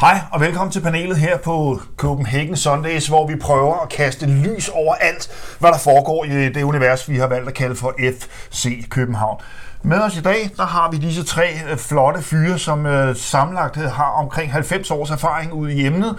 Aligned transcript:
Hej 0.00 0.20
og 0.32 0.40
velkommen 0.40 0.72
til 0.72 0.80
panelet 0.80 1.16
her 1.16 1.38
på 1.38 1.80
Copenhagen 1.96 2.56
Sundays, 2.56 3.06
hvor 3.06 3.26
vi 3.26 3.36
prøver 3.36 3.82
at 3.82 3.88
kaste 3.88 4.26
lys 4.26 4.68
over 4.68 4.94
alt, 4.94 5.56
hvad 5.58 5.72
der 5.72 5.78
foregår 5.78 6.24
i 6.24 6.28
det 6.28 6.62
univers, 6.62 7.08
vi 7.08 7.16
har 7.16 7.26
valgt 7.26 7.48
at 7.48 7.54
kalde 7.54 7.76
for 7.76 7.94
FC 7.98 8.88
København. 8.88 9.40
Med 9.82 9.98
os 10.00 10.16
i 10.16 10.20
dag, 10.20 10.50
der 10.56 10.64
har 10.64 10.90
vi 10.90 10.96
disse 10.96 11.24
tre 11.24 11.48
øh, 11.70 11.76
flotte 11.76 12.22
fyre, 12.22 12.58
som 12.58 12.86
øh, 12.86 13.08
øh 13.08 13.90
har 13.90 14.10
omkring 14.22 14.52
90 14.52 14.90
års 14.90 15.10
erfaring 15.10 15.52
ude 15.52 15.74
i 15.74 15.86
emnet. 15.86 16.16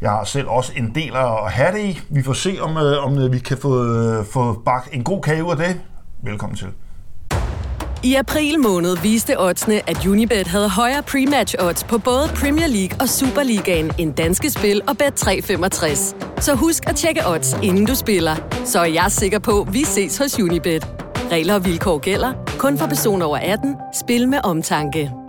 Jeg 0.00 0.10
har 0.10 0.24
selv 0.24 0.48
også 0.48 0.72
en 0.76 0.94
del 0.94 1.16
at 1.16 1.52
have 1.52 1.72
det 1.72 1.80
i. 1.80 2.00
Vi 2.10 2.22
får 2.22 2.32
se, 2.32 2.58
om, 2.60 2.76
øh, 2.76 3.04
om 3.04 3.18
øh, 3.18 3.32
vi 3.32 3.38
kan 3.38 3.58
få, 3.58 4.24
få 4.32 4.62
bagt 4.64 4.88
en 4.92 5.04
god 5.04 5.22
kage 5.22 5.44
ud 5.44 5.50
af 5.50 5.56
det. 5.56 5.80
Velkommen 6.22 6.56
til. 6.56 6.68
I 8.04 8.14
april 8.14 8.58
måned 8.58 8.96
viste 9.02 9.40
oddsene, 9.40 9.90
at 9.90 10.06
Unibet 10.06 10.46
havde 10.46 10.68
højere 10.68 11.02
pre-match 11.02 11.54
odds 11.58 11.84
på 11.84 11.98
både 11.98 12.28
Premier 12.34 12.66
League 12.66 12.96
og 13.00 13.08
Superligaen 13.08 13.92
end 13.98 14.14
danske 14.14 14.50
spil 14.50 14.80
og 14.88 14.96
Bet365. 15.02 16.14
Så 16.40 16.54
husk 16.54 16.88
at 16.88 16.96
tjekke 16.96 17.20
odds, 17.26 17.56
inden 17.62 17.86
du 17.86 17.94
spiller. 17.94 18.36
Så 18.64 18.80
er 18.80 18.84
jeg 18.84 19.06
sikker 19.08 19.38
på, 19.38 19.60
at 19.60 19.74
vi 19.74 19.84
ses 19.84 20.18
hos 20.18 20.40
Unibet. 20.40 20.88
Regler 21.32 21.54
og 21.54 21.64
vilkår 21.64 21.98
gælder. 21.98 22.32
Kun 22.58 22.78
for 22.78 22.86
personer 22.86 23.26
over 23.26 23.38
18. 23.38 23.76
Spil 24.02 24.28
med 24.28 24.38
omtanke. 24.44 25.21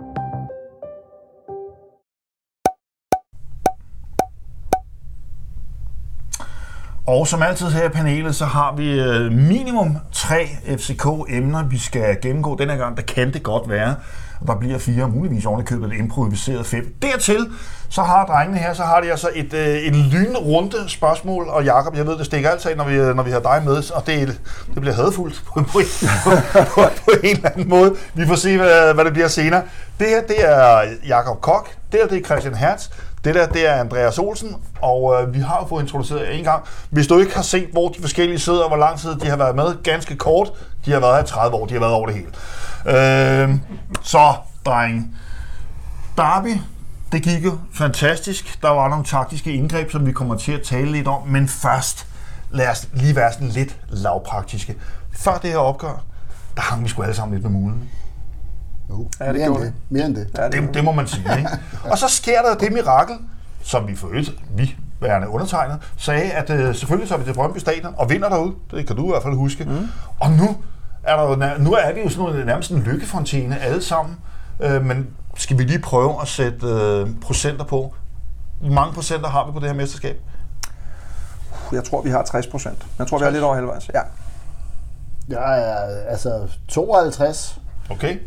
Og 7.06 7.26
som 7.26 7.42
altid 7.42 7.70
her 7.70 7.84
i 7.84 7.88
panelet, 7.88 8.34
så 8.34 8.44
har 8.44 8.74
vi 8.76 9.00
øh, 9.00 9.32
minimum 9.32 9.96
tre 10.12 10.48
FCK-emner, 10.66 11.68
vi 11.68 11.78
skal 11.78 12.16
gennemgå. 12.22 12.56
Denne 12.56 12.76
gang, 12.76 12.96
der 12.96 13.02
kan 13.02 13.32
det 13.32 13.42
godt 13.42 13.70
være, 13.70 13.94
at 14.40 14.46
der 14.46 14.54
bliver 14.54 14.78
fire, 14.78 15.08
muligvis 15.08 15.46
ovenikøbet 15.46 15.92
et 15.92 15.98
improviseret 15.98 16.66
fem. 16.66 16.94
Dertil, 17.02 17.46
så 17.88 18.02
har 18.02 18.26
drengene 18.26 18.58
her, 18.58 18.74
så 18.74 18.82
har 18.82 19.00
de 19.00 19.10
altså 19.10 19.28
et, 19.34 19.54
øh, 19.54 19.86
en 19.86 19.94
lynrunde 19.94 20.88
spørgsmål, 20.88 21.48
og 21.48 21.64
Jakob, 21.64 21.96
jeg 21.96 22.06
ved, 22.06 22.18
det 22.18 22.26
stikker 22.26 22.50
altid, 22.50 22.74
når 22.74 22.84
vi, 22.84 22.94
øh, 22.94 23.16
når 23.16 23.22
vi 23.22 23.30
har 23.30 23.40
dig 23.40 23.62
med, 23.64 23.92
og 23.92 24.06
det, 24.06 24.40
det 24.74 24.80
bliver 24.80 24.94
hadfuldt 24.94 25.42
på, 25.46 25.62
på, 25.62 25.80
på, 26.24 26.30
på, 26.74 26.82
på 27.04 27.10
en 27.22 27.36
eller 27.36 27.50
anden 27.50 27.68
måde. 27.68 27.94
Vi 28.14 28.26
får 28.26 28.34
se, 28.34 28.56
hvad, 28.56 28.94
hvad 28.94 29.04
det 29.04 29.12
bliver 29.12 29.28
senere. 29.28 29.62
Det 30.00 30.08
her, 30.08 30.22
det 30.22 30.50
er 30.50 30.82
Jakob 31.06 31.40
Kok, 31.40 31.68
det 31.92 32.00
her, 32.00 32.08
det 32.08 32.18
er 32.18 32.24
Christian 32.24 32.54
Hertz, 32.54 32.88
det 33.24 33.34
der, 33.34 33.46
det 33.46 33.68
er 33.68 33.74
Andreas 33.74 34.18
Olsen, 34.18 34.56
og 34.82 35.22
øh, 35.22 35.34
vi 35.34 35.40
har 35.40 35.58
jo 35.62 35.66
fået 35.66 35.82
introduceret 35.82 36.38
en 36.38 36.44
gang. 36.44 36.64
Hvis 36.90 37.06
du 37.06 37.18
ikke 37.18 37.34
har 37.34 37.42
set, 37.42 37.68
hvor 37.72 37.88
de 37.88 38.00
forskellige 38.00 38.38
sidder, 38.38 38.62
og 38.62 38.68
hvor 38.68 38.76
lang 38.76 38.98
tid 38.98 39.14
de 39.14 39.26
har 39.26 39.36
været 39.36 39.56
med, 39.56 39.82
ganske 39.82 40.16
kort, 40.16 40.52
de 40.84 40.92
har 40.92 41.00
været 41.00 41.16
her 41.16 41.22
i 41.22 41.26
30 41.26 41.56
år, 41.56 41.66
de 41.66 41.72
har 41.72 41.80
været 41.80 41.92
over 41.92 42.06
det 42.06 42.14
hele. 42.14 42.28
Øh, 42.86 43.54
så, 44.02 44.34
dreng. 44.66 45.16
Derby, 46.16 46.60
det 47.12 47.22
gik 47.22 47.44
jo 47.44 47.58
fantastisk. 47.74 48.62
Der 48.62 48.68
var 48.68 48.88
nogle 48.88 49.04
taktiske 49.04 49.52
indgreb, 49.52 49.90
som 49.90 50.06
vi 50.06 50.12
kommer 50.12 50.34
til 50.34 50.52
at 50.52 50.62
tale 50.62 50.92
lidt 50.92 51.08
om, 51.08 51.28
men 51.28 51.48
først, 51.48 52.06
lad 52.50 52.68
os 52.68 52.88
lige 52.92 53.16
være 53.16 53.32
sådan 53.32 53.48
lidt 53.48 53.76
lavpraktiske. 53.88 54.76
Før 55.12 55.38
det 55.38 55.50
her 55.50 55.58
opgør, 55.58 56.04
der 56.56 56.62
hang 56.62 56.84
vi 56.84 56.88
sgu 56.88 57.02
alle 57.02 57.14
sammen 57.14 57.34
lidt 57.34 57.50
med 57.50 57.60
mulen. 57.60 57.90
Jo, 58.90 59.08
ja, 59.20 59.32
det 59.32 59.34
mere, 59.34 59.46
end 59.46 59.56
det. 59.56 59.72
mere 59.90 60.06
end 60.06 60.16
det. 60.16 60.30
Ja, 60.38 60.44
det, 60.44 60.52
det, 60.52 60.74
det 60.74 60.84
må 60.84 60.92
man 60.92 61.06
sige. 61.06 61.38
Ikke? 61.38 61.50
og 61.90 61.98
så 61.98 62.08
sker 62.08 62.42
der 62.42 62.54
det 62.54 62.72
mirakel, 62.72 63.16
som 63.62 63.88
vi 63.88 63.96
for 63.96 64.08
vi 64.56 64.76
værende 65.00 65.28
undertegnet, 65.28 65.78
sagde, 65.96 66.32
at 66.32 66.50
øh, 66.50 66.74
selvfølgelig 66.74 67.08
så 67.08 67.14
er 67.14 67.18
vi 67.18 67.24
til 67.24 67.34
Brøndby 67.34 67.58
Stadion 67.58 67.94
og 67.96 68.10
vinder 68.10 68.28
derude. 68.28 68.54
Det 68.70 68.86
kan 68.86 68.96
du 68.96 69.06
i 69.06 69.08
hvert 69.08 69.22
fald 69.22 69.34
huske. 69.34 69.64
Mm. 69.64 69.88
Og 70.20 70.30
nu 70.30 70.56
er, 71.02 71.16
der, 71.16 71.58
nu 71.58 71.72
er 71.72 71.92
det 71.92 72.04
jo 72.04 72.08
sådan 72.08 72.24
noget, 72.24 72.46
nærmest 72.46 72.70
en 72.70 72.82
lykkefontæne 72.82 73.60
alle 73.60 73.82
sammen. 73.82 74.16
Øh, 74.60 74.84
men 74.84 75.06
skal 75.36 75.58
vi 75.58 75.62
lige 75.62 75.78
prøve 75.78 76.20
at 76.22 76.28
sætte 76.28 76.66
øh, 76.66 77.08
procenter 77.22 77.64
på? 77.64 77.94
Hvor 78.60 78.72
mange 78.72 78.94
procenter 78.94 79.28
har 79.28 79.46
vi 79.46 79.52
på 79.52 79.60
det 79.60 79.68
her 79.68 79.74
mesterskab? 79.74 80.20
Jeg 81.72 81.84
tror, 81.84 82.02
vi 82.02 82.10
har 82.10 82.22
60 82.22 82.46
procent. 82.46 82.86
Jeg 82.98 83.06
tror, 83.06 83.18
60. 83.18 83.20
vi 83.20 83.26
er 83.26 83.30
lidt 83.30 83.44
over 83.44 83.54
halvvejs. 83.54 83.90
Ja. 83.94 84.00
Jeg 85.28 85.60
er 85.60 86.10
altså 86.10 86.48
52. 86.68 87.60
Okay. 87.90 88.18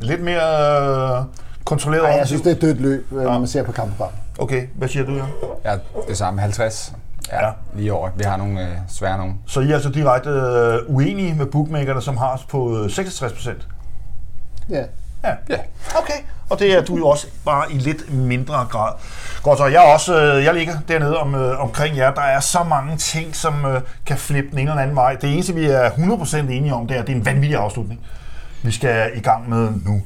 Lidt 0.00 0.22
mere 0.22 1.18
øh, 1.18 1.24
kontrolleret 1.64 2.02
Nej, 2.02 2.12
jeg 2.12 2.26
synes, 2.26 2.42
det 2.42 2.50
er 2.50 2.54
et 2.54 2.62
dødt 2.62 2.80
løb, 2.80 3.12
øh, 3.12 3.18
ja. 3.18 3.22
når 3.22 3.38
man 3.38 3.48
ser 3.48 3.62
på 3.62 3.72
kampen. 3.72 4.06
Okay, 4.38 4.66
hvad 4.74 4.88
siger 4.88 5.06
du, 5.06 5.12
Ja, 5.14 5.24
Ja, 5.70 5.76
det 6.08 6.18
samme. 6.18 6.40
50. 6.40 6.92
Ja, 7.32 7.46
ja. 7.46 7.52
lige 7.74 7.92
over. 7.92 8.10
Vi 8.16 8.24
har 8.24 8.36
nogle 8.36 8.60
øh, 8.60 8.76
svære 8.88 9.18
nogle. 9.18 9.34
Så 9.46 9.60
I 9.60 9.70
er 9.70 9.74
altså 9.74 9.90
direkte 9.90 10.30
øh, 10.30 10.78
uenige 10.96 11.34
med 11.34 11.46
bookmakerne, 11.46 12.02
som 12.02 12.16
har 12.16 12.42
på 12.48 12.88
66 12.88 13.32
øh, 13.32 13.36
procent? 13.36 13.68
Ja. 14.70 14.84
Ja. 15.24 15.34
ja. 15.48 15.58
Okay. 15.98 16.14
Og 16.50 16.58
det 16.58 16.76
er 16.76 16.82
du 16.82 16.96
jo 16.96 17.08
også 17.08 17.26
bare 17.44 17.72
i 17.72 17.78
lidt 17.78 18.14
mindre 18.14 18.66
grad. 18.70 18.92
Godt 19.42 19.58
så, 19.58 19.66
jeg, 19.66 19.80
også, 19.94 20.20
øh, 20.20 20.44
jeg 20.44 20.54
ligger 20.54 20.74
dernede 20.88 21.18
om, 21.18 21.34
øh, 21.34 21.60
omkring 21.60 21.96
jer. 21.96 22.14
Der 22.14 22.22
er 22.22 22.40
så 22.40 22.62
mange 22.62 22.96
ting, 22.96 23.36
som 23.36 23.64
øh, 23.66 23.80
kan 24.06 24.16
flippe 24.16 24.50
den 24.50 24.58
ene 24.58 24.70
eller 24.70 24.82
anden 24.82 24.96
vej. 24.96 25.14
Det 25.14 25.32
eneste, 25.32 25.54
vi 25.54 25.66
er 25.66 25.90
100% 25.90 26.36
enige 26.36 26.74
om, 26.74 26.86
det 26.86 26.96
er, 26.96 27.00
at 27.00 27.06
det 27.06 27.12
er 27.12 27.16
en 27.16 27.26
vanvittig 27.26 27.58
afslutning 27.58 28.00
vi 28.62 28.70
skal 28.70 29.10
i 29.16 29.20
gang 29.20 29.48
med 29.48 29.72
nu. 29.86 30.02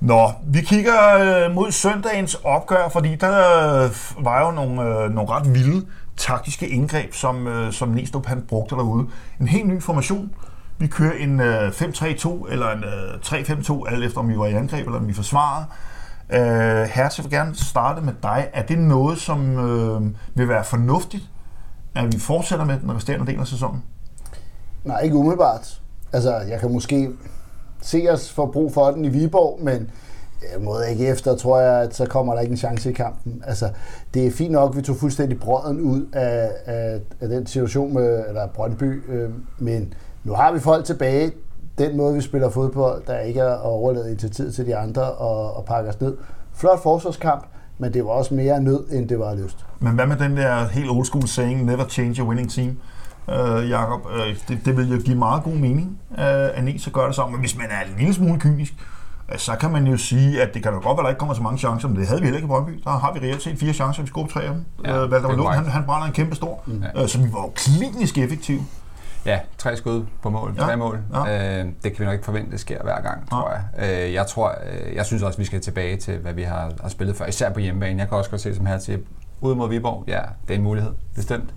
Nå, 0.00 0.32
vi 0.46 0.60
kigger 0.60 0.94
øh, 1.18 1.54
mod 1.54 1.72
søndagens 1.72 2.34
opgør, 2.44 2.88
fordi 2.88 3.14
der 3.14 3.84
øh, 3.84 3.90
var 4.24 4.46
jo 4.46 4.50
nogle, 4.50 4.82
øh, 4.82 5.10
nogle 5.10 5.30
ret 5.30 5.54
vilde 5.54 5.86
taktiske 6.16 6.68
indgreb, 6.68 7.14
som, 7.14 7.46
øh, 7.46 7.72
som 7.72 7.88
Næstrup 7.88 8.26
han 8.26 8.44
brugte 8.48 8.74
derude. 8.74 9.06
En 9.40 9.48
helt 9.48 9.66
ny 9.66 9.82
formation. 9.82 10.30
Vi 10.78 10.86
kører 10.86 11.16
en 11.18 11.40
øh, 11.40 11.68
5-3-2 11.68 12.52
eller 12.52 12.70
en 12.70 12.84
øh, 12.84 13.14
3-5-2, 13.24 13.88
alt 13.88 14.04
efter 14.04 14.18
om 14.18 14.28
vi 14.28 14.38
var 14.38 14.46
i 14.46 14.52
angreb 14.52 14.86
eller 14.86 14.98
om 14.98 15.08
vi 15.08 15.12
forsvarede. 15.12 15.66
Øh, 16.30 16.88
Hertz, 16.88 17.18
jeg 17.18 17.24
vil 17.24 17.32
gerne 17.32 17.54
starte 17.56 18.00
med 18.00 18.12
dig. 18.22 18.48
Er 18.52 18.62
det 18.62 18.78
noget, 18.78 19.18
som 19.18 19.58
øh, 19.58 20.02
vil 20.34 20.48
være 20.48 20.64
fornuftigt, 20.64 21.24
at 21.94 22.12
vi 22.12 22.18
fortsætter 22.18 22.64
med 22.64 22.80
den 22.80 22.96
resterende 22.96 23.26
del 23.26 23.40
af 23.40 23.46
sæsonen? 23.46 23.82
Nej, 24.84 25.00
ikke 25.00 25.16
umiddelbart. 25.16 25.80
Altså, 26.12 26.36
jeg 26.36 26.60
kan 26.60 26.72
måske 26.72 27.10
se 27.82 28.06
os 28.10 28.32
få 28.32 28.46
brug 28.46 28.72
for 28.72 28.90
den 28.90 29.04
i 29.04 29.08
Viborg, 29.08 29.58
men 29.62 29.90
mod 30.60 30.84
ikke 30.84 31.06
efter, 31.06 31.36
tror 31.36 31.60
jeg, 31.60 31.82
at 31.82 31.94
så 31.94 32.06
kommer 32.06 32.34
der 32.34 32.40
ikke 32.40 32.50
en 32.52 32.56
chance 32.56 32.90
i 32.90 32.92
kampen. 32.92 33.42
Altså, 33.46 33.68
det 34.14 34.26
er 34.26 34.30
fint 34.30 34.52
nok, 34.52 34.70
at 34.70 34.76
vi 34.76 34.82
tog 34.82 34.96
fuldstændig 34.96 35.40
brøden 35.40 35.80
ud 35.80 36.06
af, 36.12 36.50
af, 36.64 37.00
af 37.20 37.28
den 37.28 37.46
situation 37.46 37.94
med 37.94 38.24
eller 38.28 38.46
Brøndby, 38.46 39.10
øh, 39.12 39.30
men 39.58 39.94
nu 40.24 40.32
har 40.32 40.52
vi 40.52 40.60
folk 40.60 40.84
tilbage. 40.84 41.32
Den 41.78 41.96
måde, 41.96 42.14
vi 42.14 42.20
spiller 42.20 42.50
fodbold, 42.50 43.02
der 43.06 43.18
ikke 43.18 43.40
er 43.40 43.54
at 43.54 43.60
overlade 43.60 44.08
initiativ 44.08 44.52
til 44.52 44.66
de 44.66 44.76
andre 44.76 45.02
og, 45.02 45.56
og 45.56 45.64
pakke 45.64 45.90
os 45.90 46.00
ned. 46.00 46.16
Flot 46.54 46.82
forsvarskamp, 46.82 47.44
men 47.78 47.94
det 47.94 48.04
var 48.04 48.10
også 48.10 48.34
mere 48.34 48.60
nød, 48.60 48.84
end 48.90 49.08
det 49.08 49.18
var 49.18 49.34
lyst. 49.34 49.66
Men 49.80 49.94
hvad 49.94 50.06
med 50.06 50.16
den 50.16 50.36
der 50.36 50.68
helt 50.68 50.90
old 50.90 51.04
school 51.04 51.28
saying, 51.28 51.64
never 51.64 51.84
change 51.88 52.22
a 52.22 52.24
winning 52.24 52.50
team? 52.50 52.78
Øh, 53.30 53.70
Jacob. 53.70 54.06
Øh, 54.12 54.36
det, 54.48 54.64
det 54.64 54.76
vil 54.76 54.92
jo 54.92 55.00
give 55.04 55.18
meget 55.18 55.42
god 55.42 55.52
mening, 55.52 56.00
øh, 56.10 56.24
at 56.54 56.64
Nice 56.64 56.90
gør 56.90 57.06
det 57.06 57.14
sammen. 57.14 57.32
Men 57.32 57.40
hvis 57.40 57.56
man 57.56 57.66
er 57.70 57.80
en 57.90 57.98
lille 57.98 58.14
smule 58.14 58.40
kynisk, 58.40 58.74
øh, 59.32 59.38
så 59.38 59.56
kan 59.60 59.70
man 59.70 59.86
jo 59.86 59.96
sige, 59.96 60.42
at 60.42 60.54
det 60.54 60.62
kan 60.62 60.72
jo 60.72 60.80
godt 60.80 60.96
være, 60.96 60.98
at 60.98 61.04
der 61.04 61.08
ikke 61.08 61.18
kommer 61.18 61.34
så 61.34 61.42
mange 61.42 61.58
chancer, 61.58 61.88
men 61.88 61.96
det 61.96 62.08
havde 62.08 62.20
vi 62.20 62.26
heller 62.26 62.38
ikke 62.38 62.46
i 62.46 62.48
Brøndby. 62.48 62.80
Der 62.84 62.90
har 62.90 63.12
vi 63.12 63.18
reelt 63.18 63.42
set 63.42 63.58
fire 63.58 63.72
chancer, 63.72 64.02
vi 64.02 64.08
scorede 64.08 64.32
tre 64.32 64.42
af 64.42 64.52
dem. 64.52 64.64
Ja, 64.84 65.04
øh, 65.04 65.10
Valder 65.10 65.36
Lund, 65.36 65.48
han, 65.48 65.64
han 65.64 65.84
brænder 65.84 66.06
en 66.06 66.12
kæmpe 66.12 66.36
stor, 66.36 66.62
mm. 66.66 66.84
øh, 66.96 67.08
så 67.08 67.18
vi 67.18 67.32
var 67.32 67.40
jo 67.40 67.52
klinisk 67.54 68.18
effektive. 68.18 68.60
Ja, 69.26 69.38
tre 69.58 69.76
skud 69.76 70.06
på 70.22 70.30
mål, 70.30 70.54
ja. 70.56 70.62
tre 70.62 70.76
mål. 70.76 70.98
Ja. 71.14 71.60
Øh, 71.60 71.66
det 71.82 71.92
kan 71.92 71.98
vi 71.98 72.04
nok 72.04 72.12
ikke 72.12 72.24
forvente, 72.24 72.50
det 72.50 72.60
sker 72.60 72.82
hver 72.82 73.00
gang, 73.00 73.30
tror 73.30 73.50
ja. 73.50 73.84
jeg. 73.86 74.06
Øh, 74.06 74.12
jeg 74.14 74.26
tror, 74.26 74.48
øh, 74.48 74.94
jeg 74.94 75.06
synes 75.06 75.22
også, 75.22 75.38
vi 75.38 75.44
skal 75.44 75.60
tilbage 75.60 75.96
til, 75.96 76.18
hvad 76.18 76.32
vi 76.32 76.42
har, 76.42 76.72
har 76.82 76.88
spillet 76.88 77.16
før, 77.16 77.26
især 77.26 77.52
på 77.52 77.60
hjemmebane. 77.60 78.00
Jeg 78.00 78.08
kan 78.08 78.18
også 78.18 78.30
godt 78.30 78.40
se 78.40 78.54
som 78.54 78.66
her 78.66 78.78
til, 78.78 79.02
ude 79.40 79.56
mod 79.56 79.68
Viborg, 79.68 80.04
ja, 80.06 80.20
det 80.48 80.54
er 80.54 80.58
en 80.58 80.64
mulighed, 80.64 80.92
bestemt. 81.14 81.50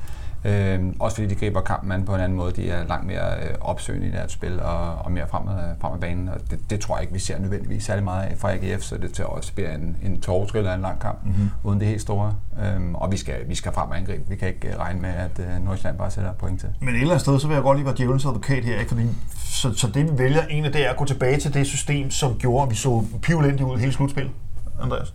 Øh, 0.46 0.80
også 1.00 1.16
fordi 1.16 1.28
de 1.28 1.36
griber 1.36 1.62
kampen 1.62 1.92
an 1.92 2.06
på 2.06 2.16
en 2.16 2.22
anden 2.22 2.38
måde. 2.38 2.52
De 2.52 2.70
er 2.70 2.88
langt 2.88 3.08
mere 3.08 3.44
øh, 3.44 3.56
opsøgende 3.62 4.08
i 4.08 4.12
deres 4.12 4.32
spil 4.32 4.60
og, 4.60 4.96
og 4.96 5.12
mere 5.12 5.28
frem 5.28 5.48
ad, 5.48 5.76
frem 5.82 5.94
ad 5.94 6.00
banen. 6.00 6.30
Og 6.30 6.36
det, 6.52 6.60
det, 6.70 6.80
tror 6.80 6.96
jeg 6.96 7.02
ikke, 7.02 7.14
vi 7.14 7.20
ser 7.20 7.40
nødvendigvis 7.40 7.84
særlig 7.84 8.04
meget 8.04 8.38
fra 8.38 8.52
AGF, 8.54 8.82
så 8.82 8.98
det 8.98 9.14
til 9.14 9.26
også 9.26 9.54
bliver 9.54 9.76
en, 9.76 9.98
en 10.04 10.22
tårtriller 10.22 10.72
af 10.72 10.76
en 10.76 10.82
lang 10.82 11.00
kamp, 11.00 11.26
mm-hmm. 11.26 11.50
uden 11.64 11.80
det 11.80 11.88
helt 11.88 12.02
store. 12.02 12.36
Øhm, 12.66 12.96
og 12.96 13.12
vi 13.12 13.18
skal, 13.18 13.36
vi 13.48 13.56
skal 13.56 13.72
frem 13.72 13.90
og 13.90 13.98
angribe. 13.98 14.24
Vi 14.30 14.36
kan 14.36 14.48
ikke 14.48 14.68
øh, 14.68 14.80
regne 14.80 15.02
med, 15.02 15.10
at 15.10 15.40
øh, 15.40 15.66
Nordsjælland 15.66 15.98
bare 15.98 16.12
sætter 16.12 16.34
point 16.34 16.60
til. 16.60 16.70
Men 16.80 16.90
et 16.90 16.96
eller 16.96 17.12
andet 17.12 17.22
sted, 17.22 17.40
så 17.40 17.48
vil 17.48 17.54
jeg 17.54 17.64
godt 17.64 17.78
lige 17.78 17.86
være 17.86 17.96
djævelens 17.98 18.26
advokat 18.26 18.66
her, 18.66 18.80
ikke? 18.80 18.90
fordi 18.90 19.08
så, 19.46 19.74
så 19.74 19.88
det 19.88 20.12
vi 20.12 20.18
vælger 20.18 20.46
egentlig, 20.50 20.74
det 20.74 20.86
er 20.86 20.90
at 20.90 20.98
gå 20.98 21.06
tilbage 21.06 21.38
til 21.38 21.54
det 21.54 21.68
system, 21.68 22.12
som 22.12 22.38
gjorde, 22.38 22.64
at 22.64 22.70
vi 22.70 22.76
så 22.76 23.04
pivolendigt 23.22 23.62
ud 23.62 23.78
hele 23.78 23.92
slutspillet. 23.92 24.34
Andreas? 24.82 25.14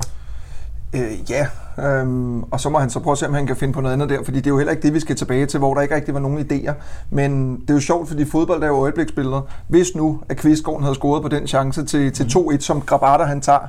Øh, 0.94 1.30
ja, 1.30 1.46
øhm, 1.84 2.42
og 2.42 2.60
så 2.60 2.68
må 2.68 2.78
han 2.78 2.90
så 2.90 3.00
prøve 3.00 3.12
at 3.12 3.18
se, 3.18 3.26
om 3.26 3.34
han 3.34 3.46
kan 3.46 3.56
finde 3.56 3.74
på 3.74 3.80
noget 3.80 3.92
andet 3.92 4.08
der, 4.08 4.24
fordi 4.24 4.38
det 4.38 4.46
er 4.46 4.50
jo 4.50 4.56
heller 4.56 4.70
ikke 4.70 4.82
det, 4.82 4.94
vi 4.94 5.00
skal 5.00 5.16
tilbage 5.16 5.46
til, 5.46 5.58
hvor 5.58 5.74
der 5.74 5.82
ikke 5.82 5.94
rigtig 5.94 6.14
var 6.14 6.20
nogen 6.20 6.38
idéer. 6.38 6.72
Men 7.10 7.60
det 7.60 7.70
er 7.70 7.74
jo 7.74 7.80
sjovt, 7.80 8.08
fordi 8.08 8.24
fodbold 8.24 8.62
er 8.62 8.66
jo 8.66 8.82
øjebliksbilleder. 8.82 9.40
Hvis 9.68 9.94
nu, 9.94 10.20
at 10.28 10.36
Kvistgården 10.36 10.82
havde 10.82 10.94
scoret 10.94 11.22
på 11.22 11.28
den 11.28 11.46
chance 11.46 11.84
til, 11.84 12.12
til 12.12 12.24
2-1, 12.24 12.60
som 12.60 12.80
Grabata 12.80 13.24
han 13.24 13.40
tager, 13.40 13.68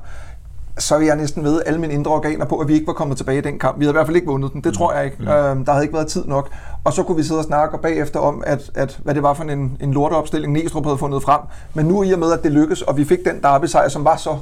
så 0.77 0.95
er 0.95 0.99
jeg 0.99 1.15
næsten 1.15 1.43
ved 1.43 1.61
alle 1.65 1.79
mine 1.79 1.93
indre 1.93 2.11
organer 2.11 2.45
på, 2.45 2.57
at 2.57 2.67
vi 2.67 2.73
ikke 2.73 2.87
var 2.87 2.93
kommet 2.93 3.17
tilbage 3.17 3.37
i 3.37 3.41
den 3.41 3.59
kamp. 3.59 3.79
Vi 3.79 3.85
havde 3.85 3.91
i 3.91 3.97
hvert 3.97 4.05
fald 4.05 4.15
ikke 4.15 4.27
vundet 4.27 4.53
den, 4.53 4.61
det 4.61 4.73
tror 4.73 4.93
jeg 4.93 5.05
ikke. 5.05 5.17
Mm. 5.19 5.27
Øhm, 5.27 5.65
der 5.65 5.71
havde 5.71 5.85
ikke 5.85 5.93
været 5.93 6.07
tid 6.07 6.25
nok. 6.25 6.49
Og 6.83 6.93
så 6.93 7.03
kunne 7.03 7.17
vi 7.17 7.23
sidde 7.23 7.39
og 7.39 7.43
snakke 7.43 7.77
bagefter 7.77 8.19
om, 8.19 8.43
at, 8.45 8.71
at 8.75 8.99
hvad 9.03 9.15
det 9.15 9.23
var 9.23 9.33
for 9.33 9.43
en, 9.43 9.77
en 9.79 9.93
lorteopstilling, 9.93 10.53
Næstrup 10.53 10.85
havde 10.85 10.97
fundet 10.97 11.23
frem. 11.23 11.39
Men 11.73 11.85
nu 11.85 12.03
i 12.03 12.11
og 12.11 12.19
med, 12.19 12.31
at 12.31 12.43
det 12.43 12.51
lykkedes, 12.51 12.81
og 12.81 12.97
vi 12.97 13.05
fik 13.05 13.19
den 13.25 13.41
derby-sejr, 13.41 13.89
som 13.89 14.05
var 14.05 14.15
så 14.15 14.37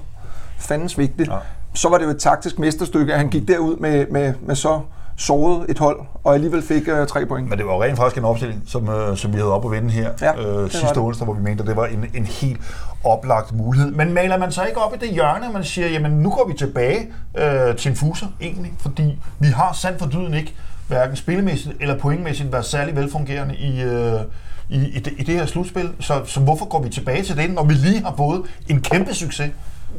fandens 0.58 0.98
vigtigt, 0.98 1.30
ja 1.30 1.38
så 1.76 1.90
var 1.90 1.98
det 1.98 2.06
jo 2.06 2.10
et 2.10 2.20
taktisk 2.20 2.60
mesterstykke, 2.60 3.14
at 3.14 3.20
han 3.20 3.30
gik 3.30 3.48
derud 3.48 3.78
med, 3.78 4.06
med, 4.12 4.34
med 4.42 4.56
så 4.56 4.80
såret 5.18 5.66
et 5.70 5.80
hold, 5.80 6.00
og 6.24 6.34
alligevel 6.34 6.62
fik 6.62 6.88
uh, 6.88 7.08
tre 7.08 7.26
point. 7.26 7.50
Men 7.50 7.58
det 7.58 7.68
var 7.68 7.74
jo 7.74 7.84
rent 7.84 7.98
faktisk 7.98 8.18
en 8.18 8.26
opstilling, 8.26 8.64
som, 8.68 8.90
uh, 8.90 9.18
som 9.18 9.34
vi 9.34 9.38
havde 9.38 9.52
op 9.52 9.66
at 9.66 9.72
vinde 9.72 9.90
her 9.90 10.10
ja, 10.22 10.62
øh, 10.64 10.70
sidste 10.70 10.98
onsdag, 10.98 11.26
hvor 11.26 11.34
vi 11.34 11.42
mente, 11.42 11.62
at 11.62 11.68
det 11.68 11.76
var 11.76 11.86
en, 11.86 12.06
en 12.14 12.26
helt 12.26 12.60
oplagt 13.04 13.54
mulighed. 13.54 13.92
Men 13.92 14.14
maler 14.14 14.38
man 14.38 14.52
så 14.52 14.64
ikke 14.64 14.82
op 14.82 14.94
i 14.96 14.98
det 15.06 15.14
hjørne, 15.14 15.54
man 15.54 15.64
siger, 15.64 15.88
jamen 15.88 16.12
nu 16.12 16.30
går 16.30 16.48
vi 16.48 16.54
tilbage 16.54 17.08
øh, 17.38 17.76
til 17.76 17.90
en 17.90 17.96
fuser 17.96 18.28
egentlig, 18.42 18.74
fordi 18.80 19.20
vi 19.40 19.48
har 19.48 19.74
sandt 19.74 20.00
for 20.00 20.06
dyden 20.06 20.34
ikke 20.34 20.56
hverken 20.88 21.16
spillemæssigt 21.16 21.76
eller 21.80 21.98
pointmæssigt 21.98 22.52
været 22.52 22.66
særlig 22.66 22.96
velfungerende 22.96 23.56
i, 23.56 23.82
øh, 23.82 24.20
i, 24.70 24.86
i, 24.86 25.00
det, 25.00 25.14
i 25.18 25.24
det 25.24 25.36
her 25.36 25.46
slutspil. 25.46 25.90
Så, 26.00 26.22
så 26.26 26.40
hvorfor 26.40 26.66
går 26.66 26.82
vi 26.82 26.90
tilbage 26.90 27.24
til 27.24 27.38
det, 27.38 27.54
når 27.54 27.64
vi 27.64 27.74
lige 27.74 28.04
har 28.04 28.14
fået 28.18 28.42
en 28.68 28.82
kæmpe 28.82 29.14
succes? 29.14 29.52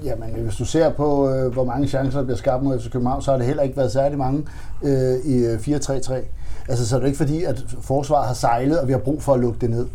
Jamen, 0.04 0.28
hvis 0.44 0.56
du 0.56 0.64
ser 0.64 0.90
på, 0.90 1.31
øh, 1.31 1.52
hvor 1.52 1.64
mange 1.64 1.88
chancer 1.88 2.19
der 2.19 2.25
bliver 2.25 2.38
skabt 2.38 2.62
mod 2.62 2.81
FC 2.81 2.90
København, 2.90 3.22
så 3.22 3.31
har 3.31 3.38
det 3.38 3.46
heller 3.46 3.62
ikke 3.62 3.76
været 3.76 3.93
særlig 3.93 4.19
mange 4.19 4.44
øh, 4.82 5.14
i 5.25 5.54
4-3-3. 5.54 6.14
Øh, 6.14 6.22
altså, 6.69 6.88
så 6.88 6.96
er 6.96 7.00
det 7.00 7.06
ikke 7.06 7.19
fordi, 7.19 7.44
at 7.44 7.64
forsvaret 7.81 8.26
har 8.26 8.34
sejlet, 8.34 8.81
og 8.81 8.87
vi 8.87 8.93
har 8.93 8.98
brug 8.98 9.22
for 9.22 9.34
at 9.34 9.40
lukke 9.40 9.58
det 9.60 9.70
ned. 9.70 9.87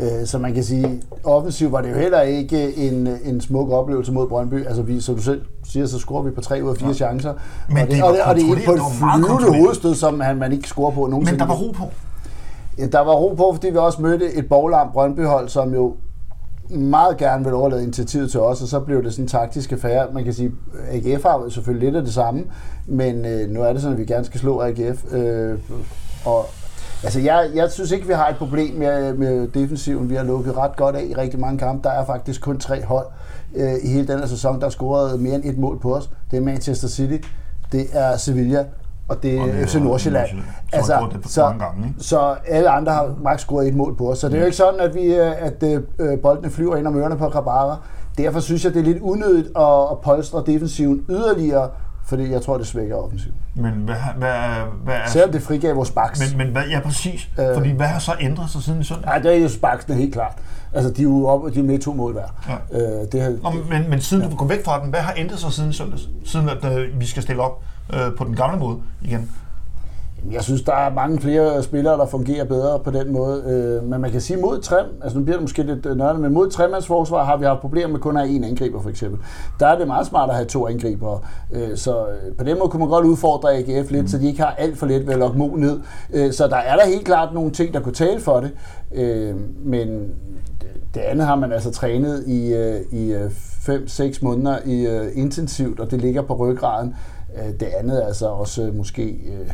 Øh, 0.00 0.26
så 0.26 0.38
man 0.38 0.54
kan 0.54 0.64
sige, 0.64 1.02
offensivt 1.24 1.72
var 1.72 1.80
det 1.80 1.90
jo 1.90 1.94
heller 1.94 2.20
ikke 2.20 2.76
en, 2.76 3.08
en 3.24 3.40
smuk 3.40 3.70
oplevelse 3.70 4.12
mod 4.12 4.28
Brøndby. 4.28 4.66
Altså, 4.66 4.82
vi, 4.82 5.00
som 5.00 5.14
du 5.14 5.22
selv 5.22 5.42
siger, 5.64 5.86
så 5.86 5.98
scorer 5.98 6.22
vi 6.22 6.30
på 6.30 6.40
3 6.40 6.64
ud 6.64 6.70
af 6.70 6.76
4 6.76 6.88
ja. 6.88 6.94
chancer. 6.94 7.34
Men 7.68 7.78
og 7.78 7.86
det, 7.86 7.96
det 7.96 8.02
og 8.02 8.12
det, 8.12 8.22
og 8.22 8.34
det 8.34 8.42
er 8.42 8.66
på 8.66 8.72
et 8.72 8.80
flyvende 8.98 9.58
hovedstød, 9.58 9.94
som 9.94 10.14
man, 10.14 10.36
man 10.36 10.52
ikke 10.52 10.68
scorer 10.68 10.90
på 10.90 11.06
nogensinde. 11.06 11.32
Men 11.32 11.48
der 11.48 11.54
var 11.54 11.54
ro 11.54 11.70
på. 11.70 11.84
Ja, 12.78 12.86
der 12.86 13.00
var 13.00 13.12
ro 13.12 13.34
på, 13.34 13.52
fordi 13.54 13.70
vi 13.70 13.76
også 13.76 14.02
mødte 14.02 14.34
et 14.34 14.48
boglam 14.48 14.88
Brøndby-hold, 14.92 15.48
som 15.48 15.74
jo 15.74 15.94
meget 16.70 17.16
gerne 17.16 17.44
vil 17.44 17.54
overlade 17.54 17.82
initiativet 17.82 18.30
til 18.30 18.40
os, 18.40 18.62
og 18.62 18.68
så 18.68 18.80
blev 18.80 19.04
det 19.04 19.12
sådan 19.12 19.24
en 19.24 19.28
taktisk 19.28 19.72
affære. 19.72 20.06
Man 20.12 20.24
kan 20.24 20.32
sige, 20.32 20.52
at 20.88 21.06
AGF 21.06 21.22
har 21.22 21.48
selvfølgelig 21.48 21.86
lidt 21.88 21.96
af 21.96 22.02
det 22.02 22.14
samme, 22.14 22.44
men 22.86 23.24
øh, 23.24 23.50
nu 23.50 23.62
er 23.62 23.72
det 23.72 23.82
sådan, 23.82 23.92
at 23.92 24.00
vi 24.00 24.04
gerne 24.04 24.24
skal 24.24 24.40
slå 24.40 24.60
AGF. 24.62 25.12
Øh, 25.12 25.58
og, 26.24 26.46
altså, 27.04 27.20
jeg, 27.20 27.50
jeg 27.54 27.70
synes 27.70 27.90
ikke, 27.90 28.06
vi 28.06 28.12
har 28.12 28.28
et 28.28 28.36
problem 28.36 28.74
med, 28.74 29.14
med 29.14 29.48
defensiven. 29.48 30.10
Vi 30.10 30.14
har 30.14 30.24
lukket 30.24 30.56
ret 30.56 30.76
godt 30.76 30.96
af 30.96 31.04
i 31.04 31.14
rigtig 31.14 31.40
mange 31.40 31.58
kampe. 31.58 31.88
Der 31.88 31.94
er 31.94 32.04
faktisk 32.04 32.40
kun 32.40 32.58
tre 32.58 32.84
hold 32.84 33.06
øh, 33.54 33.74
i 33.82 33.88
hele 33.88 34.06
denne 34.08 34.28
sæson, 34.28 34.54
der 34.54 34.64
har 34.64 34.70
scoret 34.70 35.20
mere 35.20 35.34
end 35.34 35.44
et 35.44 35.58
mål 35.58 35.80
på 35.80 35.94
os. 35.94 36.10
Det 36.30 36.36
er 36.36 36.40
Manchester 36.40 36.88
City, 36.88 37.28
det 37.72 37.86
er 37.92 38.16
Sevilla, 38.16 38.64
og 39.08 39.22
det 39.22 39.38
er 39.38 39.66
FC 39.66 39.74
Nordsjælland. 39.74 40.28
Altså, 40.72 41.08
så, 41.26 41.42
gange, 41.42 41.88
ikke? 41.88 42.04
så 42.04 42.36
alle 42.46 42.70
andre 42.70 42.92
har 42.92 43.14
maks 43.22 43.42
scoret 43.42 43.68
et 43.68 43.74
mål 43.74 43.96
på 43.96 44.10
os. 44.10 44.18
Så 44.18 44.28
det 44.28 44.34
er 44.34 44.38
jo 44.38 44.44
ikke 44.44 44.56
sådan, 44.56 44.80
at, 44.80 44.94
vi, 44.94 45.00
øh, 45.00 45.32
at 45.38 45.62
øh, 45.98 46.18
boldene 46.20 46.50
flyver 46.50 46.76
ind 46.76 46.86
om 46.86 46.96
ørerne 46.96 47.16
på 47.16 47.28
Grabara. 47.28 47.76
Derfor 48.18 48.40
synes 48.40 48.64
jeg, 48.64 48.74
det 48.74 48.80
er 48.80 48.84
lidt 48.84 48.98
unødigt 49.00 49.46
at, 49.56 49.82
at 49.90 49.98
polstre 50.04 50.42
defensiven 50.46 51.04
yderligere, 51.10 51.70
fordi 52.06 52.32
jeg 52.32 52.42
tror, 52.42 52.58
det 52.58 52.66
svækker 52.66 52.96
offensiven. 52.96 53.36
Men 53.54 53.72
hvad, 53.72 53.94
hvad, 54.16 54.30
hvad 54.84 54.94
er... 54.94 55.06
Selvom 55.08 55.32
det 55.32 55.42
frigav 55.42 55.76
vores 55.76 55.90
baks. 55.90 56.20
Men, 56.20 56.38
men 56.38 56.52
hvad, 56.52 56.62
ja, 56.70 56.80
præcis. 56.80 57.28
Øh, 57.38 57.54
fordi 57.54 57.70
hvad 57.70 57.86
har 57.86 57.98
så 57.98 58.12
ændret 58.20 58.50
sig 58.50 58.62
siden 58.62 58.80
i 58.80 58.84
søndag? 58.84 59.04
Nej, 59.04 59.18
det 59.18 59.36
er 59.36 59.42
jo 59.42 59.48
baksene 59.62 59.96
helt 59.96 60.12
klart. 60.12 60.32
Altså, 60.72 60.90
de 60.90 61.00
er 61.00 61.04
jo 61.04 61.26
op, 61.26 61.54
de 61.54 61.58
er 61.58 61.62
med 61.62 61.78
to 61.78 61.92
mål 61.92 62.12
hver. 62.12 62.58
Ja. 62.72 62.78
Øh, 62.78 63.12
det 63.12 63.22
har, 63.22 63.30
Nå, 63.42 63.50
men, 63.70 63.90
men 63.90 64.00
siden 64.00 64.22
ja. 64.22 64.30
du 64.30 64.36
går 64.36 64.46
væk 64.46 64.64
fra 64.64 64.82
den, 64.82 64.90
hvad 64.90 65.00
har 65.00 65.14
ændret 65.16 65.38
sig 65.38 65.52
siden 65.52 65.72
søndag? 65.72 65.98
Siden 66.24 66.48
at 66.48 66.78
øh, 66.78 67.00
vi 67.00 67.06
skal 67.06 67.22
stille 67.22 67.42
op 67.42 67.62
øh, 67.94 68.16
på 68.16 68.24
den 68.24 68.36
gamle 68.36 68.60
måde 68.60 68.76
igen? 69.02 69.30
Jeg 70.32 70.42
synes, 70.42 70.62
der 70.62 70.72
er 70.72 70.94
mange 70.94 71.20
flere 71.20 71.62
spillere, 71.62 71.98
der 71.98 72.06
fungerer 72.06 72.44
bedre 72.44 72.78
på 72.78 72.90
den 72.90 73.12
måde. 73.12 73.42
Øh, 73.46 73.90
men 73.90 74.00
man 74.00 74.10
kan 74.10 74.20
sige 74.20 74.40
mod 74.40 74.60
tre, 74.60 74.76
altså 75.02 75.18
nu 75.18 75.24
bliver 75.24 75.36
det 75.36 75.42
måske 75.42 75.62
lidt 75.62 75.86
øh, 75.86 75.96
nørdet, 75.96 76.20
men 76.20 76.32
mod 76.32 76.50
tremandsforsvar 76.50 77.24
har 77.24 77.36
vi 77.36 77.44
haft 77.44 77.60
problemer 77.60 77.88
med 77.92 78.00
kun 78.00 78.16
at 78.16 78.22
have 78.22 78.36
en 78.36 78.44
angriber 78.44 78.82
for 78.82 78.90
eksempel. 78.90 79.20
Der 79.60 79.66
er 79.66 79.78
det 79.78 79.86
meget 79.86 80.06
smart 80.06 80.28
at 80.28 80.34
have 80.34 80.46
to 80.46 80.66
angribere. 80.66 81.20
Øh, 81.52 81.76
så 81.76 82.06
på 82.38 82.44
den 82.44 82.58
måde 82.58 82.70
kunne 82.70 82.80
man 82.80 82.88
godt 82.88 83.06
udfordre 83.06 83.54
AGF 83.54 83.90
lidt, 83.90 84.02
mm. 84.02 84.08
så 84.08 84.18
de 84.18 84.26
ikke 84.26 84.42
har 84.42 84.54
alt 84.58 84.78
for 84.78 84.86
let 84.86 85.06
ved 85.06 85.12
at 85.12 85.18
lokke 85.18 85.38
Mo 85.38 85.56
ned. 85.56 85.80
Så 86.32 86.46
der 86.48 86.56
er 86.56 86.76
der 86.76 86.86
helt 86.86 87.04
klart 87.04 87.34
nogle 87.34 87.50
ting, 87.50 87.74
der 87.74 87.80
kunne 87.80 87.94
tale 87.94 88.20
for 88.20 88.40
det. 88.40 88.50
Men 89.64 90.08
det 90.94 91.00
andet 91.00 91.26
har 91.26 91.36
man 91.36 91.52
altså 91.52 91.70
trænet 91.70 92.24
i, 92.26 92.54
i 92.92 93.14
5-6 93.68 94.18
måneder 94.22 94.58
i, 94.64 95.10
intensivt, 95.14 95.80
og 95.80 95.90
det 95.90 96.00
ligger 96.00 96.22
på 96.22 96.34
ryggraden. 96.34 96.94
Øh, 97.36 97.60
det 97.60 97.66
andet 97.80 98.02
er 98.02 98.06
altså 98.06 98.26
også 98.26 98.62
øh, 98.62 98.74
måske 98.74 99.02
øh, 99.02 99.50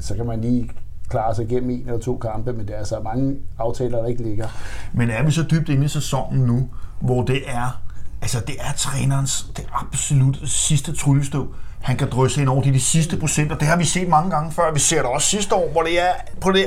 så 0.00 0.14
kan 0.14 0.26
man 0.26 0.40
lige 0.40 0.70
klare 1.08 1.34
sig 1.34 1.44
igennem 1.44 1.70
en 1.70 1.80
eller 1.86 2.00
to 2.00 2.16
kampe, 2.16 2.52
men 2.52 2.68
der 2.68 2.74
er 2.74 2.78
altså 2.78 3.00
mange 3.00 3.36
aftaler, 3.58 3.98
der 3.98 4.06
ikke 4.06 4.22
ligger. 4.22 4.48
Men 4.92 5.10
er 5.10 5.22
vi 5.22 5.30
så 5.30 5.42
dybt 5.50 5.68
inde 5.68 5.84
i 5.84 5.88
sæsonen 5.88 6.40
nu, 6.40 6.68
hvor 7.00 7.22
det 7.22 7.42
er, 7.46 7.82
altså 8.22 8.40
det 8.40 8.54
er 8.60 8.72
trænerens 8.76 9.46
det 9.56 9.66
absolut 9.72 10.38
sidste 10.44 10.96
tryllestøv, 10.96 11.54
han 11.80 11.96
kan 11.96 12.10
drysse 12.10 12.40
ind 12.40 12.48
over 12.48 12.62
de, 12.62 12.72
de 12.72 12.80
sidste 12.80 13.16
procenter. 13.16 13.56
Det 13.56 13.68
har 13.68 13.76
vi 13.76 13.84
set 13.84 14.08
mange 14.08 14.30
gange 14.30 14.52
før. 14.52 14.72
Vi 14.72 14.80
ser 14.80 14.96
det 14.96 15.06
også 15.10 15.28
sidste 15.28 15.54
år, 15.54 15.72
hvor 15.72 15.82
det 15.82 16.00
er 16.00 16.12
på, 16.40 16.52
det, 16.52 16.66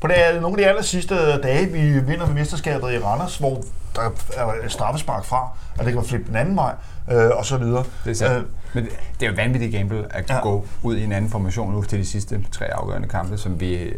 på 0.00 0.06
det, 0.08 0.16
nogle 0.42 0.58
af 0.58 0.64
de 0.64 0.66
aller 0.66 0.82
sidste 0.82 1.40
dage, 1.40 1.66
vi 1.66 1.98
vinder 2.00 2.26
med 2.26 2.34
mesterskabet 2.34 2.92
i 2.92 2.98
Randers, 2.98 3.36
hvor 3.36 3.62
der 3.96 4.02
er 4.36 4.68
straffespark 4.68 5.24
fra, 5.24 5.50
og 5.78 5.78
det 5.78 5.86
kan 5.86 5.96
være 5.96 6.04
flippet 6.04 6.28
den 6.28 6.36
anden 6.36 6.56
vej, 6.56 6.74
øh, 7.10 7.30
og 7.34 7.44
så 7.44 7.56
videre. 7.56 7.84
Det 8.04 8.22
er, 8.22 8.38
øh, 8.38 8.44
men 8.72 8.84
det 9.20 9.26
er 9.26 9.30
jo 9.30 9.34
vanvittigt 9.36 9.72
gamble 9.72 10.06
at 10.10 10.30
ja. 10.30 10.40
gå 10.40 10.66
ud 10.82 10.96
i 10.96 11.04
en 11.04 11.12
anden 11.12 11.30
formation 11.30 11.72
nu 11.72 11.82
til 11.82 11.98
de 11.98 12.06
sidste 12.06 12.44
tre 12.52 12.74
afgørende 12.74 13.08
kampe, 13.08 13.38
som 13.38 13.60
vi, 13.60 13.74
øh, 13.74 13.92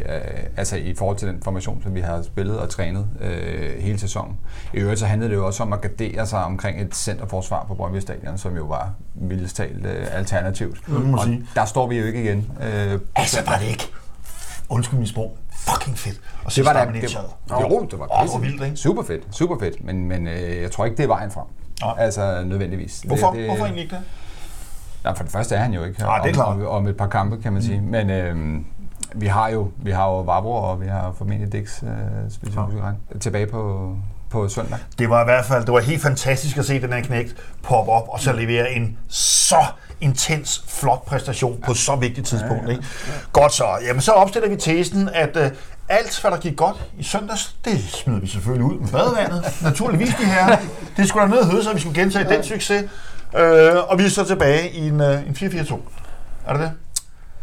altså 0.57 0.75
i 0.75 0.95
forhold 0.97 1.17
til 1.17 1.27
den 1.27 1.43
formation, 1.43 1.83
som 1.83 1.95
vi 1.95 1.99
har 1.99 2.21
spillet 2.21 2.59
og 2.59 2.69
trænet 2.69 3.07
øh, 3.21 3.79
hele 3.79 3.99
sæsonen. 3.99 4.37
I 4.73 4.77
øvrigt 4.77 4.99
så 4.99 5.05
handlede 5.05 5.29
det 5.29 5.35
jo 5.35 5.45
også 5.45 5.63
om 5.63 5.73
at 5.73 5.81
gardere 5.81 6.27
sig 6.27 6.43
omkring 6.43 6.81
et 6.81 6.95
centerforsvar 6.95 7.65
på 7.67 7.73
Brøndby 7.73 7.99
Stadion, 7.99 8.37
som 8.37 8.55
jo 8.55 8.63
var 8.65 8.93
mildest 9.15 9.55
talt 9.55 9.85
øh, 9.85 10.07
alternativt. 10.11 10.87
Mm, 10.87 11.13
og 11.13 11.23
sige. 11.23 11.45
der 11.55 11.65
står 11.65 11.87
vi 11.87 11.97
jo 11.97 12.05
ikke 12.05 12.23
igen. 12.23 12.51
Øh, 12.61 12.99
altså 13.15 13.43
var 13.45 13.57
det 13.57 13.67
ikke, 13.67 13.87
undskyld 14.69 14.99
min 14.99 15.07
sprog, 15.07 15.37
fucking 15.51 15.97
fedt. 15.97 16.21
Og 16.45 16.55
det 16.55 16.65
var 16.65 16.73
da, 16.73 16.79
det, 16.79 17.15
var, 17.49 17.61
jo, 17.61 17.87
det 17.91 17.99
var, 17.99 18.07
oh, 18.09 18.25
det 18.25 18.33
var 18.33 18.39
vildt, 18.39 18.63
ikke? 18.63 18.77
Super 18.77 19.03
fedt, 19.03 19.23
super 19.31 19.59
fedt, 19.59 19.83
men, 19.83 20.07
men 20.07 20.27
øh, 20.27 20.61
jeg 20.61 20.71
tror 20.71 20.85
ikke, 20.85 20.97
det 20.97 21.03
er 21.03 21.07
vejen 21.07 21.31
frem. 21.31 21.45
Ja. 21.81 21.97
Altså 21.97 22.43
nødvendigvis. 22.45 23.01
Hvorfor? 23.07 23.27
Det, 23.27 23.39
det, 23.39 23.45
Hvorfor 23.45 23.63
egentlig 23.63 23.83
ikke 23.83 23.95
det? 23.95 24.03
Ja, 25.05 25.11
for 25.11 25.23
det 25.23 25.31
første 25.31 25.55
er 25.55 25.59
han 25.59 25.73
jo 25.73 25.83
ikke. 25.83 25.99
Nej, 25.99 26.17
det 26.17 26.29
er 26.29 26.33
klart. 26.33 26.47
Om, 26.47 26.67
om 26.67 26.87
et 26.87 26.97
par 26.97 27.07
kampe, 27.07 27.41
kan 27.41 27.53
man 27.53 27.63
sige. 27.63 27.81
Mm. 27.81 27.87
Men 27.87 28.09
øh, 28.09 28.61
vi 29.15 29.27
har 29.27 29.49
jo 29.49 29.71
vi 29.77 29.91
har 29.91 30.05
jo 30.05 30.21
Vabro, 30.21 30.53
og 30.53 30.81
vi 30.81 30.87
har 30.87 31.13
formentlig 31.17 31.53
Dix 31.53 31.83
øh, 31.83 31.89
ja. 32.55 33.19
tilbage 33.19 33.47
på, 33.47 33.95
på 34.29 34.49
søndag. 34.49 34.77
Det 34.99 35.09
var 35.09 35.21
i 35.21 35.25
hvert 35.25 35.45
fald 35.45 35.65
det 35.65 35.73
var 35.73 35.79
helt 35.79 36.01
fantastisk 36.01 36.57
at 36.57 36.65
se 36.65 36.81
den 36.81 36.93
her 36.93 37.01
knægt 37.01 37.35
poppe 37.63 37.91
op 37.91 38.07
og 38.07 38.19
så 38.19 38.33
levere 38.33 38.71
en 38.71 38.97
så 39.09 39.65
intens, 40.01 40.63
flot 40.67 41.05
præstation 41.05 41.61
på 41.65 41.73
så 41.73 41.95
vigtigt 41.95 42.27
tidspunkt. 42.27 42.69
Ikke? 42.69 42.83
Godt 43.33 43.53
så. 43.53 43.65
Jamen, 43.87 44.01
så 44.01 44.11
opstiller 44.11 44.49
vi 44.49 44.55
tesen, 44.55 45.09
at 45.13 45.37
uh, 45.37 45.43
alt, 45.89 46.21
hvad 46.21 46.31
der 46.31 46.37
gik 46.37 46.57
godt 46.57 46.77
i 46.97 47.03
søndags, 47.03 47.55
det 47.65 47.83
smider 47.89 48.19
vi 48.19 48.27
selvfølgelig 48.27 48.65
ud 48.65 48.79
med 48.79 48.87
badevandet. 48.87 49.45
Naturligvis 49.63 50.09
de 50.09 50.25
her. 50.25 50.57
Det 50.97 51.07
skulle 51.07 51.35
der 51.35 51.53
ned 51.53 51.63
så 51.63 51.73
vi 51.73 51.79
skulle 51.79 52.01
gentage 52.01 52.29
den 52.29 52.43
succes. 52.43 52.83
Øh, 53.37 53.75
og 53.87 53.99
vi 53.99 54.05
er 54.05 54.09
så 54.09 54.25
tilbage 54.25 54.69
i 54.71 54.87
en, 54.87 55.01
uh, 55.01 55.27
en 55.27 55.35
4-4-2. 55.35 55.75
Er 56.47 56.53
det 56.53 56.61
det? 56.61 56.71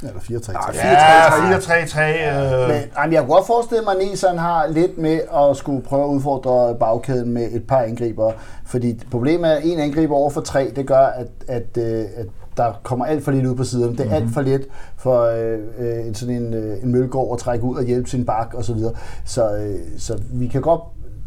Eller 0.02 0.21
4-3-3. 0.21 0.76
Ja, 0.76 1.28
4-3-3. 1.59 2.00
Øh. 2.00 2.68
Men 2.68 2.83
jamen, 2.97 3.12
jeg 3.12 3.21
kunne 3.21 3.35
godt 3.35 3.47
forestille 3.47 3.85
mig, 3.85 3.95
at 4.00 4.07
Nisan 4.09 4.38
har 4.38 4.66
lidt 4.66 4.99
med 4.99 5.21
at 5.35 5.57
skulle 5.57 5.83
prøve 5.83 6.04
at 6.04 6.09
udfordre 6.09 6.75
bagkæden 6.80 7.33
med 7.33 7.52
et 7.52 7.66
par 7.66 7.80
angriber. 7.80 8.33
Fordi 8.66 9.00
problemet 9.11 9.50
er, 9.50 9.57
at 9.57 9.64
en 9.64 9.80
angriber 9.80 10.14
over 10.14 10.30
for 10.30 10.40
tre, 10.40 10.73
det 10.76 10.87
gør, 10.87 11.07
at, 11.07 11.26
at, 11.49 11.76
øh, 11.78 12.04
at 12.16 12.26
der 12.58 12.72
kommer 12.82 13.04
alt 13.04 13.24
for 13.24 13.32
lidt 13.32 13.46
ud 13.46 13.54
på 13.54 13.64
siderne. 13.64 13.92
Det 13.92 14.00
er 14.00 14.04
mm-hmm. 14.04 14.22
alt 14.22 14.34
for 14.34 14.40
let 14.40 14.66
for 14.96 15.22
øh, 15.22 15.58
øh, 15.78 16.14
sådan 16.14 16.34
en, 16.34 16.54
øh, 16.54 16.82
en 16.82 16.92
mølgård 16.92 17.32
at 17.32 17.38
trække 17.38 17.64
ud 17.64 17.76
og 17.76 17.84
hjælpe 17.84 18.10
sin 18.10 18.24
bak 18.24 18.54
osv. 18.54 18.62
Så, 18.62 18.74
videre. 18.74 18.92
så, 19.24 19.56
øh, 19.56 19.78
så 19.98 20.18
vi 20.32 20.46
kan 20.46 20.62
godt 20.62 20.80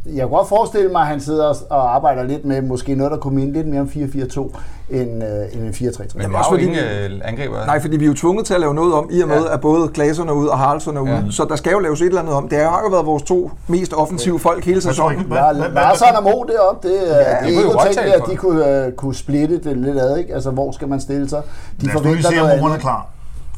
jeg 0.06 0.20
kan 0.20 0.30
godt 0.30 0.48
forestille 0.48 0.92
mig, 0.92 1.02
at 1.02 1.08
han 1.08 1.22
sidder 1.22 1.54
og 1.70 1.96
arbejder 1.96 2.24
lidt 2.24 2.46
med 2.46 2.62
måske 2.62 2.96
noget, 2.96 3.12
der 3.12 3.18
kunne 3.18 3.36
minde 3.36 3.54
lidt 3.54 3.68
mere 3.68 3.82
om 3.82 3.88
4-4-2 3.88 4.58
end, 4.90 5.24
øh, 5.24 5.54
end 5.54 5.64
en 5.64 5.70
4-3-3. 5.70 6.18
Men 6.18 6.36
også 6.36 6.50
fordi, 6.50 6.64
ingen 6.64 6.80
øh, 6.80 7.22
angriber. 7.24 7.66
Nej, 7.66 7.82
fordi 7.82 7.98
vi 7.98 8.04
er 8.06 8.08
jo 8.08 8.14
tvunget 8.14 8.46
til 8.46 8.54
at 8.54 8.60
lave 8.60 8.74
noget 8.74 8.94
om, 8.94 9.10
i 9.12 9.22
og 9.22 9.28
med, 9.28 9.44
ja. 9.44 9.54
at 9.54 9.62
både 9.62 9.88
Glaserne 9.94 10.32
er 10.32 10.36
ude 10.36 10.52
og 10.52 10.58
Haraldsson 10.58 10.98
er 10.98 11.02
ude. 11.02 11.12
Ja. 11.12 11.32
Så 11.32 11.46
der 11.50 11.56
skal 11.56 11.72
jo 11.72 11.80
laves 11.80 12.02
et 12.02 12.06
eller 12.06 12.22
andet 12.22 12.36
om. 12.36 12.50
Det 12.50 12.58
har 12.58 12.82
jo 12.84 12.90
været 12.90 13.06
vores 13.06 13.24
to 13.24 13.52
mest 13.68 13.94
offensive 13.94 14.40
folk 14.40 14.66
hele 14.66 14.82
sæsonen. 14.82 15.26
Larsen 15.30 16.16
og 16.16 16.24
Mo 16.24 16.30
deroppe, 16.30 16.88
det, 16.88 16.96
ja, 16.96 17.18
det 17.18 17.56
er 17.56 17.88
ikke 17.88 17.96
tænkt, 17.96 18.00
at 18.00 18.22
de 18.32 18.36
kunne, 18.36 18.88
uh, 18.88 18.94
kunne 18.94 19.16
splitte 19.16 19.60
det 19.64 19.78
lidt 19.78 20.00
ad. 20.00 20.18
Ikke? 20.18 20.34
Altså, 20.34 20.52
hvor 20.52 20.72
skal 20.72 20.88
man 20.88 21.00
stille 21.00 21.30
sig? 21.30 21.42
De 21.82 21.86
Lad 21.86 21.96
os 21.96 22.04
nu 22.04 22.14
lige 22.14 22.24
se, 22.24 22.42
om 22.42 22.72
er 22.72 22.78
klar, 22.78 23.08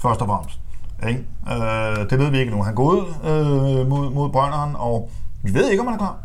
først 0.01 0.21
og 0.21 0.27
fremmest. 0.27 0.59
Ikke? 1.09 1.25
Øh, 1.51 2.09
det 2.09 2.19
ved 2.19 2.31
vi 2.31 2.39
ikke 2.39 2.51
nu. 2.51 2.63
Han 2.63 2.75
går 2.75 2.83
ud 2.83 3.01
øh, 3.23 3.89
mod, 3.89 4.13
mod 4.13 4.29
Brønderen, 4.29 4.75
og 4.75 5.09
vi 5.43 5.53
ved 5.53 5.69
ikke, 5.69 5.81
om 5.81 5.87
han 5.87 5.93
er 5.93 5.97
klar. 5.97 6.15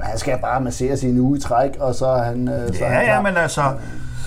Han 0.00 0.18
skal 0.18 0.38
bare 0.42 0.60
massere 0.60 0.96
sin 0.96 1.18
uge 1.18 1.38
i 1.38 1.40
træk, 1.40 1.70
og 1.80 1.94
så 1.94 2.06
er 2.06 2.22
han, 2.22 2.48
øh, 2.48 2.54
ja, 2.54 2.78
så 2.78 2.84
er 2.84 2.88
han 2.88 3.06
Ja, 3.06 3.22
men 3.22 3.36
altså, 3.36 3.62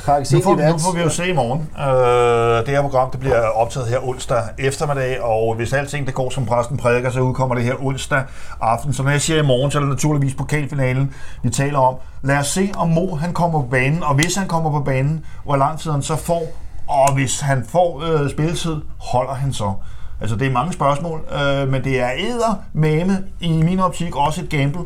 Nu 0.07 0.41
får, 0.41 0.71
nu 0.71 0.77
får 0.77 0.95
vi 0.95 1.01
jo 1.01 1.09
se 1.09 1.27
i 1.27 1.33
morgen. 1.33 1.59
Uh, 1.59 2.65
det 2.65 2.75
her 2.75 2.81
program 2.81 3.11
det 3.11 3.19
bliver 3.19 3.41
optaget 3.41 3.87
her 3.87 4.07
onsdag 4.07 4.43
eftermiddag, 4.57 5.21
og 5.21 5.55
hvis 5.55 5.73
alting 5.73 6.05
det 6.05 6.13
går 6.13 6.29
som 6.29 6.45
præsten 6.45 6.77
prædiker, 6.77 7.09
så 7.09 7.19
udkommer 7.19 7.55
det 7.55 7.63
her 7.63 7.85
onsdag 7.85 8.23
aften. 8.61 8.93
Så 8.93 9.03
når 9.03 9.11
jeg 9.11 9.21
siger 9.21 9.43
i 9.43 9.45
morgen, 9.45 9.71
så 9.71 9.77
er 9.77 9.81
det 9.81 9.89
naturligvis 9.89 10.33
pokalfinalen, 10.33 11.13
vi 11.43 11.49
taler 11.49 11.79
om. 11.79 11.95
Lad 12.21 12.37
os 12.37 12.47
se, 12.47 12.71
om 12.77 12.89
Mo 12.89 13.15
han 13.15 13.33
kommer 13.33 13.61
på 13.61 13.67
banen, 13.67 14.03
og 14.03 14.15
hvis 14.15 14.35
han 14.35 14.47
kommer 14.47 14.71
på 14.71 14.79
banen, 14.79 15.25
hvor 15.43 15.55
lang 15.55 15.79
tid 15.79 15.91
han 15.91 16.01
så 16.01 16.15
får, 16.15 16.43
og 16.87 17.13
hvis 17.13 17.39
han 17.39 17.65
får 17.69 17.95
uh, 17.95 18.29
spilletid, 18.29 18.75
holder 18.99 19.33
han 19.33 19.53
så. 19.53 19.73
Altså, 20.21 20.35
det 20.35 20.47
er 20.47 20.51
mange 20.51 20.73
spørgsmål, 20.73 21.19
uh, 21.31 21.71
men 21.71 21.83
det 21.83 21.99
er 22.01 22.09
æder 22.17 22.59
mame 22.73 23.17
i 23.39 23.51
min 23.51 23.79
optik 23.79 24.15
også 24.15 24.41
et 24.41 24.49
gamble 24.49 24.81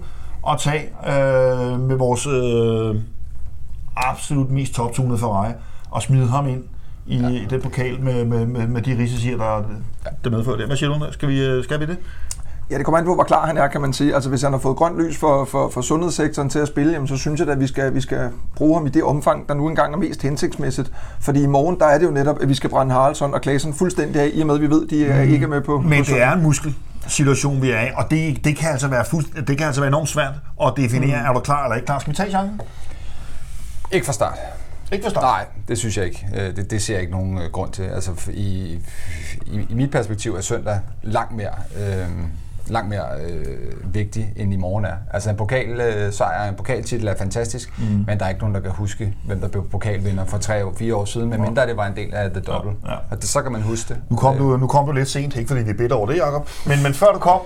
at 0.49 0.59
tage 0.59 0.89
uh, 1.01 1.79
med 1.79 1.95
vores 1.95 2.27
uh, 2.27 2.95
absolut 3.95 4.51
mest 4.51 4.73
toptunede 4.73 5.17
Ferrari 5.17 5.51
og 5.91 6.01
smide 6.01 6.27
ham 6.27 6.47
ind 6.47 6.63
i, 7.05 7.17
ja. 7.17 7.27
den 7.49 7.61
pokal 7.61 8.01
med, 8.01 8.25
med, 8.25 8.45
med, 8.45 8.67
med 8.67 8.81
de 8.81 8.97
risici, 8.97 9.29
der, 9.29 9.63
der 10.23 10.29
medfører 10.29 10.57
det. 10.57 10.65
Hvad 10.65 10.77
siger 10.77 10.89
du? 10.89 11.05
Skal 11.11 11.29
vi, 11.29 11.63
skal 11.63 11.79
vi 11.79 11.85
det? 11.85 11.97
Ja, 12.71 12.77
det 12.77 12.85
kommer 12.85 12.99
an 12.99 13.05
på, 13.05 13.15
hvor 13.15 13.23
klar 13.23 13.45
han 13.45 13.57
er, 13.57 13.67
kan 13.67 13.81
man 13.81 13.93
sige. 13.93 14.15
Altså, 14.15 14.29
hvis 14.29 14.41
han 14.41 14.51
har 14.51 14.59
fået 14.59 14.77
grønt 14.77 15.01
lys 15.01 15.17
for, 15.17 15.45
for, 15.45 15.69
for 15.69 15.81
sundhedssektoren 15.81 16.49
til 16.49 16.59
at 16.59 16.67
spille, 16.67 16.93
jamen, 16.93 17.07
så 17.07 17.17
synes 17.17 17.39
jeg 17.39 17.49
at 17.49 17.59
vi 17.59 17.67
skal, 17.67 17.93
vi 17.93 18.01
skal 18.01 18.29
bruge 18.55 18.77
ham 18.77 18.85
i 18.85 18.89
det 18.89 19.03
omfang, 19.03 19.47
der 19.47 19.53
nu 19.53 19.69
engang 19.69 19.93
er 19.93 19.97
mest 19.97 20.21
hensigtsmæssigt. 20.21 20.91
Fordi 21.19 21.43
i 21.43 21.47
morgen, 21.47 21.79
der 21.79 21.85
er 21.85 21.97
det 21.97 22.05
jo 22.05 22.11
netop, 22.11 22.41
at 22.41 22.49
vi 22.49 22.53
skal 22.53 22.69
brænde 22.69 22.91
Haraldsson 22.91 23.33
og 23.33 23.41
Klaasen 23.41 23.73
fuldstændig 23.73 24.21
af, 24.21 24.31
i 24.33 24.41
og 24.41 24.47
med, 24.47 24.55
at 24.55 24.61
vi 24.61 24.69
ved, 24.69 24.83
at 24.83 24.89
de 24.89 25.05
er 25.05 25.25
mm. 25.25 25.31
ikke 25.31 25.47
med 25.47 25.61
på. 25.61 25.81
Men 25.81 26.03
det 26.03 26.21
er 26.21 26.31
en 26.31 26.43
muskel 26.43 26.75
situation, 27.07 27.61
vi 27.61 27.71
er 27.71 27.81
i, 27.81 27.91
og 27.95 28.11
det, 28.11 28.45
det, 28.45 28.57
kan 28.57 28.71
altså 28.71 28.87
være 28.87 29.05
fuld, 29.05 29.45
det 29.45 29.57
kan 29.57 29.67
altså 29.67 29.81
være 29.81 29.87
enormt 29.87 30.09
svært 30.09 30.33
at 30.63 30.73
definere, 30.77 31.19
mm. 31.21 31.27
er 31.27 31.33
du 31.33 31.39
klar 31.39 31.63
eller 31.63 31.75
ikke 31.75 31.85
klar. 31.85 31.99
Skal 31.99 32.11
vi 32.11 32.15
tage 32.15 32.29
chancen? 32.29 32.61
Ikke 33.91 34.05
fra 34.05 34.13
start. 34.13 34.37
Ikke 34.91 35.03
fra 35.03 35.09
start? 35.09 35.23
Nej, 35.23 35.45
det 35.67 35.77
synes 35.77 35.97
jeg 35.97 36.05
ikke. 36.05 36.27
Øh, 36.35 36.55
det, 36.55 36.71
det 36.71 36.81
ser 36.81 36.93
jeg 36.93 37.01
ikke 37.01 37.13
nogen 37.13 37.37
øh, 37.37 37.51
grund 37.51 37.71
til. 37.71 37.83
Altså, 37.83 38.31
i, 38.33 38.79
i, 39.45 39.65
i 39.69 39.73
mit 39.73 39.91
perspektiv 39.91 40.35
er 40.35 40.41
søndag 40.41 40.79
langt 41.03 41.35
mere... 41.35 41.53
Øh, 41.77 42.07
langt 42.67 42.89
mere 42.89 43.03
øh, 43.25 43.93
vigtig, 43.93 44.33
end 44.35 44.53
i 44.53 44.55
morgen 44.55 44.85
er. 44.85 44.93
Altså 45.13 45.29
en 45.29 45.35
pokalsejr, 45.35 46.43
øh, 46.43 46.49
en 46.49 46.55
pokaltitel 46.55 47.07
er 47.07 47.15
fantastisk, 47.17 47.79
mm. 47.79 47.83
men 48.07 48.19
der 48.19 48.25
er 48.25 48.29
ikke 48.29 48.41
nogen, 48.41 48.55
der 48.55 48.61
kan 48.61 48.71
huske, 48.71 49.13
hvem 49.25 49.39
der 49.39 49.47
blev 49.47 49.69
pokalvinder 49.69 50.25
for 50.25 50.37
tre 50.37 50.75
fire 50.77 50.95
år 50.95 51.05
siden, 51.05 51.29
medmindre 51.29 51.61
ja. 51.61 51.67
det 51.67 51.77
var 51.77 51.87
en 51.87 51.95
del 51.95 52.13
af 52.13 52.31
The 52.31 52.39
Double. 52.41 52.71
Ja, 52.85 52.91
ja. 52.91 52.97
Og 53.11 53.17
det, 53.17 53.29
så 53.29 53.41
kan 53.41 53.51
man 53.51 53.61
huske 53.61 53.93
det. 53.93 54.01
Nu 54.09 54.17
kom, 54.17 54.37
du, 54.37 54.57
nu 54.57 54.67
kom 54.67 54.85
du 54.85 54.91
lidt 54.91 55.09
sent, 55.09 55.35
ikke 55.35 55.47
fordi 55.47 55.63
vi 55.63 55.69
er 55.69 55.73
bedre 55.73 55.95
over 55.95 56.07
det, 56.07 56.17
Jacob, 56.17 56.49
men, 56.65 56.83
men 56.83 56.93
før 56.93 57.11
du 57.13 57.19
kom, 57.19 57.39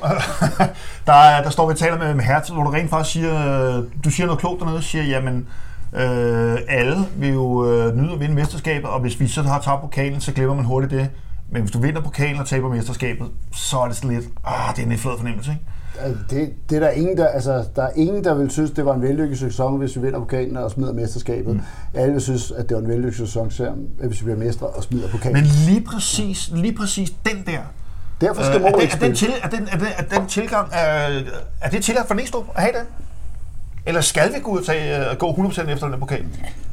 der, 1.08 1.42
der 1.44 1.50
står 1.50 1.68
vi 1.68 1.72
og 1.72 1.78
taler 1.78 1.98
med, 1.98 2.14
med 2.14 2.24
Hertz, 2.24 2.50
hvor 2.50 2.64
du 2.64 2.70
rent 2.70 2.90
faktisk 2.90 3.14
siger, 3.14 3.84
du 4.04 4.10
siger 4.10 4.26
noget 4.26 4.40
klogt 4.40 4.60
dernede, 4.60 4.82
siger, 4.82 5.04
jamen, 5.04 5.48
Øh, 5.94 6.58
alle 6.68 6.98
vil 7.16 7.34
jo 7.34 7.66
øh, 7.66 7.98
nyde 7.98 8.14
at 8.14 8.20
vinde 8.20 8.36
mesterskabet, 8.36 8.90
og 8.90 9.00
hvis 9.00 9.20
vi 9.20 9.28
så 9.28 9.42
har 9.42 9.60
tabt 9.62 9.82
pokalen, 9.82 10.22
så 10.22 10.34
glemmer 10.34 10.56
man 10.56 10.66
hurtigt 10.66 10.92
det. 10.92 11.10
Men 11.52 11.62
hvis 11.62 11.72
du 11.72 11.80
vinder 11.80 12.02
pokalen 12.02 12.40
og 12.40 12.48
taber 12.48 12.70
mesterskabet, 12.70 13.28
så 13.54 13.78
er 13.78 13.88
det 13.88 13.96
sådan 13.96 14.16
lidt, 14.16 14.26
ah, 14.46 14.76
det 14.76 14.80
er 14.80 14.84
en 14.84 14.90
lidt 14.90 15.02
flad 15.02 15.18
fornemmelse, 15.18 15.52
ikke? 15.52 15.64
Det, 16.30 16.54
det 16.70 16.76
er 16.76 16.80
der 16.80 16.90
ingen, 16.90 17.18
der, 17.18 17.28
altså, 17.28 17.66
der 17.76 17.84
er 17.84 17.92
ingen, 17.96 18.24
der 18.24 18.36
vil 18.36 18.52
synes, 18.52 18.72
det 18.72 18.86
var 18.86 18.94
en 18.94 19.02
vellykket 19.02 19.40
sæson, 19.40 19.78
hvis 19.78 19.96
vi 19.96 20.02
vinder 20.02 20.20
pokalen 20.20 20.58
og 20.58 20.72
smider 20.72 20.94
mesterskabet. 20.94 21.56
Mm. 21.56 21.62
Alle 21.94 22.14
vil 22.14 22.22
synes, 22.22 22.52
at 22.52 22.70
det 22.70 22.76
var 22.78 22.84
en 22.84 22.90
vellykket 22.90 23.18
sæson, 23.18 23.52
hvis 24.00 24.22
vi 24.22 24.24
bliver 24.24 24.38
mestre 24.38 24.68
og 24.68 24.84
smider 24.84 25.10
pokalen. 25.10 25.42
Men 25.42 25.44
lige 25.66 25.82
præcis, 25.82 26.52
lige 26.54 26.76
præcis 26.76 27.10
den 27.26 27.44
der, 27.46 27.60
Derfor 28.22 28.44
skal 28.44 28.62
øh, 28.62 28.68
er, 28.68 28.72
den, 28.72 28.82
er, 28.82 28.98
den 29.00 29.16
til, 29.16 29.30
er, 29.44 29.50
den, 29.50 29.68
er, 29.72 29.78
den, 29.78 29.88
er 29.98 30.20
den 30.20 30.28
tilgang, 30.28 30.70
er, 30.72 31.22
er 31.62 31.70
det 31.70 31.84
tilgang 31.84 32.08
for 32.08 32.14
Næstrup 32.14 32.46
at 32.56 32.62
have 32.62 32.74
den? 32.74 32.86
Eller 33.88 34.02
skal 34.02 34.34
vi 34.34 34.40
gå 34.40 34.52
ud 34.52 34.60
og 34.60 34.66
tage, 34.66 35.12
uh, 35.12 35.18
gå 35.18 35.32
100% 35.32 35.70
efter 35.70 35.88
den 35.88 36.00
pokal? 36.00 36.26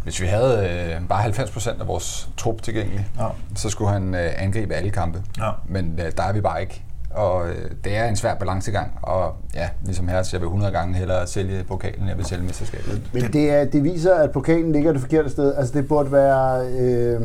Hvis 0.03 0.21
vi 0.21 0.27
havde 0.27 0.69
øh, 1.01 1.09
bare 1.09 1.25
90% 1.25 1.81
af 1.81 1.89
vores 1.89 2.29
trup 2.37 2.63
tilgængelig, 2.63 3.07
ja. 3.19 3.27
så 3.57 3.71
skulle 3.71 3.91
han 3.91 4.15
øh, 4.15 4.31
angribe 4.37 4.75
alle 4.75 4.91
kampe. 4.91 5.23
Ja. 5.39 5.51
Men 5.69 6.01
øh, 6.07 6.13
der 6.17 6.23
er 6.23 6.33
vi 6.33 6.41
bare 6.41 6.61
ikke. 6.61 6.83
Og 7.11 7.49
øh, 7.49 7.71
det 7.85 7.97
er 7.97 8.05
en 8.05 8.17
svær 8.17 8.35
balancegang, 8.35 8.99
og 9.03 9.35
ja, 9.55 9.69
ligesom 9.85 10.09
her, 10.09 10.23
så 10.23 10.31
jeg 10.33 10.41
vil 10.41 10.47
100 10.47 10.73
gange 10.73 10.95
hellere 10.95 11.27
sælge 11.27 11.65
pokalen, 11.65 12.01
end 12.01 12.09
jeg 12.09 12.17
vil 12.17 12.27
sælge 12.27 12.45
mesterskabet. 12.45 13.03
Men 13.13 13.33
det, 13.33 13.51
er, 13.51 13.65
det 13.65 13.85
viser, 13.85 14.15
at 14.15 14.31
pokalen 14.31 14.73
ligger 14.73 14.93
det 14.93 15.01
forkerte 15.01 15.31
sted. 15.31 15.55
Altså 15.55 15.75
det 15.75 15.89
burde 15.89 16.13
være... 16.13 16.67
Øh 16.67 17.21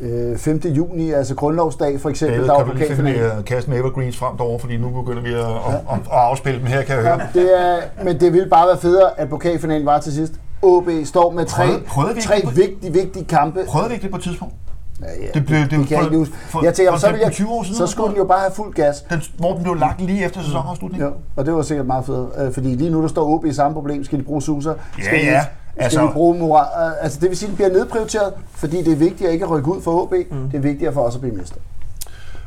øh, 0.00 0.38
5. 0.38 0.60
juni, 0.64 1.10
altså 1.10 1.34
grundlovsdag 1.34 2.00
for 2.00 2.10
eksempel, 2.10 2.36
David, 2.36 2.48
der 2.48 2.54
var 2.54 2.64
pokalfinalen. 2.64 3.20
Kan 3.20 3.28
du 3.28 3.34
lige 3.34 3.42
kaste 3.44 3.70
med 3.70 3.78
Evergreens 3.78 4.16
frem 4.16 4.36
derovre, 4.36 4.58
fordi 4.58 4.76
nu 4.76 4.90
begynder 4.90 5.22
vi 5.22 5.32
at, 5.32 5.38
ja. 5.38 5.56
at, 5.56 5.74
at, 5.74 5.98
at 5.98 6.00
afspille 6.10 6.58
dem 6.58 6.66
her, 6.66 6.82
kan 6.82 6.96
jeg 6.96 7.04
høre. 7.04 7.20
Ja, 7.34 7.40
det 7.40 7.60
er, 7.60 8.04
men 8.04 8.20
det 8.20 8.32
ville 8.32 8.48
bare 8.48 8.66
være 8.66 8.78
federe, 8.78 9.20
at 9.20 9.28
pokalfinalen 9.28 9.86
var 9.86 10.00
til 10.00 10.12
sidst. 10.12 10.32
OB 10.62 10.88
står 11.04 11.30
med 11.30 11.46
tre, 11.46 11.66
prøvede, 11.66 11.82
prøvede 11.86 12.20
tre 12.20 12.42
vigtige, 12.54 12.92
vigtige 12.92 13.24
kampe. 13.24 13.64
Prøvede 13.68 13.88
vi 13.88 13.94
ikke 13.94 14.02
det 14.02 14.10
på 14.10 14.16
et 14.16 14.22
tidspunkt? 14.22 14.54
Ja, 15.00 15.06
ja, 15.06 15.26
det, 15.34 15.46
blev, 15.46 15.58
det, 15.58 15.70
det, 15.70 15.88
kan 15.88 15.96
jeg 15.96 16.04
ikke 16.04 16.16
huske. 16.16 16.34
Jeg 16.62 16.74
tænker, 16.74 16.96
så, 16.96 17.08
jeg, 17.08 17.32
20 17.32 17.48
år 17.48 17.62
siden, 17.62 17.76
så 17.76 17.86
skulle 17.86 18.08
den 18.08 18.16
jo 18.16 18.24
bare 18.24 18.40
have 18.40 18.52
fuld 18.54 18.74
gas. 18.74 19.02
Den, 19.10 19.22
hvor 19.36 19.54
den 19.54 19.62
blev 19.62 19.74
lagt 19.74 20.00
lige 20.00 20.24
efter 20.24 20.42
sæsonafslutningen. 20.42 21.08
Ja, 21.08 21.14
og 21.36 21.46
det 21.46 21.54
var 21.54 21.62
sikkert 21.62 21.86
meget 21.86 22.06
fedt. 22.06 22.28
Øh, 22.38 22.52
fordi 22.52 22.68
lige 22.68 22.90
nu 22.90 23.02
der 23.02 23.08
står 23.08 23.34
OB 23.34 23.44
i 23.44 23.52
samme 23.52 23.74
problem. 23.74 24.04
Skal 24.04 24.18
de 24.18 24.24
bruge 24.24 24.42
Susa? 24.42 24.72
Skal 24.98 25.18
ja, 25.18 25.32
ja. 25.32 25.40
Skal 25.40 25.84
altså, 25.84 26.06
vi 26.06 26.12
bruge 26.12 26.38
moral? 26.38 26.90
Øh, 26.90 27.04
altså, 27.04 27.20
det 27.20 27.28
vil 27.28 27.36
sige, 27.36 27.46
at 27.46 27.50
det 27.50 27.56
bliver 27.56 27.72
nedprioriteret, 27.72 28.32
fordi 28.50 28.82
det 28.82 28.92
er 28.92 28.96
vigtigt 28.96 29.28
at 29.28 29.32
ikke 29.32 29.44
at 29.44 29.50
rykke 29.50 29.68
ud 29.68 29.82
for 29.82 30.02
OB. 30.02 30.12
Mm. 30.30 30.50
Det 30.50 30.56
er 30.56 30.62
vigtigere 30.62 30.92
for 30.92 31.00
os 31.00 31.14
at 31.14 31.20
blive 31.20 31.36
mester. 31.36 31.56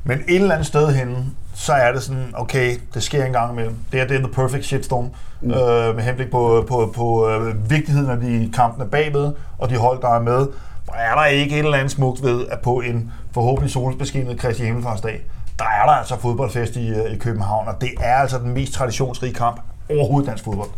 Men 0.04 0.18
et 0.28 0.36
eller 0.36 0.54
andet 0.54 0.68
sted 0.68 0.88
henne, 0.88 1.16
så 1.54 1.74
er 1.74 1.92
det 1.92 2.04
sådan, 2.04 2.34
okay, 2.38 2.76
det 2.94 3.04
sker 3.04 3.26
en 3.26 3.32
gang 3.32 3.52
imellem. 3.52 3.76
Det 3.92 4.02
er, 4.02 4.08
det 4.08 4.16
er 4.16 4.20
the 4.20 4.32
perfect 4.32 4.66
shitstorm, 4.66 5.10
mm. 5.42 5.52
øh, 5.52 5.96
med 5.96 6.04
henblik 6.04 6.32
på, 6.32 6.66
på, 6.68 6.92
på 6.96 7.30
øh, 7.30 7.70
vigtigheden 7.70 8.10
af 8.10 8.20
de 8.20 8.52
kampene 8.56 8.86
bagved, 8.86 9.32
og 9.58 9.70
de 9.70 9.76
hold, 9.76 10.02
der 10.02 10.16
er 10.16 10.22
med. 10.22 10.48
Er 10.96 11.16
der 11.16 11.26
ikke 11.26 11.60
et 11.60 11.66
eller 11.66 11.78
andet 11.78 11.92
smukt 11.92 12.24
ved, 12.24 12.48
at 12.48 12.60
på 12.60 12.82
en 12.82 13.12
forhåbentlig 13.34 13.72
solbeskinnet 13.72 14.40
Kristi 14.40 14.64
Himmelfartsdag, 14.64 15.22
der 15.60 15.66
er 15.66 15.86
der 15.86 15.92
altså 15.92 16.20
fodboldfest 16.20 16.76
i, 16.76 16.90
øh, 16.90 17.12
i 17.12 17.18
København, 17.18 17.68
og 17.68 17.82
det 17.82 17.90
er 18.00 18.16
altså 18.16 18.38
den 18.40 18.54
mest 18.54 18.74
traditionsrige 18.74 19.34
kamp 19.34 19.62
overhovedet 19.90 20.30
dansk 20.30 20.44
fodbold. 20.44 20.70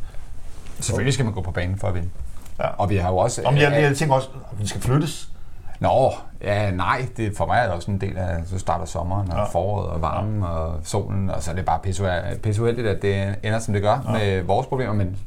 Selvfølgelig 0.79 1.13
skal 1.13 1.25
man 1.25 1.33
gå 1.33 1.41
på 1.41 1.51
banen 1.51 1.77
for 1.77 1.87
at 1.87 1.93
vinde. 1.93 2.09
Ja. 2.59 2.67
Og 2.67 2.89
vi 2.89 2.97
har 2.97 3.09
jo 3.09 3.17
også... 3.17 3.41
Om 3.45 3.57
jeg, 3.57 3.71
jeg 3.71 3.97
tænker 3.97 4.15
også, 4.15 4.29
at 4.51 4.59
vi 4.59 4.67
skal 4.67 4.81
flyttes. 4.81 5.29
Nå, 5.79 6.13
ja, 6.41 6.71
nej, 6.71 7.05
det, 7.17 7.37
for 7.37 7.45
mig 7.45 7.57
er 7.57 7.63
det 7.63 7.71
også 7.71 7.91
en 7.91 8.01
del 8.01 8.17
af, 8.17 8.37
så 8.45 8.59
starter 8.59 8.85
sommeren 8.85 9.31
og 9.31 9.37
ja. 9.37 9.43
foråret 9.43 9.87
og 9.87 10.01
varmen 10.01 10.41
ja. 10.41 10.47
og 10.47 10.79
solen, 10.83 11.29
og 11.29 11.43
så 11.43 11.51
er 11.51 11.55
det 11.55 11.65
bare 11.65 11.79
pisseuheldigt, 12.43 12.87
at 12.87 13.01
det 13.01 13.35
ender, 13.43 13.59
som 13.59 13.73
det 13.73 13.81
gør 13.83 14.05
ja. 14.07 14.11
med 14.11 14.41
vores 14.41 14.67
problemer, 14.67 14.93
men 14.93 15.17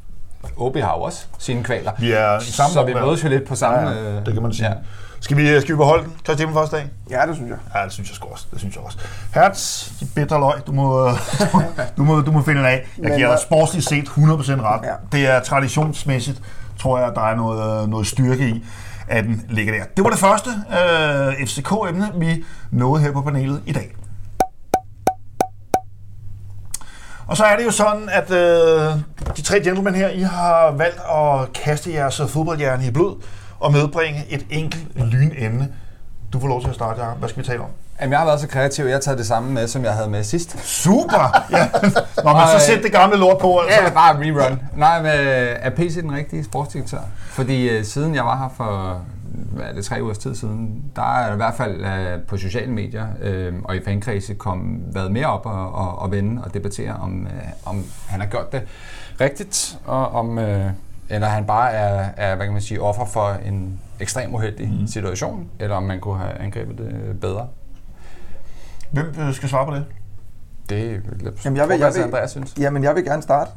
OB 0.57 0.77
har 0.77 0.93
jo 0.97 1.01
også 1.01 1.25
sine 1.39 1.63
kvaler. 1.63 1.91
Vi 1.99 2.11
er 2.11 2.39
i 2.39 2.43
samme 2.43 2.73
så 2.73 2.83
vi 2.83 2.93
mødes 2.93 3.23
jo 3.23 3.29
lidt 3.29 3.47
på 3.47 3.55
samme... 3.55 3.89
Ja, 3.89 4.13
ja, 4.13 4.19
det 4.19 4.33
kan 4.33 4.41
man 4.41 4.53
sige. 4.53 4.67
Ja. 4.67 4.73
Skal 5.19 5.37
vi, 5.37 5.61
skal 5.61 5.73
vi 5.73 5.77
beholde 5.77 6.03
den, 6.03 6.13
Christian, 6.23 6.53
første 6.53 6.75
dag? 6.75 6.85
Ja, 7.09 7.21
det 7.27 7.35
synes 7.35 7.49
jeg. 7.49 7.57
Ja, 7.75 7.85
det 7.85 7.91
synes 7.91 8.09
jeg 8.09 8.31
også. 8.31 8.45
Det 8.51 8.59
synes 8.59 8.75
jeg 8.75 8.83
også. 8.83 8.97
Hertz, 9.33 9.89
de 9.99 10.05
bedre 10.15 10.39
løg, 10.39 10.67
du 10.67 10.71
må, 10.71 11.09
du 11.97 12.03
må, 12.03 12.21
du 12.21 12.31
må 12.31 12.41
finde 12.41 12.59
den 12.59 12.67
af. 12.67 12.87
Jeg 12.97 13.15
giver 13.17 13.29
dig 13.29 13.39
sportsligt 13.39 13.89
set 13.89 14.07
100% 14.07 14.21
ret. 14.21 14.81
Ja. 14.83 14.93
Det 15.11 15.27
er 15.27 15.39
traditionsmæssigt 15.39 16.41
tror 16.79 16.99
jeg, 16.99 17.11
der 17.15 17.21
er 17.21 17.35
noget, 17.35 17.89
noget 17.89 18.07
styrke 18.07 18.49
i, 18.49 18.65
at 19.07 19.23
den 19.23 19.45
ligger 19.49 19.73
der. 19.73 19.83
Det 19.97 20.03
var 20.03 20.09
det 20.09 20.19
første 20.19 20.49
øh, 20.49 21.47
FCK-emne, 21.47 22.11
vi 22.15 22.43
nåede 22.71 23.03
her 23.03 23.11
på 23.11 23.21
panelet 23.21 23.61
i 23.65 23.71
dag. 23.71 23.95
Og 27.27 27.37
så 27.37 27.43
er 27.43 27.57
det 27.57 27.65
jo 27.65 27.71
sådan, 27.71 28.09
at 28.11 28.31
øh, 28.31 28.95
de 29.37 29.41
tre 29.41 29.61
gentlemen 29.61 29.95
her, 29.95 30.09
I 30.09 30.21
har 30.21 30.71
valgt 30.71 30.99
at 31.15 31.53
kaste 31.53 31.93
jeres 31.93 32.21
fodboldhjerne 32.29 32.85
i 32.85 32.91
blod 32.91 33.15
og 33.59 33.71
medbringe 33.71 34.25
et 34.29 34.45
enkelt 34.49 35.11
lynemne. 35.11 35.67
Du 36.33 36.39
får 36.39 36.47
lov 36.47 36.61
til 36.61 36.69
at 36.69 36.75
starte, 36.75 37.01
Jacob. 37.01 37.17
Hvad 37.19 37.29
skal 37.29 37.43
vi 37.43 37.47
tale 37.47 37.59
om? 37.59 37.69
Jamen, 38.01 38.11
jeg 38.11 38.19
har 38.19 38.25
været 38.25 38.39
så 38.39 38.47
kreativ, 38.47 38.85
jeg 38.85 38.93
har 38.93 38.99
taget 38.99 39.17
det 39.17 39.27
samme 39.27 39.51
med, 39.51 39.67
som 39.67 39.83
jeg 39.83 39.93
havde 39.93 40.09
med 40.09 40.23
sidst. 40.23 40.59
Super! 40.63 41.45
Ja. 41.51 41.69
Nå, 42.23 42.33
men 42.33 42.59
så 42.59 42.65
sæt 42.65 42.83
det 42.83 42.91
gamle 42.91 43.17
lort 43.17 43.37
på. 43.37 43.59
Altså. 43.59 43.81
Ja, 43.83 43.89
bare 43.89 44.15
rerun. 44.19 44.59
Nej, 44.75 45.01
men 45.01 45.11
er 45.59 45.69
PC 45.69 46.01
den 46.01 46.11
rigtige 46.11 46.43
sportsdirektør? 46.43 46.99
Fordi 47.29 47.79
uh, 47.79 47.85
siden 47.85 48.15
jeg 48.15 48.25
var 48.25 48.37
her 48.37 48.53
for 48.57 49.01
hvad 49.55 49.65
er 49.65 49.73
det, 49.73 49.85
tre 49.85 50.03
ugers 50.03 50.17
tid 50.17 50.35
siden, 50.35 50.83
der 50.95 51.17
er 51.17 51.33
i 51.33 51.35
hvert 51.35 51.53
fald 51.57 51.81
uh, 51.81 52.21
på 52.27 52.37
sociale 52.37 52.71
medier 52.71 53.05
uh, 53.21 53.53
og 53.63 53.75
i 53.75 53.79
fankredse 53.85 54.33
kom, 54.33 54.79
været 54.93 55.11
mere 55.11 55.25
op 55.25 55.45
og, 55.45 55.75
og, 55.75 55.99
og 55.99 56.11
vende 56.11 56.43
og 56.43 56.53
debattere, 56.53 56.93
om, 56.93 57.21
uh, 57.21 57.71
om 57.71 57.85
han 58.07 58.19
har 58.19 58.27
gjort 58.27 58.51
det 58.51 58.61
rigtigt, 59.21 59.79
og 59.85 60.07
om, 60.07 60.37
uh, 60.37 60.65
eller 61.09 61.27
han 61.27 61.45
bare 61.45 61.71
er, 61.71 62.09
er 62.17 62.35
hvad 62.35 62.45
kan 62.45 62.53
man 62.53 62.61
sige, 62.61 62.81
offer 62.81 63.05
for 63.05 63.29
en 63.45 63.79
ekstrem 63.99 64.35
uheldig 64.35 64.71
mm. 64.81 64.87
situation, 64.87 65.49
eller 65.59 65.75
om 65.75 65.83
man 65.83 65.99
kunne 65.99 66.17
have 66.17 66.33
angrebet 66.33 66.77
det 66.77 67.19
bedre. 67.21 67.47
Hvem 68.91 69.33
skal 69.33 69.49
svare 69.49 69.65
på 69.65 69.75
det? 69.75 69.85
Det 70.69 70.91
er 70.91 70.99
jamen, 71.45 71.57
jeg 71.57 71.69
vil, 71.69 71.79
jeg 71.79 71.93
vil, 71.95 72.01
Andreas 72.01 72.31
synes. 72.31 72.53
Jamen, 72.59 72.83
jeg 72.83 72.95
vil 72.95 73.05
gerne 73.05 73.21
starte. 73.21 73.51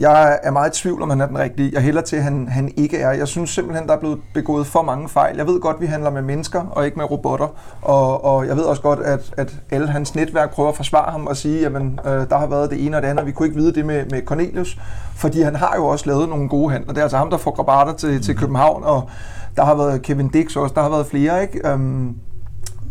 Jeg 0.00 0.38
er 0.42 0.50
meget 0.50 0.78
i 0.78 0.82
tvivl, 0.82 1.02
om 1.02 1.10
han 1.10 1.20
er 1.20 1.26
den 1.26 1.38
rigtige. 1.38 1.70
Jeg 1.72 1.82
hælder 1.82 2.00
til, 2.00 2.16
at 2.16 2.22
han, 2.22 2.48
han 2.48 2.72
ikke 2.76 2.98
er. 2.98 3.10
Jeg 3.12 3.28
synes 3.28 3.50
simpelthen, 3.50 3.88
der 3.88 3.94
er 3.94 3.98
blevet 3.98 4.18
begået 4.34 4.66
for 4.66 4.82
mange 4.82 5.08
fejl. 5.08 5.36
Jeg 5.36 5.46
ved 5.46 5.60
godt, 5.60 5.74
at 5.74 5.80
vi 5.80 5.86
handler 5.86 6.10
med 6.10 6.22
mennesker 6.22 6.60
og 6.60 6.84
ikke 6.84 6.96
med 6.96 7.10
robotter. 7.10 7.48
Og, 7.82 8.24
og 8.24 8.46
jeg 8.46 8.56
ved 8.56 8.62
også 8.62 8.82
godt, 8.82 9.00
at, 9.00 9.34
at 9.36 9.54
alle 9.70 9.88
hans 9.88 10.14
netværk 10.14 10.50
prøver 10.50 10.68
at 10.68 10.76
forsvare 10.76 11.12
ham 11.12 11.26
og 11.26 11.36
sige, 11.36 11.66
at 11.66 11.72
øh, 11.72 11.82
der 12.04 12.38
har 12.38 12.46
været 12.46 12.70
det 12.70 12.86
ene 12.86 12.96
og 12.96 13.02
det 13.02 13.08
andet. 13.08 13.26
Vi 13.26 13.32
kunne 13.32 13.46
ikke 13.46 13.58
vide 13.58 13.74
det 13.74 13.86
med, 13.86 14.04
med 14.10 14.22
Cornelius, 14.26 14.78
fordi 15.14 15.42
han 15.42 15.56
har 15.56 15.74
jo 15.76 15.86
også 15.86 16.06
lavet 16.06 16.28
nogle 16.28 16.48
gode 16.48 16.72
handler. 16.72 16.92
Det 16.92 16.98
er 16.98 17.02
altså 17.02 17.18
ham, 17.18 17.30
der 17.30 17.36
får 17.36 17.50
Grabater 17.50 17.92
til, 17.92 18.22
til 18.22 18.36
København, 18.36 18.84
og 18.84 19.10
der 19.56 19.64
har 19.64 19.74
været 19.74 20.02
Kevin 20.02 20.28
Dix 20.28 20.56
også, 20.56 20.74
der 20.74 20.82
har 20.82 20.90
været 20.90 21.06
flere, 21.06 21.42
ikke? 21.42 21.74
Um, 21.74 22.16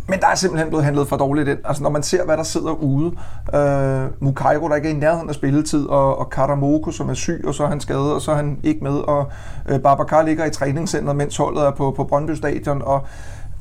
men 0.10 0.20
der 0.20 0.28
er 0.28 0.36
simpelthen 0.36 0.70
blevet 0.70 0.86
handlet 0.86 1.08
for 1.08 1.18
dårligt 1.18 1.50
ind. 1.50 1.60
Altså 1.66 1.84
når 1.84 1.90
man 1.90 2.04
ser, 2.04 2.26
hvad 2.26 2.38
der 2.38 2.44
sidder 2.44 2.72
ude. 2.72 3.12
Øh, 3.56 4.08
Mukairo, 4.20 4.70
der 4.70 4.76
ikke 4.76 4.90
er 4.90 4.94
i 4.94 4.98
nærheden 4.98 5.30
af 5.30 5.36
spilletid, 5.36 5.86
og, 5.88 6.20
og 6.20 6.30
Karamoko, 6.30 6.92
som 6.92 7.10
er 7.10 7.14
syg, 7.14 7.44
og 7.48 7.54
så 7.54 7.64
er 7.64 7.68
han 7.68 7.80
skadet, 7.80 8.14
og 8.14 8.22
så 8.22 8.32
er 8.32 8.36
han 8.36 8.60
ikke 8.64 8.84
med. 8.84 8.92
Og 8.92 9.32
øh, 9.70 9.80
Babacar 9.80 10.22
ligger 10.22 10.46
i 10.46 10.50
træningscenteret, 10.50 11.16
mens 11.16 11.38
holdet 11.38 11.64
er 11.64 11.72
på, 11.72 11.92
på 11.92 12.04
Brøndby 12.04 12.32
Stadion. 12.32 12.82
Og 12.82 13.08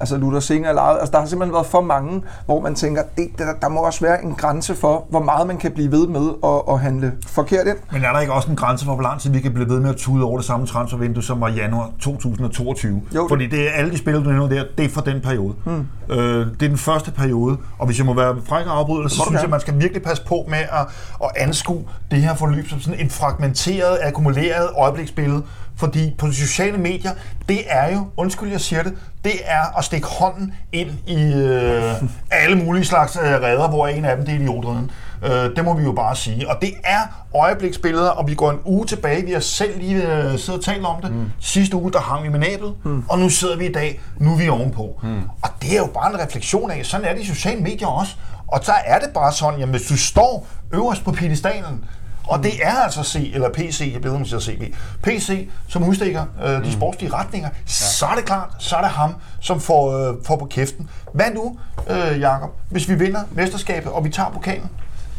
Altså 0.00 0.16
Luther 0.16 0.40
Singer 0.40 0.68
eller 0.68 0.82
altså, 0.82 1.12
der 1.12 1.18
har 1.18 1.26
simpelthen 1.26 1.54
været 1.54 1.66
for 1.66 1.80
mange, 1.80 2.22
hvor 2.46 2.60
man 2.60 2.74
tænker, 2.74 3.02
det, 3.16 3.28
der, 3.38 3.44
der 3.62 3.68
må 3.68 3.80
også 3.80 4.00
være 4.00 4.24
en 4.24 4.34
grænse 4.34 4.74
for, 4.74 5.06
hvor 5.10 5.22
meget 5.22 5.46
man 5.46 5.56
kan 5.56 5.72
blive 5.72 5.92
ved 5.92 6.06
med 6.06 6.30
at, 6.44 6.74
at 6.74 6.80
handle 6.80 7.12
forkert 7.26 7.66
ind. 7.66 7.76
Men 7.92 8.04
er 8.04 8.12
der 8.12 8.20
ikke 8.20 8.32
også 8.32 8.50
en 8.50 8.56
grænse 8.56 8.84
for, 8.84 8.94
hvor 8.94 9.02
lang 9.02 9.20
tid 9.20 9.30
vi 9.30 9.40
kan 9.40 9.52
blive 9.52 9.68
ved 9.68 9.80
med 9.80 9.90
at 9.90 9.96
tude 9.96 10.24
over 10.24 10.36
det 10.36 10.46
samme 10.46 10.66
transfervindue, 10.66 11.22
som 11.22 11.40
var 11.40 11.48
januar 11.48 11.90
2022? 12.00 13.02
Jo, 13.14 13.26
Fordi 13.28 13.46
det 13.46 13.68
er 13.68 13.70
alle 13.70 13.90
de 13.90 13.98
spillere, 13.98 14.24
du 14.24 14.30
nævner 14.30 14.48
der, 14.48 14.64
det 14.78 14.84
er 14.84 14.88
for 14.88 15.00
den 15.00 15.20
periode. 15.20 15.54
Hmm. 15.64 15.86
Øh, 16.10 16.46
det 16.46 16.62
er 16.62 16.68
den 16.68 16.78
første 16.78 17.10
periode, 17.10 17.56
og 17.78 17.86
hvis 17.86 17.98
jeg 17.98 18.06
må 18.06 18.14
være 18.14 18.36
fræk 18.48 18.66
og 18.66 18.78
afbryde, 18.78 19.08
så 19.08 19.22
synes 19.26 19.42
jeg, 19.42 19.50
man 19.50 19.60
skal 19.60 19.80
virkelig 19.80 20.02
passe 20.02 20.24
på 20.26 20.44
med 20.48 20.58
at, 20.58 20.86
at 21.24 21.30
anskue 21.36 21.84
det 22.10 22.22
her 22.22 22.34
forløb 22.34 22.68
som 22.68 22.80
sådan 22.80 23.00
et 23.00 23.12
fragmenteret, 23.12 23.98
akkumuleret 24.02 24.68
øjebliksbillede, 24.76 25.42
fordi 25.78 26.14
på 26.18 26.26
de 26.26 26.34
sociale 26.34 26.78
medier, 26.78 27.12
det 27.48 27.60
er 27.68 27.92
jo, 27.92 28.06
undskyld 28.16 28.50
jeg 28.50 28.60
siger 28.60 28.82
det, 28.82 28.94
det 29.24 29.32
er 29.44 29.78
at 29.78 29.84
stikke 29.84 30.06
hånden 30.06 30.54
ind 30.72 30.90
i 31.06 31.32
øh, 31.32 31.94
alle 32.30 32.56
mulige 32.56 32.84
slags 32.84 33.16
øh, 33.16 33.22
redder, 33.22 33.68
hvor 33.68 33.86
en 33.86 34.04
af 34.04 34.16
dem 34.16 34.26
det 34.26 34.34
er 34.34 34.38
idiotredden. 34.38 34.90
Øh, 35.24 35.56
det 35.56 35.64
må 35.64 35.74
vi 35.74 35.82
jo 35.82 35.92
bare 35.92 36.16
sige. 36.16 36.50
Og 36.50 36.56
det 36.60 36.74
er 36.84 37.00
øjebliksbilleder, 37.34 38.10
og 38.10 38.28
vi 38.28 38.34
går 38.34 38.50
en 38.50 38.58
uge 38.64 38.86
tilbage. 38.86 39.26
Vi 39.26 39.32
har 39.32 39.40
selv 39.40 39.78
lige 39.78 40.12
øh, 40.12 40.38
siddet 40.38 40.58
og 40.58 40.64
talt 40.64 40.84
om 40.84 41.02
det. 41.02 41.12
Mm. 41.12 41.30
Sidste 41.40 41.76
uge, 41.76 41.92
der 41.92 42.00
hang 42.00 42.22
vi 42.22 42.28
med 42.28 42.38
næbet, 42.38 42.74
mm. 42.84 43.04
og 43.08 43.18
nu 43.18 43.28
sidder 43.28 43.56
vi 43.56 43.66
i 43.66 43.72
dag, 43.72 44.00
nu 44.18 44.32
er 44.32 44.36
vi 44.36 44.48
ovenpå. 44.48 45.00
Mm. 45.02 45.22
Og 45.42 45.50
det 45.62 45.72
er 45.72 45.78
jo 45.78 45.88
bare 45.94 46.14
en 46.14 46.20
refleksion 46.20 46.70
af, 46.70 46.86
sådan 46.86 47.06
er 47.06 47.14
det 47.14 47.22
i 47.22 47.26
sociale 47.26 47.60
medier 47.60 47.88
også. 47.88 48.16
Og 48.46 48.60
så 48.62 48.72
er 48.84 48.98
det 48.98 49.08
bare 49.14 49.32
sådan, 49.32 49.62
at 49.62 49.68
hvis 49.68 49.82
du 49.82 49.96
står 49.96 50.46
øverst 50.72 51.04
på 51.04 51.12
pedestalen, 51.12 51.84
og 52.28 52.42
det 52.42 52.52
er 52.62 52.74
altså 52.74 53.02
C, 53.02 53.30
eller 53.34 53.48
PC, 53.48 53.90
jeg 53.94 54.02
beder 54.02 54.18
mig 54.18 54.28
til 54.28 54.40
CB. 54.40 54.62
PC, 55.02 55.48
som 55.68 55.88
udstikker 55.88 56.24
øh, 56.44 56.50
de 56.50 56.58
mm. 56.58 56.70
sportslige 56.70 57.12
retninger, 57.12 57.48
ja. 57.48 57.62
så 57.66 58.06
er 58.06 58.14
det 58.14 58.24
klart, 58.24 58.48
så 58.58 58.76
er 58.76 58.80
det 58.80 58.90
ham, 58.90 59.14
som 59.40 59.60
får, 59.60 60.08
øh, 60.08 60.14
får 60.24 60.36
på 60.36 60.44
kæften. 60.44 60.90
Hvad 61.12 61.26
nu, 61.34 61.58
øh, 61.90 62.20
Jakob, 62.20 62.50
hvis 62.70 62.88
vi 62.88 62.94
vinder 62.94 63.20
mesterskabet, 63.30 63.92
og 63.92 64.04
vi 64.04 64.10
tager 64.10 64.30
pokalen? 64.30 64.70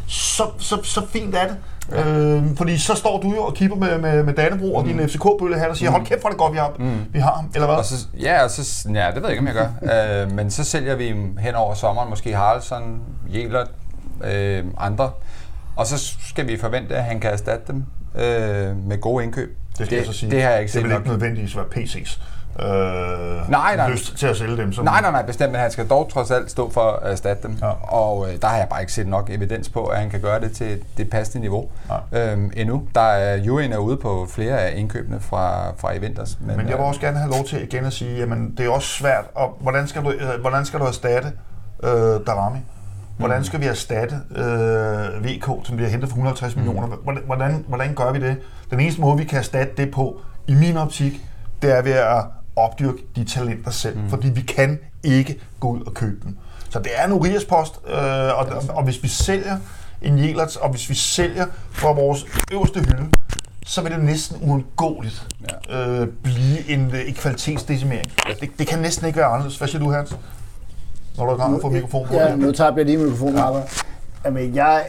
Så, 0.06 0.44
så, 0.58 0.82
så 0.82 1.06
fint 1.12 1.34
er 1.34 1.46
det. 1.46 1.56
Ja. 1.90 2.08
Øh, 2.08 2.56
fordi 2.56 2.78
så 2.78 2.94
står 2.94 3.20
du 3.20 3.34
jo 3.34 3.42
og 3.42 3.54
kigger 3.54 3.76
med, 3.76 3.98
med, 3.98 4.22
med 4.22 4.34
Dannebro 4.34 4.74
og 4.74 4.86
mm. 4.86 4.88
din 4.88 5.08
FCK-bølle 5.08 5.58
her 5.58 5.68
og 5.68 5.76
siger, 5.76 5.90
mm. 5.90 5.94
hold 5.94 6.06
kæft, 6.06 6.20
hvor 6.20 6.30
det 6.30 6.38
godt, 6.38 6.52
vi 6.52 6.58
har, 6.58 6.72
mm. 6.78 7.04
vi 7.12 7.18
har 7.18 7.34
ham, 7.34 7.50
eller 7.54 7.66
hvad? 7.66 7.76
Og 7.76 7.84
så, 7.84 7.94
ja, 8.20 8.44
og 8.44 8.50
så, 8.50 8.88
ja, 8.94 9.06
det 9.06 9.16
ved 9.16 9.22
jeg 9.22 9.30
ikke, 9.30 9.40
om 9.40 9.46
jeg 9.46 9.54
gør. 9.54 10.22
øh, 10.22 10.32
men 10.32 10.50
så 10.50 10.64
sælger 10.64 10.94
vi 10.94 11.14
hen 11.38 11.54
over 11.54 11.74
sommeren, 11.74 12.10
måske 12.10 12.34
Haraldsson, 12.34 13.00
Jelert, 13.34 13.70
øh, 14.24 14.64
andre. 14.78 15.10
Og 15.80 15.86
så 15.86 16.16
skal 16.28 16.48
vi 16.48 16.56
forvente, 16.56 16.96
at 16.96 17.04
han 17.04 17.20
kan 17.20 17.30
erstatte 17.30 17.72
dem 17.72 17.84
øh, 18.14 18.86
med 18.86 19.00
gode 19.00 19.24
indkøb. 19.24 19.56
Det 19.78 19.86
skal 19.86 19.90
det, 19.90 19.96
jeg 19.96 20.06
så 20.06 20.12
sige. 20.12 20.30
Det 20.30 20.42
har 20.42 20.50
jeg 20.50 20.60
ikke 20.60 20.72
Det 20.72 20.84
vil 20.84 20.92
ikke 20.92 21.08
nødvendigvis 21.08 21.56
være 21.56 21.64
PC's 21.64 22.20
øh, 22.58 23.50
nej, 23.50 23.76
nej. 23.76 23.90
lyst 23.90 24.16
til 24.16 24.26
at 24.26 24.36
sælge 24.36 24.56
dem. 24.56 24.72
Som 24.72 24.84
nej, 24.84 25.00
nej, 25.00 25.10
nej, 25.10 25.26
bestemt, 25.26 25.52
men 25.52 25.60
han 25.60 25.70
skal 25.70 25.88
dog 25.88 26.10
trods 26.12 26.30
alt 26.30 26.50
stå 26.50 26.70
for 26.70 26.80
at 26.80 27.12
erstatte 27.12 27.42
dem. 27.42 27.56
Ja. 27.62 27.70
Og 27.94 28.28
øh, 28.28 28.42
der 28.42 28.48
har 28.48 28.56
jeg 28.56 28.66
bare 28.70 28.80
ikke 28.80 28.92
set 28.92 29.06
nok 29.06 29.30
evidens 29.30 29.68
på, 29.68 29.84
at 29.84 29.98
han 29.98 30.10
kan 30.10 30.20
gøre 30.20 30.40
det 30.40 30.52
til 30.52 30.82
det 30.96 31.10
passende 31.10 31.40
niveau 31.40 31.68
ja. 32.12 32.32
øhm, 32.32 32.50
endnu. 32.56 32.82
Der 32.94 33.00
er 33.00 33.36
Jurien 33.36 33.72
er 33.72 33.78
ude 33.78 33.96
på 33.96 34.26
flere 34.30 34.58
af 34.58 34.78
indkøbene 34.78 35.20
fra, 35.20 35.72
fra 35.78 35.96
Eventers. 35.96 36.38
Men, 36.40 36.56
men 36.56 36.68
jeg 36.68 36.76
vil 36.76 36.82
øh, 36.82 36.88
også 36.88 37.00
gerne 37.00 37.18
have 37.18 37.30
lov 37.30 37.44
til 37.44 37.62
igen 37.62 37.84
at 37.84 37.92
sige, 37.92 38.22
at 38.22 38.28
det 38.58 38.66
er 38.66 38.70
også 38.70 38.88
svært, 38.88 39.24
og 39.34 39.56
hvordan 39.60 39.88
skal 39.88 40.04
du, 40.04 40.10
øh, 40.10 40.40
hvordan 40.40 40.64
skal 40.64 40.80
du 40.80 40.84
erstatte 40.84 41.32
øh, 41.82 41.90
Darami? 42.26 42.58
Hvordan 43.20 43.44
skal 43.44 43.60
vi 43.60 43.66
erstatte 43.66 44.16
øh, 44.36 45.24
VK, 45.24 45.66
som 45.66 45.76
bliver 45.76 45.88
hentet 45.88 46.08
for 46.08 46.16
150 46.16 46.56
mm. 46.56 46.62
millioner? 46.62 46.96
Hvordan, 46.96 47.22
hvordan, 47.26 47.64
hvordan 47.68 47.94
gør 47.94 48.12
vi 48.12 48.20
det? 48.20 48.36
Den 48.70 48.80
eneste 48.80 49.00
måde, 49.00 49.18
vi 49.18 49.24
kan 49.24 49.38
erstatte 49.38 49.72
det 49.76 49.90
på, 49.90 50.20
i 50.46 50.54
min 50.54 50.76
optik, 50.76 51.26
det 51.62 51.78
er 51.78 51.82
ved 51.82 51.92
at 51.92 52.24
opdyrke 52.56 52.98
de 53.16 53.24
talenter 53.24 53.70
selv, 53.70 53.98
mm. 53.98 54.10
fordi 54.10 54.28
vi 54.28 54.40
kan 54.40 54.78
ikke 55.02 55.40
gå 55.60 55.68
ud 55.68 55.80
og 55.80 55.94
købe 55.94 56.16
dem. 56.24 56.36
Så 56.70 56.78
det 56.78 56.90
er 56.94 57.06
en 57.06 57.12
Urias-post, 57.12 57.74
øh, 57.86 57.94
og, 57.94 58.46
og, 58.46 58.62
og 58.68 58.84
hvis 58.84 59.02
vi 59.02 59.08
sælger 59.08 59.56
en 60.02 60.18
Jelerts, 60.18 60.56
og 60.56 60.70
hvis 60.70 60.90
vi 60.90 60.94
sælger 60.94 61.46
fra 61.70 61.92
vores 61.92 62.26
øverste 62.52 62.80
hylde, 62.80 63.10
så 63.66 63.82
vil 63.82 63.92
det 63.92 64.04
næsten 64.04 64.36
uundgåeligt 64.42 65.26
ja. 65.68 66.00
øh, 66.00 66.08
blive 66.22 66.68
en, 66.68 66.80
en 66.80 67.14
kvalitetsdecimering. 67.14 68.12
Det, 68.40 68.50
det 68.58 68.66
kan 68.66 68.78
næsten 68.78 69.06
ikke 69.06 69.18
være 69.18 69.26
anderledes. 69.26 69.58
Hvad 69.58 69.68
siger 69.68 69.84
du, 69.84 69.90
Hans? 69.90 70.16
Når 71.18 71.26
du 71.26 71.32
er 71.32 71.36
gang 71.36 71.50
med 71.50 71.58
at 71.58 71.62
få 71.62 71.68
mikrofonen 71.68 72.08
på. 72.08 72.14
Ja, 72.14 72.36
nu 72.36 72.52
tager 72.52 72.72
jeg 72.76 72.84
lige 72.84 72.98
mikrofonen, 72.98 73.36
ja. 73.36 73.44
Jamen, 74.24 74.54
jeg, 74.54 74.84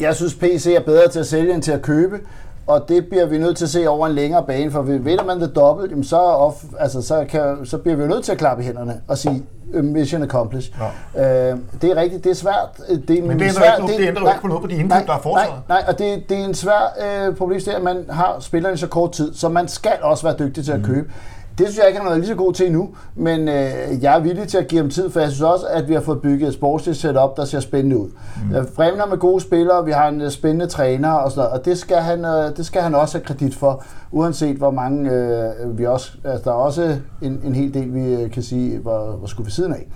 jeg 0.00 0.16
synes, 0.16 0.34
PC 0.34 0.74
er 0.76 0.80
bedre 0.80 1.08
til 1.08 1.20
at 1.20 1.26
sælge 1.26 1.54
end 1.54 1.62
til 1.62 1.72
at 1.72 1.82
købe 1.82 2.20
og 2.66 2.88
det 2.88 3.06
bliver 3.06 3.26
vi 3.26 3.38
nødt 3.38 3.56
til 3.56 3.64
at 3.64 3.70
se 3.70 3.88
over 3.88 4.06
en 4.06 4.12
længere 4.12 4.44
bane, 4.46 4.70
for 4.70 4.82
vinder 4.82 5.24
man 5.24 5.40
det 5.40 5.56
dobbelt, 5.56 5.90
jamen 5.90 6.04
så, 6.04 6.16
off, 6.16 6.56
altså, 6.78 7.02
så, 7.02 7.24
kan, 7.28 7.56
så 7.64 7.78
bliver 7.78 7.96
vi 7.96 8.06
nødt 8.06 8.24
til 8.24 8.32
at 8.32 8.38
klappe 8.38 8.62
i 8.62 8.66
hænderne 8.66 9.00
og 9.08 9.18
sige, 9.18 9.42
øh, 9.72 9.84
mission 9.84 10.22
accomplished. 10.22 10.74
Ja. 11.14 11.50
Øh, 11.52 11.58
det 11.82 11.90
er 11.90 11.96
rigtigt, 11.96 12.24
det 12.24 12.30
er 12.30 12.34
svært. 12.34 12.80
Det, 12.88 13.08
men, 13.08 13.28
men 13.28 13.38
det 13.38 13.44
ændrer, 13.44 13.52
svært, 13.52 13.78
ikke, 13.78 13.92
det, 13.92 13.98
det 13.98 14.08
ændrer 14.08 14.22
nej, 14.22 14.32
ikke 14.32 14.42
på 14.42 14.48
noget 14.48 14.62
på 14.62 14.66
de 14.66 14.74
indkøb, 14.74 14.88
nej, 14.88 15.04
der 15.06 15.12
er 15.12 15.18
foretaget. 15.18 15.54
Nej, 15.68 15.80
nej, 15.80 15.84
og 15.88 15.98
det, 15.98 16.28
det 16.28 16.38
er 16.38 16.44
en 16.44 16.54
svær 16.54 16.96
øh, 17.28 17.36
problem, 17.36 17.60
at 17.76 17.82
man 17.82 18.04
har 18.10 18.36
spillerne 18.40 18.76
så 18.76 18.86
kort 18.86 19.12
tid, 19.12 19.34
så 19.34 19.48
man 19.48 19.68
skal 19.68 19.98
også 20.02 20.22
være 20.26 20.36
dygtig 20.38 20.64
til 20.64 20.72
at 20.72 20.78
mm. 20.78 20.86
købe. 20.86 21.10
Det 21.58 21.66
synes 21.66 21.78
jeg 21.78 21.86
ikke, 21.88 22.00
han 22.00 22.12
er 22.12 22.14
lige 22.14 22.26
så 22.26 22.34
god 22.34 22.52
til 22.52 22.66
endnu, 22.66 22.88
men 23.14 23.48
øh, 23.48 24.02
jeg 24.02 24.16
er 24.16 24.20
villig 24.20 24.48
til 24.48 24.58
at 24.58 24.68
give 24.68 24.80
ham 24.80 24.90
tid, 24.90 25.10
for 25.10 25.20
jeg 25.20 25.30
synes 25.30 25.42
også, 25.42 25.66
at 25.66 25.88
vi 25.88 25.94
har 25.94 26.00
fået 26.00 26.20
bygget 26.22 26.48
et 26.48 26.54
sportsligt 26.54 26.98
setup, 26.98 27.36
der 27.36 27.44
ser 27.44 27.60
spændende 27.60 27.98
ud. 27.98 28.08
Mm. 28.50 28.56
Øh, 28.56 28.64
Fremner 28.76 29.06
med 29.06 29.18
gode 29.18 29.40
spillere, 29.40 29.84
vi 29.84 29.90
har 29.90 30.08
en 30.08 30.20
uh, 30.20 30.28
spændende 30.28 30.66
træner 30.66 31.10
og 31.10 31.30
sådan 31.30 31.40
noget, 31.40 31.58
og 31.58 31.64
det 31.64 31.78
skal, 31.78 31.96
han, 31.96 32.24
uh, 32.24 32.56
det 32.56 32.66
skal 32.66 32.82
han 32.82 32.94
også 32.94 33.18
have 33.18 33.24
kredit 33.24 33.54
for, 33.54 33.84
uanset 34.10 34.56
hvor 34.56 34.70
mange 34.70 35.10
uh, 35.64 35.78
vi 35.78 35.86
også, 35.86 36.12
altså 36.24 36.44
der 36.44 36.50
er 36.50 36.60
også 36.60 36.96
en, 37.22 37.40
en 37.44 37.54
hel 37.54 37.74
del, 37.74 37.94
vi 37.94 38.28
kan 38.28 38.42
sige, 38.42 38.78
hvor, 38.78 39.16
hvor 39.18 39.26
skulle 39.26 39.44
vi 39.44 39.50
siden 39.50 39.72
af. 39.72 39.86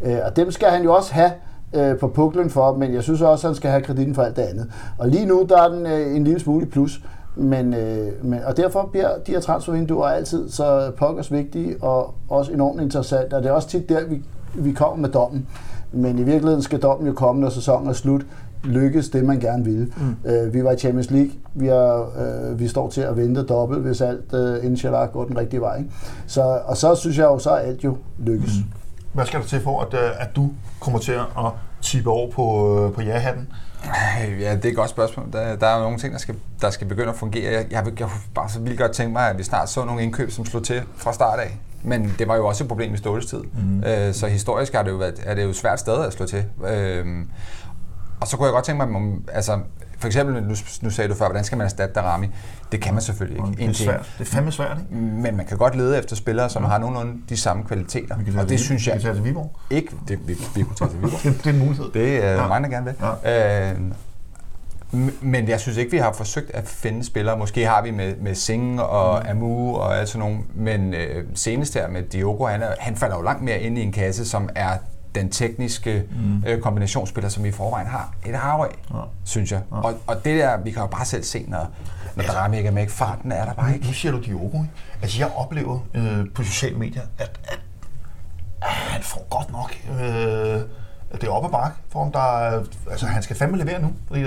Uh, 0.00 0.26
og 0.26 0.36
dem 0.36 0.50
skal 0.50 0.68
han 0.68 0.82
jo 0.82 0.94
også 0.94 1.12
have, 1.12 1.30
øh, 1.74 1.98
på 1.98 2.08
puklen 2.08 2.50
for, 2.50 2.76
men 2.76 2.94
jeg 2.94 3.02
synes 3.02 3.20
også, 3.20 3.46
at 3.46 3.50
han 3.50 3.56
skal 3.56 3.70
have 3.70 3.82
kreditten 3.82 4.14
for 4.14 4.22
alt 4.22 4.36
det 4.36 4.42
andet. 4.42 4.70
Og 4.98 5.08
lige 5.08 5.26
nu, 5.26 5.46
der 5.48 5.62
er 5.62 5.68
den 5.68 5.86
øh, 5.86 6.16
en 6.16 6.24
lille 6.24 6.40
smule 6.40 6.66
plus. 6.66 7.00
Men, 7.36 7.74
øh, 7.74 8.24
men, 8.24 8.40
og 8.44 8.56
derfor 8.56 8.88
bliver 8.92 9.08
de 9.26 9.32
her 9.32 9.40
transfervinduer 9.40 10.06
altid 10.06 10.50
så 10.50 10.92
pokkers 10.98 11.32
vigtige 11.32 11.82
og 11.82 12.14
også 12.28 12.52
enormt 12.52 12.80
interessante. 12.80 13.34
Og 13.34 13.42
det 13.42 13.48
er 13.48 13.52
også 13.52 13.68
tit 13.68 13.88
der, 13.88 14.06
vi, 14.06 14.22
vi 14.54 14.72
kommer 14.72 14.96
med 14.96 15.08
dommen. 15.08 15.46
Men 15.92 16.18
i 16.18 16.22
virkeligheden 16.22 16.62
skal 16.62 16.82
dommen 16.82 17.06
jo 17.06 17.12
komme, 17.12 17.40
når 17.40 17.48
sæsonen 17.48 17.88
er 17.88 17.92
slut. 17.92 18.26
Lykkes 18.64 19.08
det, 19.08 19.24
man 19.24 19.40
gerne 19.40 19.64
vil. 19.64 19.92
Mm. 19.96 20.30
Øh, 20.30 20.54
vi 20.54 20.64
var 20.64 20.72
i 20.72 20.76
Champions 20.76 21.10
League. 21.10 21.30
Vi, 21.54 21.68
er, 21.68 22.00
øh, 22.00 22.60
vi 22.60 22.68
står 22.68 22.88
til 22.90 23.00
at 23.00 23.16
vente 23.16 23.42
dobbelt, 23.42 23.82
hvis 23.82 24.00
alt 24.00 24.34
øh, 24.34 24.64
inshallah 24.64 25.12
går 25.12 25.24
den 25.24 25.38
rigtige 25.38 25.60
vej. 25.60 25.78
Ikke? 25.78 25.90
Så, 26.26 26.60
og 26.64 26.76
så 26.76 26.94
synes 26.94 27.18
jeg 27.18 27.24
jo, 27.24 27.38
så 27.38 27.50
er 27.50 27.56
alt 27.56 27.84
jo 27.84 27.96
lykkes. 28.18 28.52
Mm. 28.58 28.70
Hvad 29.12 29.26
skal 29.26 29.40
der 29.40 29.46
til 29.46 29.60
for, 29.60 29.80
at, 29.80 29.94
øh, 29.94 30.10
at 30.18 30.36
du 30.36 30.50
kommer 30.80 30.98
til 30.98 31.12
at 31.12 31.52
tippe 31.82 32.10
over 32.10 32.30
på, 32.30 32.78
øh, 32.78 32.92
på 32.92 33.00
ja-hatten? 33.00 33.48
Ja, 34.40 34.56
det 34.56 34.64
er 34.64 34.68
et 34.68 34.76
godt 34.76 34.90
spørgsmål. 34.90 35.32
Der, 35.32 35.56
der 35.56 35.66
er 35.66 35.80
nogle 35.80 35.98
ting, 35.98 36.12
der 36.12 36.18
skal, 36.18 36.34
der 36.60 36.70
skal 36.70 36.86
begynde 36.86 37.08
at 37.08 37.16
fungere. 37.16 37.52
Jeg, 37.52 37.66
jeg, 37.70 38.00
jeg 38.00 38.08
bare 38.34 38.48
så 38.48 38.60
vildt 38.60 38.78
godt 38.78 38.92
tænke 38.92 39.12
mig, 39.12 39.30
at 39.30 39.38
vi 39.38 39.42
snart 39.42 39.70
så 39.70 39.84
nogle 39.84 40.02
indkøb, 40.02 40.30
som 40.30 40.46
slog 40.46 40.64
til 40.64 40.82
fra 40.96 41.12
start 41.12 41.40
af. 41.40 41.58
Men 41.82 42.14
det 42.18 42.28
var 42.28 42.36
jo 42.36 42.46
også 42.46 42.64
et 42.64 42.68
problem 42.68 42.94
i 42.94 42.96
Ståles 42.96 43.26
tid. 43.26 43.40
Mm. 43.40 43.84
Øh, 43.84 44.14
så 44.14 44.26
historisk 44.26 44.74
er 44.74 44.82
det, 44.82 44.90
jo, 44.90 45.02
er 45.24 45.34
det 45.34 45.44
jo 45.44 45.52
svært 45.52 45.80
sted 45.80 46.04
at 46.04 46.12
slå 46.12 46.26
til. 46.26 46.44
Øh, 46.68 47.06
og 48.20 48.28
så 48.28 48.36
kunne 48.36 48.46
jeg 48.46 48.52
godt 48.52 48.64
tænke 48.64 48.86
mig, 48.86 48.96
om, 48.96 49.24
altså, 49.32 49.58
for 50.02 50.06
eksempel, 50.06 50.42
nu, 50.42 50.54
nu 50.82 50.90
sagde 50.90 51.10
du 51.10 51.14
før, 51.14 51.26
hvordan 51.26 51.44
skal 51.44 51.58
man 51.58 51.64
erstatte 51.64 51.94
Darami? 51.94 52.26
Det 52.72 52.80
kan 52.80 52.94
man 52.94 53.02
selvfølgelig 53.02 53.36
ikke. 53.36 53.62
Det 53.62 53.68
er 53.68 53.84
svært. 53.84 54.12
Det 54.18 54.26
er 54.26 54.30
fandme 54.30 54.52
svært, 54.52 54.78
ikke? 54.78 55.04
Men 55.04 55.36
man 55.36 55.46
kan 55.46 55.58
godt 55.58 55.76
lede 55.76 55.98
efter 55.98 56.16
spillere, 56.16 56.50
som 56.50 56.62
ja. 56.62 56.68
har 56.68 56.78
nogenlunde 56.78 57.12
de 57.28 57.36
samme 57.36 57.64
kvaliteter. 57.64 58.16
Vi 58.18 58.38
og 58.38 58.48
det 58.48 58.60
synes 58.60 58.86
jeg... 58.86 58.94
Vi 58.94 59.00
kan 59.00 59.06
tage 59.06 59.14
til 59.14 59.24
Viborg. 59.24 59.56
Ikke, 59.70 59.92
det, 60.08 60.18
vi, 60.26 60.36
vi 60.54 60.62
kunne 60.62 60.76
tage 60.76 60.90
til 60.90 61.02
Viborg. 61.02 61.22
det, 61.24 61.44
det, 61.44 61.46
er 61.46 61.50
en 61.50 61.58
mulighed. 61.58 61.90
Det 61.94 62.24
er 62.24 62.32
ja. 62.32 62.48
mange, 62.48 62.68
der 62.68 62.74
gerne 62.74 62.86
vil. 62.86 62.94
Ja. 63.24 63.72
Øh, 63.72 63.80
men 65.20 65.48
jeg 65.48 65.60
synes 65.60 65.78
ikke, 65.78 65.90
vi 65.90 65.96
har 65.96 66.12
forsøgt 66.12 66.50
at 66.50 66.68
finde 66.68 67.04
spillere. 67.04 67.38
Måske 67.38 67.66
har 67.66 67.82
vi 67.82 67.90
med, 67.90 68.16
med 68.16 68.34
Singh 68.34 68.82
og 68.82 69.22
mm. 69.24 69.30
Amu 69.30 69.76
og 69.76 69.98
alt 69.98 70.08
sådan 70.08 70.28
nogle. 70.28 70.38
Men 70.54 70.94
øh, 70.94 71.24
senest 71.34 71.74
her 71.74 71.88
med 71.88 72.02
Diogo, 72.02 72.46
han, 72.46 72.62
er, 72.62 72.74
han 72.78 72.96
falder 72.96 73.16
jo 73.16 73.22
langt 73.22 73.42
mere 73.42 73.60
ind 73.60 73.78
i 73.78 73.82
en 73.82 73.92
kasse, 73.92 74.28
som 74.28 74.48
er 74.54 74.76
den 75.14 75.30
tekniske 75.30 76.04
mm. 76.10 76.44
øh, 76.46 76.60
kombinationsspiller, 76.60 77.28
som 77.28 77.44
vi 77.44 77.48
i 77.48 77.52
forvejen 77.52 77.86
har 77.86 78.14
et 78.26 78.36
hav 78.36 78.60
af, 78.70 78.94
ja. 78.94 79.00
synes 79.24 79.52
jeg. 79.52 79.62
Ja. 79.70 79.76
Og, 79.76 79.94
og 80.06 80.24
det 80.24 80.38
der, 80.38 80.56
vi 80.56 80.70
kan 80.70 80.82
jo 80.82 80.86
bare 80.86 81.04
selv 81.04 81.22
se, 81.22 81.44
når, 81.48 81.58
når 81.58 81.68
altså, 82.16 82.32
Drame 82.32 82.56
ikke 82.56 82.68
er 82.68 82.72
med, 82.72 82.88
farten 82.88 83.32
er 83.32 83.44
der 83.44 83.52
bare 83.54 83.74
ikke. 83.74 83.86
Nu 83.86 83.92
siger 83.92 84.12
du 84.12 84.18
Diogo, 84.18 84.62
ikke? 84.62 84.74
Altså 85.02 85.18
jeg 85.18 85.30
oplever 85.36 85.78
øh, 85.94 86.26
på 86.34 86.42
sociale 86.42 86.76
medier, 86.76 87.02
at, 87.18 87.40
at, 87.44 87.60
at 88.62 88.68
han 88.68 89.02
får 89.02 89.26
godt 89.30 89.52
nok... 89.52 89.74
Øh, 90.00 90.60
det 91.20 91.28
er 91.28 91.32
op 91.32 91.44
ad 91.44 91.50
bakke 91.50 91.76
for 91.92 91.98
ham. 91.98 92.12
Der 92.12 92.38
er, 92.38 92.60
altså, 92.90 93.06
han 93.06 93.22
skal 93.22 93.36
fandme 93.36 93.58
levere 93.58 93.82
nu, 93.82 93.88
fordi 94.06 94.20
øh, 94.20 94.26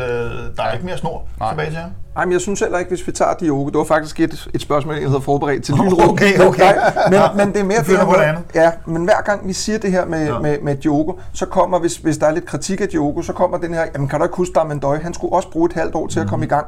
der 0.57 0.63
er 0.63 0.73
ikke 0.73 0.85
mere 0.85 0.97
snor 0.97 1.23
Nej. 1.39 1.49
tilbage 1.51 1.69
til 1.69 1.77
ham. 1.77 1.89
Nej, 2.15 2.25
men 2.25 2.31
jeg 2.31 2.41
synes 2.41 2.59
heller 2.59 2.77
ikke, 2.77 2.89
hvis 2.89 3.07
vi 3.07 3.11
tager 3.11 3.33
Diogo, 3.33 3.65
det 3.65 3.77
var 3.77 3.83
faktisk 3.83 4.19
et, 4.19 4.47
et 4.53 4.61
spørgsmål, 4.61 4.95
jeg 4.95 5.09
havde 5.09 5.21
forberedt 5.21 5.63
til 5.63 5.73
Lynrup. 5.73 6.09
Okay, 6.15 6.39
okay. 6.39 6.73
men, 7.09 7.13
ja. 7.13 7.33
men 7.33 7.53
det 7.53 7.59
er 7.59 7.63
mere 7.63 7.79
det, 7.79 7.87
her, 7.87 8.21
andet. 8.21 8.43
Ja, 8.55 8.71
men 8.85 9.03
hver 9.03 9.21
gang 9.21 9.47
vi 9.47 9.53
siger 9.53 9.77
det 9.77 9.91
her 9.91 10.05
med, 10.05 10.25
ja. 10.27 10.39
med, 10.39 10.57
med 10.61 10.75
Diogo, 10.75 11.13
så 11.33 11.45
kommer, 11.45 11.79
hvis, 11.79 11.97
hvis 11.97 12.17
der 12.17 12.27
er 12.27 12.31
lidt 12.31 12.45
kritik 12.45 12.81
af 12.81 12.87
Diogo, 12.87 13.21
så 13.21 13.33
kommer 13.33 13.57
den 13.57 13.73
her, 13.73 13.85
jamen 13.93 14.07
kan 14.07 14.19
du 14.19 14.25
ikke 14.25 14.35
huske 14.35 14.53
Damendøj, 14.53 15.01
han 15.01 15.13
skulle 15.13 15.33
også 15.33 15.51
bruge 15.51 15.65
et 15.65 15.73
halvt 15.73 15.95
år 15.95 16.07
til 16.07 16.19
mm. 16.19 16.23
at 16.23 16.29
komme 16.29 16.45
i 16.45 16.49
gang. 16.49 16.65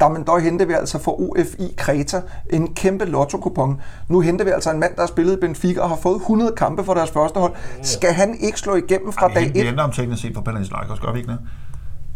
Damendøj 0.00 0.40
henter 0.40 0.66
vi 0.66 0.72
altså 0.72 0.98
for 0.98 1.20
UFI 1.20 1.74
Kreta 1.76 2.20
en 2.50 2.74
kæmpe 2.74 3.04
lotto-kupon. 3.04 3.80
Nu 4.08 4.20
henter 4.20 4.44
vi 4.44 4.50
altså 4.50 4.70
en 4.70 4.80
mand, 4.80 4.94
der 4.94 5.02
har 5.02 5.06
spillet 5.06 5.32
i 5.32 5.40
Benfica 5.40 5.80
og 5.80 5.88
har 5.88 5.96
fået 5.96 6.16
100 6.16 6.52
kampe 6.56 6.84
for 6.84 6.94
deres 6.94 7.10
første 7.10 7.40
hold. 7.40 7.52
Skal 7.82 8.12
han 8.12 8.36
ikke 8.40 8.58
slå 8.58 8.74
igennem 8.74 9.12
fra 9.12 9.26
Ej, 9.26 9.34
dag 9.34 9.46
1? 9.46 9.54
Vi 9.54 9.60
ændrer 9.60 9.84
om 9.84 9.92
teknisk 9.92 10.22
set 10.22 10.34
for 10.34 10.40
Panathinaikos, 10.40 11.00
gør 11.00 11.12
vi 11.12 11.18
ikke 11.18 11.32
det? 11.32 11.38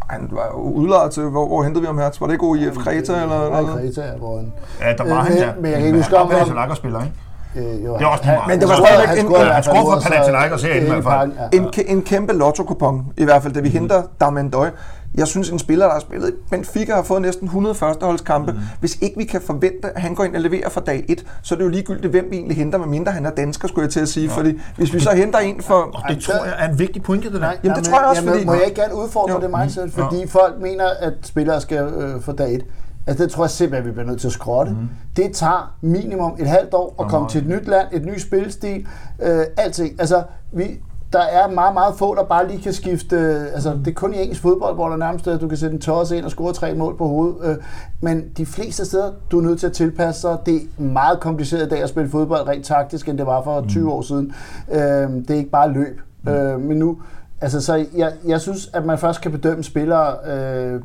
Han 0.09 0.29
var 0.31 0.51
udlejet 0.51 1.11
til, 1.11 1.23
hvor, 1.23 1.47
hvor 1.47 1.63
hentede 1.63 1.81
vi 1.81 1.85
ham 1.85 1.97
her? 1.97 2.09
Var 2.19 2.27
det 2.27 2.33
ikke 2.33 2.45
OIF 2.45 2.77
Kreta? 2.77 3.21
Eller, 3.21 3.45
eller? 3.45 3.57
Ja, 3.57 3.77
Kreta, 3.77 4.11
hvor 4.17 4.37
han... 4.37 4.51
Ja, 4.81 4.93
der 4.93 5.03
var 5.03 5.19
øh, 5.19 5.25
han, 5.25 5.37
ja. 5.37 5.51
Men 5.55 5.71
jeg 5.71 5.77
kan 5.77 5.85
ikke 5.85 5.97
huske 5.97 6.17
om... 6.17 6.31
Han 6.31 6.55
var 6.69 6.75
spiller, 6.75 6.99
ikke? 7.03 7.15
Øh, 7.55 7.85
jo, 7.85 7.93
det 7.93 8.01
er 8.01 8.07
også 8.07 8.23
han, 8.23 8.39
men 8.47 8.59
det 8.59 8.69
var 8.69 8.75
stadigvæk 8.75 9.25
en, 9.25 9.51
han 9.51 9.63
scorede 9.63 10.01
for 10.01 10.09
Panathinaikos 10.09 10.63
herinde 10.63 10.87
i 10.87 10.89
hvert 10.89 11.03
fald. 11.03 11.31
En, 11.53 11.97
en 11.97 12.01
kæmpe 12.01 12.33
lotto-kupon, 12.33 13.05
i 13.17 13.23
hvert 13.23 13.43
fald, 13.43 13.53
da 13.53 13.59
vi 13.59 13.67
mm. 13.69 13.73
henter 13.73 14.03
Damendøj. 14.21 14.69
Jeg 15.19 15.27
synes, 15.27 15.49
en 15.49 15.59
spiller, 15.59 15.85
der 15.85 15.93
har 15.93 15.99
spillet 15.99 16.33
Benfica, 16.51 16.95
har 16.95 17.03
fået 17.03 17.21
næsten 17.21 17.45
100 17.45 17.75
førsteholdskampe. 17.75 18.51
Mm. 18.51 18.57
Hvis 18.79 18.97
ikke 19.01 19.17
vi 19.17 19.23
kan 19.23 19.41
forvente, 19.41 19.87
at 19.95 20.01
han 20.01 20.15
går 20.15 20.23
ind 20.23 20.35
og 20.35 20.41
leverer 20.41 20.69
fra 20.69 20.81
dag 20.81 21.05
1, 21.07 21.25
så 21.41 21.55
er 21.55 21.57
det 21.57 21.65
jo 21.65 21.69
ligegyldigt, 21.69 22.11
hvem 22.11 22.27
vi 22.31 22.35
egentlig 22.35 22.57
henter, 22.57 22.79
medmindre 22.79 23.11
han 23.11 23.25
er 23.25 23.29
dansker, 23.29 23.67
skulle 23.67 23.83
jeg 23.83 23.91
til 23.91 23.99
at 23.99 24.09
sige. 24.09 24.27
Ja. 24.27 24.37
Fordi 24.37 24.59
hvis 24.75 24.93
vi 24.93 24.99
så 24.99 25.11
henter 25.11 25.39
en 25.39 25.61
for... 25.61 25.73
Og 25.75 26.03
det 26.09 26.23
tror 26.23 26.45
jeg 26.45 26.55
er 26.59 26.69
en 26.69 26.79
vigtig 26.79 27.03
pointe, 27.03 27.33
det 27.33 27.41
der. 27.41 27.51
Jamen, 27.63 27.77
det 27.77 27.85
tror 27.85 27.99
jeg 27.99 28.07
også, 28.07 28.21
jamen, 28.21 28.33
fordi... 28.33 28.45
Må 28.45 28.53
jeg 28.53 28.65
ikke 28.65 28.81
gerne 28.81 28.95
udfordre 28.95 29.33
jo. 29.33 29.39
det 29.39 29.59
mindset? 29.59 29.91
Fordi 29.93 30.19
ja. 30.19 30.25
folk 30.25 30.61
mener, 30.61 30.85
at 30.99 31.13
spillere 31.21 31.61
skal 31.61 31.83
øh, 31.83 32.21
for 32.21 32.31
dag 32.31 32.53
1. 32.53 32.65
Altså 33.07 33.23
det 33.23 33.31
tror 33.31 33.43
jeg 33.43 33.49
simpelthen, 33.49 33.87
vi 33.87 33.91
bliver 33.91 34.07
nødt 34.07 34.19
til 34.19 34.27
at 34.27 34.33
skrotte. 34.33 34.71
Mm. 34.71 34.89
Det 35.15 35.31
tager 35.33 35.75
minimum 35.81 36.35
et 36.39 36.47
halvt 36.47 36.73
år 36.73 36.95
at 36.99 37.09
komme 37.09 37.29
til 37.29 37.41
et 37.41 37.47
nyt 37.47 37.67
land, 37.67 37.87
et 37.91 38.05
ny 38.05 38.17
spilstil, 38.17 38.87
øh, 39.21 39.43
alting. 39.57 39.99
Altså, 39.99 40.23
vi, 40.51 40.79
der 41.13 41.19
er 41.19 41.47
meget, 41.47 41.73
meget 41.73 41.95
få, 41.95 42.15
der 42.15 42.23
bare 42.23 42.47
lige 42.47 42.61
kan 42.61 42.73
skifte... 42.73 43.15
Øh, 43.15 43.45
altså, 43.53 43.73
det 43.85 43.87
er 43.87 43.93
kun 43.93 44.13
i 44.13 44.21
engelsk 44.21 44.41
fodbold, 44.41 44.75
hvor 44.75 44.89
der 44.89 44.97
nærmest 44.97 45.27
at 45.27 45.41
du 45.41 45.47
kan 45.47 45.57
sætte 45.57 45.73
en 45.73 45.81
tosse 45.81 46.17
ind 46.17 46.25
og 46.25 46.31
score 46.31 46.53
tre 46.53 46.73
mål 46.73 46.97
på 46.97 47.07
hovedet. 47.07 47.37
Øh, 47.43 47.55
men 48.01 48.29
de 48.37 48.45
fleste 48.45 48.85
steder, 48.85 49.11
du 49.31 49.39
er 49.39 49.43
nødt 49.43 49.59
til 49.59 49.67
at 49.67 49.73
tilpasse 49.73 50.21
sig. 50.21 50.37
Det 50.45 50.55
er 50.55 50.81
meget 50.81 51.19
kompliceret 51.19 51.65
i 51.65 51.69
dag 51.69 51.83
at 51.83 51.89
spille 51.89 52.09
fodbold 52.09 52.47
rent 52.47 52.65
taktisk, 52.65 53.09
end 53.09 53.17
det 53.17 53.25
var 53.25 53.43
for 53.43 53.65
20 53.69 53.83
mm. 53.83 53.89
år 53.89 54.01
siden. 54.01 54.33
Øh, 54.71 54.79
det 54.79 55.29
er 55.29 55.35
ikke 55.35 55.49
bare 55.49 55.71
løb. 55.71 56.01
Mm. 56.23 56.31
Men 56.61 56.77
nu... 56.77 56.97
Altså, 57.41 57.61
så 57.61 57.85
jeg, 57.95 58.13
jeg 58.25 58.41
synes, 58.41 58.69
at 58.73 58.85
man 58.85 58.97
først 58.97 59.21
kan 59.21 59.31
bedømme 59.31 59.63
spillere 59.63 60.15
øh, 60.27 60.81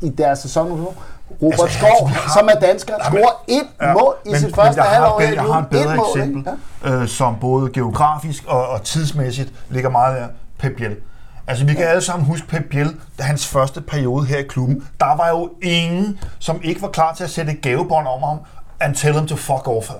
i 0.00 0.08
deres 0.08 0.38
sæson. 0.38 0.86
Robert 1.42 1.60
altså, 1.60 1.78
Skov, 1.78 2.10
som 2.38 2.48
er 2.52 2.66
dansker, 2.66 2.94
scorer 3.04 3.44
et 3.48 3.66
ja, 3.80 3.92
mål 3.92 4.14
i 4.24 4.30
men, 4.30 4.40
sit 4.40 4.54
første 4.54 4.82
halvår. 4.82 5.20
Jeg 5.20 5.42
har 5.42 5.58
et 5.58 5.68
bedre 5.68 5.96
mål, 5.96 6.06
eksempel, 6.16 6.52
ja. 6.84 6.90
øh, 6.90 7.08
som 7.08 7.36
både 7.40 7.70
geografisk 7.72 8.44
og, 8.46 8.68
og 8.68 8.82
tidsmæssigt 8.82 9.52
ligger 9.68 9.90
meget 9.90 10.16
der. 10.16 10.26
Pep 10.58 10.76
Biel. 10.76 10.96
Altså, 11.46 11.64
vi 11.64 11.72
kan 11.74 11.82
ja. 11.82 11.88
alle 11.88 12.02
sammen 12.02 12.26
huske 12.26 12.48
Pep 12.48 12.62
Biel, 12.70 12.96
da 13.18 13.22
hans 13.22 13.46
første 13.46 13.80
periode 13.80 14.26
her 14.26 14.38
i 14.38 14.42
klubben. 14.42 14.88
Der 15.00 15.16
var 15.16 15.28
jo 15.28 15.50
ingen, 15.62 16.18
som 16.38 16.60
ikke 16.62 16.82
var 16.82 16.88
klar 16.88 17.14
til 17.14 17.24
at 17.24 17.30
sætte 17.30 17.52
et 17.52 17.62
gavebånd 17.62 18.06
om 18.06 18.22
ham 18.22 18.38
and 18.80 18.94
tell 18.94 19.18
him 19.18 19.26
to 19.26 19.36
fuck 19.36 19.68
off. 19.68 19.90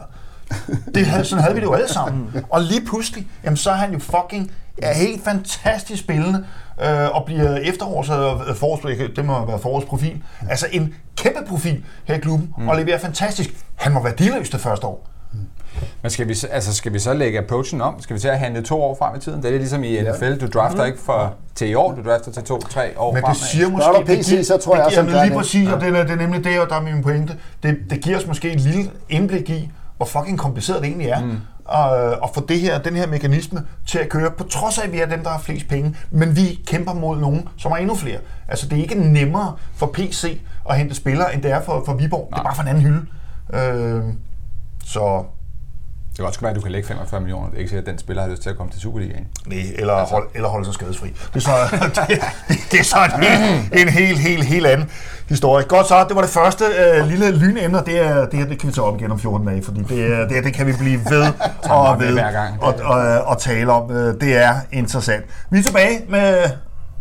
Det, 0.95 1.27
sådan 1.27 1.43
havde 1.43 1.55
vi 1.55 1.61
det 1.61 1.67
jo 1.67 1.73
alle 1.75 1.89
sammen. 1.89 2.45
Og 2.51 2.63
lige 2.63 2.87
pludselig, 2.87 3.27
jamen, 3.45 3.57
så 3.57 3.71
er 3.71 3.75
han 3.75 3.93
jo 3.93 3.99
fucking 3.99 4.51
er 4.83 4.95
helt 4.95 5.25
fantastisk 5.25 6.03
spillende 6.03 6.45
øh, 6.83 7.17
og 7.17 7.25
bliver 7.25 7.57
efterårs 7.57 8.09
øh, 8.09 8.57
forårs, 8.57 8.81
det 9.17 9.25
må 9.25 9.47
være 9.47 9.59
forårsprofil. 9.59 10.23
Altså 10.51 10.67
en 10.73 10.95
kæmpe 11.17 11.41
profil 11.49 11.85
her 12.05 12.15
i 12.15 12.19
klubben, 12.19 12.55
mm. 12.59 12.69
og 12.69 12.77
leverer 12.77 12.99
fantastisk. 12.99 13.51
Han 13.75 13.93
må 13.93 14.03
være 14.03 14.15
diløs 14.19 14.51
det 14.51 14.61
første 14.61 14.87
år. 14.87 15.07
Men 16.03 16.11
skal 16.11 16.29
vi, 16.29 16.37
altså 16.51 16.75
skal 16.75 16.93
vi 16.93 16.99
så 16.99 17.15
lægge 17.15 17.39
approachen 17.39 17.81
om? 17.81 18.01
Skal 18.01 18.15
vi 18.15 18.21
til 18.21 18.29
at 18.29 18.39
handle 18.39 18.63
to 18.63 18.83
år 18.83 18.97
frem 18.99 19.17
i 19.17 19.21
tiden? 19.21 19.43
Det 19.43 19.55
er 19.55 19.59
ligesom 19.59 19.85
i 19.85 20.01
NFL. 20.01 20.37
Du 20.37 20.47
drafter 20.47 20.83
mm. 20.83 20.87
ikke 20.87 20.99
for 21.01 21.35
til 21.55 21.69
i 21.69 21.75
år, 21.75 21.93
du 21.93 22.11
drafter 22.11 22.33
til 22.33 22.43
to-tre 22.43 22.91
år 22.97 23.13
Men 23.15 23.23
det 23.23 23.37
siger 23.37 23.69
måske... 23.69 23.87
Når 23.93 24.03
PC, 24.07 24.37
det, 24.37 24.47
så 24.47 24.57
tror 24.57 24.77
jeg, 24.77 24.87
det 24.91 25.09
giver, 25.09 25.25
lige 25.25 25.37
præcis, 25.37 25.69
ja. 25.69 25.75
og 25.75 25.81
det 25.81 25.89
er, 25.89 26.03
det 26.03 26.11
er 26.11 26.17
nemlig 26.17 26.45
det, 26.45 26.61
og 26.61 26.69
der 26.69 26.77
er 26.77 26.81
min 26.81 27.03
pointe. 27.03 27.37
Det, 27.63 27.79
det 27.91 28.01
giver 28.01 28.17
os 28.17 28.27
måske 28.27 28.53
et 28.53 28.61
lille 28.61 28.91
indblik 29.09 29.51
i, 29.51 29.71
hvor 29.97 30.07
fucking 30.07 30.39
kompliceret 30.39 30.83
det 30.83 30.89
egentlig 30.89 31.09
er. 31.09 31.25
Mm 31.25 31.39
og, 31.69 31.91
og 32.23 32.31
få 32.35 32.47
det 32.47 32.61
her, 32.61 32.79
den 32.79 32.97
her 32.97 33.07
mekanisme 33.07 33.67
til 33.87 33.99
at 33.99 34.09
køre, 34.09 34.31
på 34.31 34.45
trods 34.45 34.79
af, 34.79 34.87
at 34.87 34.93
vi 34.93 35.01
er 35.01 35.07
dem, 35.07 35.23
der 35.23 35.31
har 35.31 35.39
flest 35.39 35.69
penge, 35.69 35.97
men 36.11 36.37
vi 36.37 36.61
kæmper 36.67 36.93
mod 36.93 37.19
nogen, 37.19 37.49
som 37.57 37.73
har 37.73 37.79
endnu 37.79 37.95
flere. 37.95 38.19
Altså, 38.49 38.69
det 38.69 38.79
er 38.79 38.83
ikke 38.83 38.95
nemmere 38.95 39.57
for 39.75 39.87
PC 39.87 40.41
at 40.71 40.79
hente 40.79 40.95
spillere, 40.95 41.35
end 41.35 41.43
det 41.43 41.51
er 41.51 41.63
for, 41.63 41.83
for 41.87 41.95
Viborg. 41.95 42.29
Nej. 42.31 42.39
Det 42.39 42.41
er 42.41 42.45
bare 42.45 42.55
for 42.55 42.63
en 42.63 42.69
anden 42.69 42.83
hylde. 42.83 43.07
Øh, 43.53 44.05
så 44.85 45.25
det 46.17 46.23
kan 46.23 46.29
også 46.29 46.41
være, 46.41 46.51
at 46.51 46.57
du 46.57 46.61
kan 46.61 46.73
lægge 46.73 46.89
45 46.89 47.21
millioner. 47.21 47.47
Det 47.47 47.55
er 47.55 47.59
ikke 47.59 47.71
sikkert, 47.71 47.89
at 47.89 47.91
den 47.91 47.99
spiller 47.99 48.23
har 48.23 48.31
lyst 48.31 48.43
til 48.43 48.51
at 48.51 48.57
komme 48.57 48.73
til 48.73 48.81
Superligaen. 48.81 49.27
Nej, 49.47 49.59
eller, 49.79 49.93
altså. 49.93 50.15
hold, 50.15 50.29
eller 50.35 50.49
holde 50.49 50.65
sig 50.65 50.75
skadesfri. 50.75 51.09
Det 51.09 51.37
er 51.37 51.41
så, 51.41 51.51
det, 52.09 52.23
det 52.71 52.81
er 52.81 52.85
så 52.85 52.97
en, 53.05 53.23
helt, 53.23 53.75
en 53.83 53.89
helt, 53.89 54.19
helt, 54.19 54.45
helt 54.45 54.67
anden 54.67 54.91
historie. 55.29 55.65
Godt 55.65 55.87
så, 55.87 56.05
det 56.09 56.17
var 56.17 56.23
det 56.23 56.31
første 56.31 56.65
uh, 57.01 57.09
lille 57.09 57.31
lynemne, 57.31 57.83
det, 57.87 58.01
er, 58.01 58.27
det 58.27 58.39
her 58.39 58.47
det 58.47 58.59
kan 58.59 58.69
vi 58.69 58.73
tage 58.73 58.85
op 58.85 59.01
igen 59.01 59.11
om 59.11 59.19
14 59.19 59.47
dage, 59.47 59.63
fordi 59.63 59.81
det, 59.81 60.31
det, 60.31 60.45
det 60.45 60.55
kan 60.55 60.67
vi 60.67 60.73
blive 60.79 61.01
ved 61.11 61.23
og 61.71 62.01
ved 62.01 62.19
og, 62.61 62.75
og, 62.75 62.75
og, 62.85 63.25
og 63.25 63.39
tale 63.39 63.73
om. 63.73 63.89
Det 64.21 64.37
er 64.37 64.55
interessant. 64.73 65.25
Vi 65.51 65.59
er 65.59 65.63
tilbage 65.63 66.01
med 66.09 66.45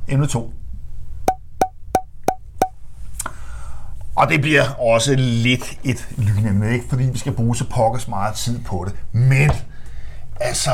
emne 0.08 0.28
2. 0.28 0.54
Og 4.16 4.30
det 4.30 4.42
bliver 4.42 4.70
også 4.70 5.16
lidt 5.18 5.80
et 5.84 6.08
lynende, 6.18 6.74
ikke? 6.74 6.86
fordi 6.90 7.04
vi 7.04 7.18
skal 7.18 7.32
bruge 7.32 7.56
så 7.56 7.66
pokkers 7.70 8.08
meget 8.08 8.36
tid 8.36 8.60
på 8.60 8.86
det. 8.88 8.96
Men 9.12 9.52
altså, 10.40 10.72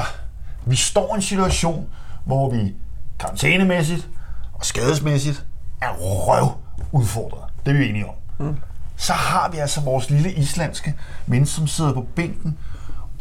vi 0.66 0.76
står 0.76 1.14
i 1.14 1.16
en 1.16 1.22
situation, 1.22 1.88
hvor 2.26 2.50
vi 2.50 2.76
karantænemæssigt 3.20 4.08
og 4.54 4.66
skadesmæssigt 4.66 5.46
er 5.82 5.90
røv 6.00 6.52
udfordret. 6.92 7.44
Det 7.66 7.74
er 7.74 7.78
vi 7.78 7.90
enige 7.90 8.06
om. 8.06 8.16
Mm. 8.40 8.56
Så 8.98 9.14
har 9.14 9.50
vi 9.50 9.58
altså 9.58 9.82
vores 9.82 10.10
lille 10.10 10.34
islandske 10.34 10.96
ven, 11.28 11.46
som 11.46 11.68
sidder 11.68 11.94
på 11.94 12.08
bænken 12.16 12.58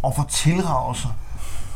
og 0.02 0.14
får 0.16 0.26
tilraget 0.30 0.96
sig 0.96 1.10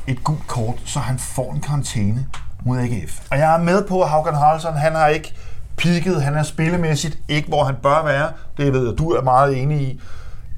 et 0.07 0.25
gult 0.25 0.47
kort, 0.47 0.77
så 0.85 0.99
han 0.99 1.19
får 1.19 1.53
en 1.53 1.61
karantæne 1.61 2.27
mod 2.65 2.79
AGF. 2.79 3.21
Og 3.31 3.39
jeg 3.39 3.55
er 3.55 3.59
med 3.59 3.85
på, 3.89 4.03
at 4.03 4.09
Haugen 4.09 4.35
Haraldsson, 4.35 4.75
han 4.75 4.95
har 4.95 5.07
ikke 5.07 5.35
peaked, 5.77 6.21
han 6.21 6.35
er 6.35 6.43
spillemæssigt 6.43 7.19
ikke, 7.29 7.49
hvor 7.49 7.65
han 7.65 7.75
bør 7.83 8.05
være. 8.05 8.29
Det 8.57 8.73
ved 8.73 8.89
jeg, 8.89 8.99
du 8.99 9.11
er 9.11 9.23
meget 9.23 9.63
enig 9.63 9.81
i. 9.81 10.01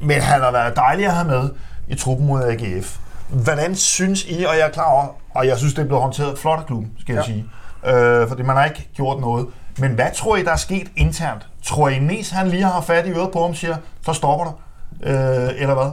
Men 0.01 0.21
han 0.21 0.41
har 0.41 0.53
været 0.53 0.77
dejlig 0.77 1.07
at 1.07 1.13
have 1.15 1.29
med 1.29 1.51
i 1.89 1.95
truppen 1.95 2.27
mod 2.27 2.43
AGF. 2.43 2.99
Hvordan 3.29 3.75
synes 3.75 4.25
I, 4.25 4.45
og 4.45 4.57
jeg 4.57 4.67
er 4.67 4.71
klar 4.71 4.91
over, 4.91 5.07
og 5.35 5.47
jeg 5.47 5.59
synes, 5.59 5.75
det 5.75 5.83
er 5.83 5.87
blevet 5.87 6.03
håndteret 6.03 6.39
flot 6.39 6.59
af 6.59 6.67
klubben, 6.67 6.93
skal 6.99 7.13
ja. 7.13 7.19
jeg 7.19 7.25
sige. 7.25 7.45
Øh, 7.87 8.29
fordi 8.29 8.43
man 8.43 8.57
har 8.57 8.65
ikke 8.65 8.89
gjort 8.95 9.21
noget. 9.21 9.47
Men 9.79 9.93
hvad 9.93 10.07
tror 10.15 10.37
I, 10.37 10.43
der 10.43 10.53
er 10.53 10.57
sket 10.57 10.91
internt? 10.97 11.47
Tror 11.63 11.89
I, 11.89 11.99
Nes 11.99 12.31
han 12.31 12.49
lige 12.49 12.63
har 12.63 12.81
fat 12.81 13.07
i 13.07 13.11
øret 13.11 13.31
på 13.33 13.41
ham 13.41 13.51
og 13.51 13.57
siger, 13.57 13.77
så 14.03 14.13
stopper 14.13 14.45
der? 14.45 14.53
Øh, 15.03 15.51
eller 15.57 15.75
hvad? 15.75 15.91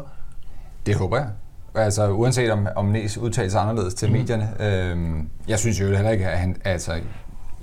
Det 0.85 0.95
håber 0.95 1.17
jeg. 1.17 1.27
Altså 1.75 2.09
uanset 2.09 2.51
om, 2.51 2.67
om 2.75 2.85
Nes 2.85 3.17
udtaler 3.17 3.49
sig 3.49 3.61
anderledes 3.61 3.93
til 3.93 4.07
mm. 4.07 4.13
medierne. 4.13 4.49
Øh, 4.59 5.23
jeg 5.47 5.59
synes 5.59 5.81
jo 5.81 5.85
heller 5.85 6.09
ikke, 6.09 6.27
at 6.27 6.37
han... 6.37 6.55
Altså, 6.65 6.99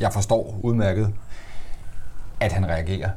jeg 0.00 0.12
forstår 0.12 0.60
udmærket 0.62 1.12
at 2.40 2.52
han 2.52 2.66
reagerer. 2.66 3.10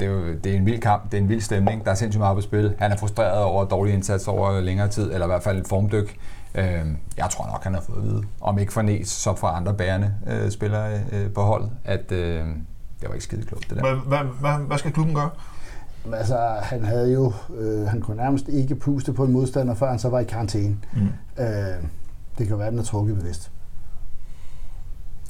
Det 0.00 0.08
er, 0.08 0.12
jo, 0.12 0.34
det 0.44 0.52
er 0.52 0.56
en 0.56 0.66
vild 0.66 0.80
kamp, 0.80 1.04
det 1.12 1.18
er 1.18 1.22
en 1.22 1.28
vild 1.28 1.40
stemning, 1.40 1.84
der 1.84 1.90
er 1.90 1.94
sindssygt 1.94 2.20
meget 2.20 2.34
på 2.34 2.40
spil. 2.40 2.74
Han 2.78 2.92
er 2.92 2.96
frustreret 2.96 3.42
over 3.42 3.64
dårlig 3.64 3.94
indsats 3.94 4.28
over 4.28 4.60
længere 4.60 4.88
tid, 4.88 5.12
eller 5.12 5.26
i 5.26 5.28
hvert 5.28 5.42
fald 5.42 5.58
et 5.58 5.68
formdyk. 5.68 6.16
Øh, 6.54 6.64
jeg 7.16 7.26
tror 7.30 7.46
nok, 7.46 7.64
han 7.64 7.74
har 7.74 7.80
fået 7.80 7.96
at 7.96 8.02
vide, 8.02 8.22
om 8.40 8.58
ikke 8.58 8.72
fra 8.72 8.82
Næs, 8.82 9.08
så 9.08 9.34
fra 9.34 9.56
andre 9.56 9.74
bærende 9.74 10.14
øh, 10.26 10.50
spillere 10.50 11.00
øh, 11.12 11.30
på 11.32 11.42
holdet, 11.42 11.70
at 11.84 12.12
øh, 12.12 12.44
det 13.00 13.08
var 13.08 13.14
ikke 13.14 13.24
skide 13.24 13.42
klogt, 13.42 13.70
det 13.70 13.76
der. 13.76 13.94
Hvad, 13.94 14.18
hvad, 14.40 14.66
hvad 14.66 14.78
skal 14.78 14.92
klubben 14.92 15.14
gøre? 15.14 15.30
Altså, 16.12 16.38
han 16.62 16.84
havde 16.84 17.12
jo, 17.12 17.32
øh, 17.58 17.86
han 17.86 18.00
kunne 18.00 18.16
nærmest 18.16 18.48
ikke 18.48 18.74
puste 18.74 19.12
på 19.12 19.24
en 19.24 19.32
modstander, 19.32 19.74
før 19.74 19.90
han 19.90 19.98
så 19.98 20.08
var 20.08 20.20
i 20.20 20.24
karantæne. 20.24 20.76
Mm. 20.92 21.42
Øh, 21.44 21.46
det 22.38 22.48
kan 22.48 22.58
være, 22.58 22.70
den 22.70 22.78
er 22.78 22.82
trukket 22.82 23.16
bevidst. 23.16 23.50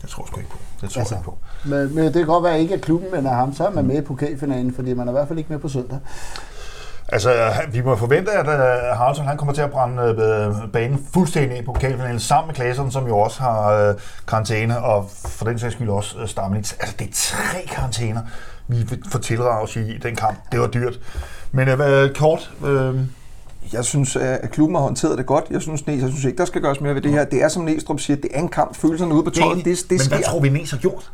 Jeg 0.03 0.11
tror 0.11 0.27
sgu 0.27 0.39
ikke 0.39 0.51
på. 0.51 0.59
Det 0.81 0.91
tror 0.91 1.01
altså, 1.01 1.15
jeg 1.15 1.21
ikke 1.21 1.31
på. 1.31 1.39
Men, 1.65 1.95
men 1.95 2.05
det 2.05 2.15
kan 2.15 2.27
godt 2.27 2.45
være, 2.45 2.55
at 2.55 2.61
ikke 2.61 2.75
er 2.75 2.79
klubben, 2.79 3.11
men 3.13 3.27
er 3.27 3.35
ham, 3.35 3.55
så 3.55 3.67
er 3.67 3.71
man 3.71 3.87
med 3.87 3.97
i 3.97 4.01
pokalfinalen, 4.01 4.75
fordi 4.75 4.95
man 4.95 5.09
er 5.09 5.13
i 5.13 5.17
hvert 5.17 5.29
fald 5.29 5.39
ikke 5.39 5.53
med 5.53 5.59
på 5.59 5.69
søndag. 5.69 5.99
Altså, 7.13 7.53
vi 7.73 7.81
må 7.81 7.97
forvente, 7.97 8.33
at 8.33 8.47
uh, 8.47 8.99
Haraldsson 8.99 9.27
han 9.27 9.37
kommer 9.37 9.55
til 9.55 9.63
at 9.63 9.71
brænde 9.71 10.03
uh, 10.03 10.71
banen 10.73 11.07
fuldstændig 11.15 11.65
på 11.65 11.73
pokalfinalen 11.73 12.21
sammen 12.21 12.47
med 12.47 12.55
Klaseren, 12.55 12.91
som 12.91 13.07
jo 13.07 13.19
også 13.19 13.41
har 13.41 13.89
uh, 13.89 13.95
karantæne, 14.29 14.79
og 14.85 15.11
for 15.11 15.45
den 15.45 15.59
sags 15.59 15.75
skyld 15.75 15.89
også 15.89 16.19
uh, 16.19 16.27
Stamlitz. 16.27 16.73
Altså, 16.81 16.95
det 16.99 17.09
er 17.09 17.13
tre 17.13 17.67
karantæner, 17.75 18.21
vi 18.69 18.89
får 19.09 19.19
tilraget 19.19 19.77
i 19.77 19.99
den 20.03 20.17
kamp. 20.17 20.39
Det 20.53 20.61
var 20.61 20.67
dyrt. 20.67 21.01
Men 21.53 21.69
uh, 21.69 22.15
kort... 22.15 22.51
Uh, 22.61 22.95
jeg 23.73 23.85
synes, 23.85 24.17
at 24.17 24.51
klubben 24.51 24.75
har 24.77 24.83
håndteret 24.83 25.19
det 25.19 25.27
godt. 25.27 25.45
Jeg 25.51 25.63
synes, 25.63 25.83
jeg 25.87 26.09
synes 26.09 26.25
ikke, 26.25 26.39
der 26.39 26.45
skal 26.45 26.63
gøres 26.63 26.81
mere 26.81 26.95
ved 26.95 27.03
det 27.03 27.11
her. 27.11 27.25
Det 27.25 27.43
er, 27.43 27.49
som 27.49 27.65
Næstrup 27.65 28.01
siger, 28.01 28.17
det 28.17 28.31
er 28.35 28.41
en 28.41 28.49
kamp. 28.49 28.77
Følelserne 28.77 29.15
ude 29.15 29.23
på 29.23 29.31
tøjet, 29.31 29.57
det, 29.57 29.65
det, 29.65 29.91
det 29.91 30.01
Men 30.01 30.09
hvad 30.09 30.23
tror 30.23 30.41
vi, 30.41 30.49
Næs 30.49 30.71
har 30.71 30.79
gjort? 30.79 31.13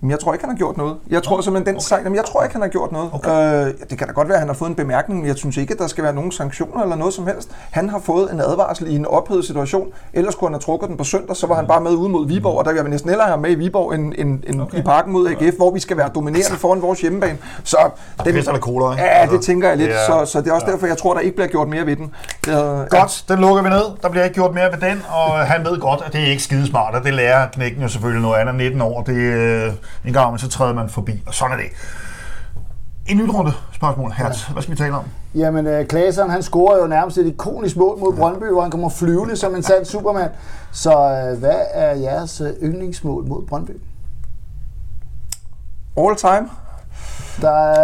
Men 0.00 0.10
jeg 0.10 0.20
tror 0.20 0.32
ikke, 0.32 0.44
han 0.44 0.50
har 0.50 0.56
gjort 0.56 0.76
noget. 0.76 0.96
Jeg 1.10 1.22
tror 1.22 1.40
simpelthen, 1.40 1.66
den 1.66 1.76
okay. 1.76 1.84
sejr, 1.84 2.14
jeg 2.14 2.24
tror 2.24 2.42
ikke, 2.42 2.52
han 2.52 2.62
har 2.62 2.68
gjort 2.68 2.92
noget. 2.92 3.10
Okay. 3.12 3.66
Øh, 3.66 3.74
det 3.90 3.98
kan 3.98 4.06
da 4.06 4.12
godt 4.12 4.28
være, 4.28 4.36
at 4.36 4.40
han 4.40 4.48
har 4.48 4.54
fået 4.54 4.68
en 4.68 4.74
bemærkning, 4.74 5.20
men 5.20 5.28
jeg 5.28 5.36
synes 5.36 5.56
ikke, 5.56 5.72
at 5.72 5.78
der 5.78 5.86
skal 5.86 6.04
være 6.04 6.12
nogen 6.12 6.32
sanktioner 6.32 6.82
eller 6.82 6.96
noget 6.96 7.14
som 7.14 7.26
helst. 7.26 7.50
Han 7.70 7.88
har 7.88 7.98
fået 7.98 8.32
en 8.32 8.40
advarsel 8.40 8.86
i 8.92 8.96
en 8.96 9.06
ophedet 9.06 9.44
situation. 9.44 9.88
Ellers 10.12 10.34
kunne 10.34 10.48
han 10.48 10.54
have 10.54 10.60
trukket 10.60 10.88
den 10.88 10.96
på 10.96 11.04
søndag, 11.04 11.36
så 11.36 11.46
var 11.46 11.54
han 11.54 11.66
bare 11.66 11.80
med 11.80 11.90
ud 11.90 12.08
mod 12.08 12.26
Viborg, 12.26 12.58
og 12.58 12.64
der 12.64 12.70
vil 12.70 12.80
jeg 12.80 12.88
næsten 12.88 13.10
hellere 13.10 13.26
have 13.26 13.40
med 13.40 13.50
i 13.50 13.54
Viborg 13.54 13.94
end, 13.94 14.12
end, 14.18 14.42
end 14.46 14.62
okay. 14.62 14.78
i 14.78 14.82
parken 14.82 15.12
mod 15.12 15.28
AGF, 15.28 15.56
hvor 15.56 15.70
vi 15.70 15.80
skal 15.80 15.96
være 15.96 16.08
dominerende 16.14 16.38
altså- 16.38 16.56
foran 16.56 16.82
vores 16.82 17.00
hjemmebane. 17.00 17.38
Så 17.64 17.76
den, 18.24 18.34
det 18.34 18.48
er 18.48 18.58
cola, 18.58 18.90
ikke? 18.90 19.02
Ja, 19.02 19.08
det 19.08 19.32
altså, 19.32 19.38
tænker 19.46 19.68
jeg 19.68 19.76
lidt. 19.76 19.90
Ja. 19.90 20.06
Så, 20.06 20.32
så 20.32 20.40
det 20.40 20.48
er 20.48 20.52
også 20.52 20.66
derfor, 20.66 20.86
jeg 20.86 20.98
tror, 20.98 21.14
der 21.14 21.20
ikke 21.20 21.36
bliver 21.36 21.48
gjort 21.48 21.68
mere 21.68 21.86
ved 21.86 21.96
den. 21.96 22.14
Det 22.44 22.86
godt, 22.90 23.24
den 23.28 23.38
lukker 23.38 23.62
vi 23.62 23.68
ned. 23.68 23.84
Der 24.02 24.08
bliver 24.08 24.24
ikke 24.24 24.34
gjort 24.34 24.54
mere 24.54 24.72
ved 24.72 24.90
den, 24.90 25.02
og 25.08 25.38
han 25.38 25.64
ved 25.64 25.80
godt, 25.80 26.02
at 26.06 26.12
det 26.12 26.20
er 26.20 26.26
ikke 26.26 26.42
skidesmart, 26.42 26.94
og 26.94 27.04
det 27.04 27.14
lærer 27.14 27.46
knækken 27.52 27.82
jo 27.82 27.88
selvfølgelig 27.88 28.22
noget 28.22 28.36
andet 28.36 28.54
19 28.54 28.80
år. 28.80 29.02
Det, 29.02 29.14
øh, 29.14 29.72
en 30.04 30.12
gang 30.12 30.40
så 30.40 30.48
træder 30.48 30.74
man 30.74 30.88
forbi, 30.88 31.22
og 31.26 31.34
sådan 31.34 31.58
er 31.58 31.62
det. 31.62 31.70
En 33.06 33.16
nyt 33.16 33.34
runde 33.34 33.52
spørgsmål, 33.72 34.12
Hertz. 34.12 34.42
Hvad 34.44 34.62
skal 34.62 34.72
vi 34.72 34.78
tale 34.78 34.94
om? 34.94 35.04
Jamen, 35.34 35.66
uh, 35.66 35.86
Klaseren, 35.86 36.30
han 36.30 36.42
scorer 36.42 36.78
jo 36.78 36.86
nærmest 36.86 37.18
et 37.18 37.26
ikonisk 37.26 37.76
mål 37.76 37.98
mod 37.98 38.16
Brøndby, 38.16 38.44
hvor 38.52 38.62
han 38.62 38.70
kommer 38.70 38.88
flyvende 38.88 39.36
som 39.36 39.54
en 39.54 39.62
sand 39.62 39.84
supermand. 39.84 40.30
Så 40.72 40.90
uh, 40.90 41.38
hvad 41.38 41.60
er 41.72 41.94
jeres 41.94 42.40
uh, 42.40 42.48
yndlingsmål 42.62 43.26
mod 43.26 43.46
Brøndby? 43.46 43.80
All 45.96 46.16
time. 46.16 46.48
Der, 47.42 47.74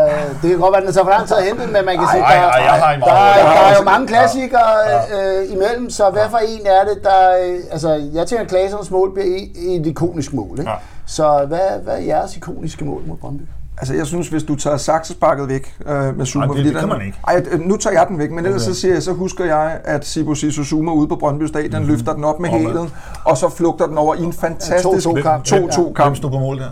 det 0.43 0.51
kan 0.51 0.59
godt 0.59 0.73
være, 0.73 0.81
at 0.81 0.87
den 0.87 0.95
tager 0.95 1.05
for 1.05 1.11
lang 1.11 1.29
tid 1.29 1.37
at 1.37 1.45
hente, 1.45 1.67
men 1.67 1.85
man 1.85 1.97
kan 1.99 2.07
se, 2.13 2.19
der, 2.19 2.25
der, 2.25 2.91
der, 2.93 3.07
der 3.07 3.67
er 3.71 3.77
jo 3.79 3.85
mange 3.85 4.07
klassikere 4.07 4.79
ja. 4.89 5.41
øh, 5.41 5.53
imellem, 5.53 5.91
så 5.91 6.11
hvad 6.11 6.23
for 6.31 6.39
en 6.39 6.67
er 6.67 6.85
det, 6.85 7.05
der... 7.05 7.21
Øh, 7.45 7.59
altså, 7.71 8.11
jeg 8.15 8.27
tænker, 8.27 8.45
at 8.45 8.51
Glaserens 8.51 8.91
mål 8.91 9.13
bliver 9.13 9.47
et 9.57 9.87
ikonisk 9.87 10.33
mål. 10.33 10.59
Ikke? 10.59 10.71
Ja. 10.71 10.77
Så 11.07 11.45
hvad, 11.49 11.83
hvad 11.85 11.95
er 11.95 12.03
jeres 12.03 12.37
ikoniske 12.37 12.85
mål 12.85 13.03
mod 13.07 13.17
Brøndby? 13.17 13.43
Altså, 13.79 13.95
jeg 13.95 14.07
synes, 14.07 14.29
hvis 14.29 14.43
du 14.43 14.55
tager 14.57 14.77
saksesparket 14.77 15.49
væk 15.49 15.77
øh, 15.87 16.17
med 16.19 16.27
Zuma... 16.27 16.47
Nej, 16.47 16.57
det, 16.57 16.65
det 16.65 16.75
kan 16.75 16.89
man 16.89 17.01
ikke. 17.07 17.19
Ej, 17.29 17.45
nu 17.59 17.77
tager 17.77 18.01
jeg 18.01 18.07
den 18.09 18.19
væk, 18.19 18.31
men 18.31 18.39
okay. 18.39 18.47
ellers 18.47 18.63
så, 18.63 18.75
siger 18.75 18.95
jeg, 18.95 19.03
så 19.03 19.13
husker 19.13 19.45
jeg, 19.45 19.81
at 19.85 20.07
Sibu 20.07 20.35
Sisu 20.35 20.65
Zuma 20.65 20.93
ude 20.93 21.09
på 21.09 21.17
Brøndby 21.17 21.43
Stadion 21.43 21.71
mm-hmm. 21.73 21.89
løfter 21.89 22.13
den 22.13 22.25
op 22.25 22.41
med 22.41 22.49
hælen, 22.51 22.93
og 23.25 23.37
så 23.37 23.49
flugter 23.49 23.87
den 23.87 23.99
over 23.99 24.15
i 24.15 24.23
en 24.23 24.33
fantastisk 24.33 25.09
2-2-kamp. 25.09 25.47
2-2-kamp. 25.47 26.07
Hvem 26.07 26.15
stod 26.15 26.31
på 26.31 26.39
mål 26.39 26.59
der? 26.59 26.71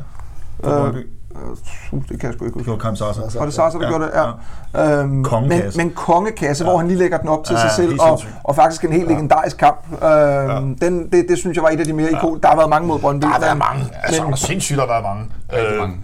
Øh, 0.65 0.95
Uh, 1.35 2.03
det 2.09 2.21
kan 2.21 2.29
jeg 2.29 2.35
sgu 2.35 2.45
ikke 2.45 2.55
huske. 2.55 2.71
Det 2.71 2.73
var 2.73 2.79
Kam 2.79 2.97
Sasa. 2.97 3.39
Var 3.39 3.45
det 3.45 3.55
Sasa, 3.55 3.79
der 3.79 3.85
ja, 3.85 3.91
gjorde 3.91 4.05
det? 4.05 4.11
Ja. 4.15 4.91
ja. 4.93 5.01
Øhm, 5.01 5.25
kongekasse. 5.25 5.79
Men, 5.79 5.87
men 5.87 5.95
kongekasse, 5.95 6.65
ja. 6.65 6.71
hvor 6.71 6.79
han 6.79 6.89
lige 6.89 6.99
lægger 6.99 7.19
den 7.19 7.29
op 7.29 7.45
til 7.45 7.55
ja, 7.55 7.61
sig 7.61 7.71
selv, 7.71 8.01
og, 8.01 8.21
og 8.45 8.57
faktisk 8.57 8.85
en 8.85 8.93
helt 8.93 9.05
ja. 9.05 9.13
legendarisk 9.13 9.57
kamp. 9.57 9.79
Øhm, 9.93 10.01
ja. 10.01 10.87
den, 10.87 11.09
det, 11.13 11.25
det 11.29 11.39
synes 11.39 11.57
jeg 11.57 11.63
var 11.65 11.71
et 11.71 11.81
af 11.81 11.87
de 11.87 11.93
mere 11.93 12.09
ja. 12.13 12.19
ikon. 12.19 12.41
Der 12.43 12.49
har 12.49 12.57
været 12.57 12.71
mange 12.71 12.89
mod 12.89 12.99
Brøndby. 12.99 13.27
Der 13.27 13.33
har 13.33 13.41
været 13.41 13.59
mange. 13.59 13.85
Altså, 14.03 14.25
men, 14.25 14.37
sindssygt, 14.37 14.79
der 14.79 14.87
har 14.87 14.93
været 14.93 15.05
mange. 15.05 15.73
Øh, 15.73 15.79
mange. 15.79 15.97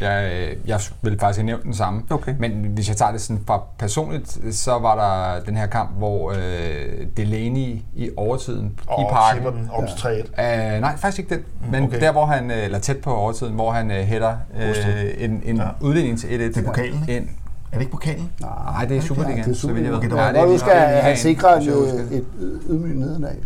Jeg, 0.00 0.30
jeg 0.66 0.80
vil 1.02 1.18
faktisk 1.20 1.38
have 1.38 1.46
nævnt 1.46 1.64
den 1.64 1.74
samme. 1.74 2.02
Okay. 2.10 2.34
Men 2.38 2.52
hvis 2.52 2.88
jeg 2.88 2.96
tager 2.96 3.12
det 3.12 3.20
sådan 3.20 3.42
fra 3.46 3.62
personligt, 3.78 4.38
så 4.50 4.78
var 4.78 4.94
der 4.94 5.44
den 5.44 5.56
her 5.56 5.66
kamp, 5.66 5.90
hvor 5.98 6.30
øh, 6.30 7.06
Delaney 7.16 7.82
i 7.94 8.10
overtiden 8.16 8.80
oh, 8.88 9.02
i 9.02 9.04
parken... 9.10 9.46
den 9.46 9.70
op 9.72 9.84
til 9.86 9.94
3-1? 9.94 10.42
Øh, 10.42 10.80
nej, 10.80 10.96
faktisk 10.96 11.18
ikke 11.18 11.34
den. 11.34 11.44
Men 11.70 11.84
okay. 11.84 12.00
der, 12.00 12.12
hvor 12.12 12.26
han, 12.26 12.50
øh, 12.50 12.64
eller 12.64 12.78
tæt 12.78 12.96
på 12.96 13.14
overtiden, 13.14 13.54
hvor 13.54 13.70
han 13.70 13.90
øh, 13.90 13.96
hætter 13.96 14.36
øh, 14.60 14.74
en, 15.18 15.42
en 15.44 15.56
ja. 15.56 15.68
udligning 15.80 16.18
til 16.18 16.26
1-1. 16.26 16.30
Det 16.30 16.56
er 16.56 16.62
pokalen, 16.62 17.04
ikke? 17.08 17.30
Er 17.72 17.78
det 17.78 17.80
ikke 17.80 17.92
pokalen? 17.92 18.32
Nej, 18.40 18.84
det 18.84 18.96
er 18.96 19.00
Superligaen. 19.00 19.44
Det 19.44 19.50
er 19.50 19.54
Superligaen. 19.54 19.94
Okay, 19.94 20.08
det 20.08 20.16
var 20.16 20.32
ja, 20.34 20.46
det, 20.46 20.60
skal 20.60 20.72
have 20.76 21.16
sikret 21.16 21.62
et, 21.62 22.08
et 22.12 22.24
ydmygt 22.68 22.98
nederlag. 22.98 23.36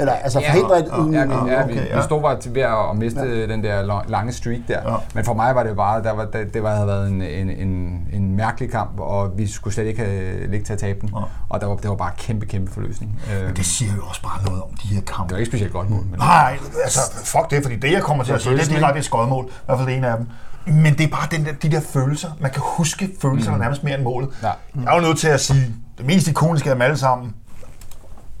Eller 0.00 0.12
altså 0.12 0.42
forhindre 0.46 0.78
et 0.78 0.86
ja, 1.12 1.20
ja, 1.20 1.46
ja, 1.46 1.52
ja, 1.52 1.64
okay, 1.64 1.88
ja. 1.88 1.96
vi 1.96 2.02
stod 2.02 2.22
bare 2.22 2.36
ved 2.46 2.62
at 2.62 2.96
miste 2.96 3.20
ja. 3.20 3.46
den 3.46 3.64
der 3.64 4.02
lange 4.08 4.32
streak 4.32 4.60
der. 4.68 4.92
Ja. 4.92 4.96
Men 5.14 5.24
for 5.24 5.34
mig 5.34 5.54
var 5.54 5.62
det 5.62 5.76
bare, 5.76 6.02
der 6.02 6.12
var, 6.12 6.24
det, 6.24 6.54
det 6.54 6.62
var, 6.62 6.74
havde 6.74 6.86
været 6.86 7.08
en, 7.08 7.22
en, 7.22 7.50
en, 7.50 8.02
en 8.12 8.36
mærkelig 8.36 8.70
kamp, 8.70 9.00
og 9.00 9.38
vi 9.38 9.46
skulle 9.46 9.74
slet 9.74 9.86
ikke 9.86 10.04
have 10.04 10.46
ligget 10.46 10.66
til 10.66 10.72
at 10.72 10.78
tabe 10.78 11.00
den. 11.00 11.10
Ja. 11.16 11.22
Og 11.48 11.60
der 11.60 11.66
var, 11.66 11.76
det 11.76 11.90
var 11.90 11.96
bare 11.96 12.12
kæmpe, 12.18 12.46
kæmpe 12.46 12.72
forløsning. 12.72 13.20
Men 13.46 13.56
det 13.56 13.66
siger 13.66 13.92
jo 13.96 14.02
også 14.08 14.22
bare 14.22 14.44
noget 14.46 14.62
om 14.62 14.68
de 14.82 14.88
her 14.88 15.00
kampe. 15.00 15.28
Det 15.28 15.32
var 15.32 15.38
ikke 15.38 15.50
specielt 15.50 15.72
godt 15.72 15.90
mål. 15.90 16.04
Men 16.10 16.18
Nej, 16.18 16.58
altså 16.84 17.00
fuck 17.24 17.50
det, 17.50 17.62
fordi 17.62 17.76
det 17.76 17.92
jeg 17.92 18.02
kommer 18.02 18.24
til 18.24 18.32
at 18.32 18.42
sige, 18.42 18.56
det 18.56 18.62
er 18.62 18.74
direkte 18.74 18.98
et 18.98 19.04
skodmål. 19.04 19.44
I 19.44 19.48
hvert 19.66 19.78
fald 19.78 19.88
det 19.88 19.96
ene 19.96 20.08
af 20.08 20.16
dem. 20.16 20.26
Men 20.66 20.98
det 20.98 21.04
er 21.04 21.08
bare 21.08 21.28
den 21.30 21.44
der, 21.44 21.52
de 21.52 21.70
der 21.70 21.80
følelser. 21.80 22.28
Man 22.40 22.50
kan 22.50 22.62
huske 22.64 23.10
følelserne 23.22 23.56
mm. 23.56 23.62
nærmest 23.62 23.84
mere 23.84 23.94
end 23.94 24.02
målet. 24.02 24.28
Ja. 24.42 24.50
Mm. 24.74 24.82
Jeg 24.82 24.90
er 24.90 24.96
jo 24.96 25.02
nødt 25.06 25.18
til 25.18 25.28
at 25.28 25.40
sige, 25.40 25.74
det 25.98 26.06
mest 26.06 26.28
ikoniske 26.28 26.70
af 26.70 26.74
dem 26.74 26.82
alle 26.82 26.96
sammen, 26.96 27.34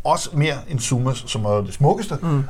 også 0.04 0.30
mere 0.32 0.54
end 0.68 0.78
Sumas, 0.78 1.24
som 1.26 1.44
er 1.44 1.60
det 1.60 1.74
smukkeste, 1.74 2.18
mm. 2.22 2.44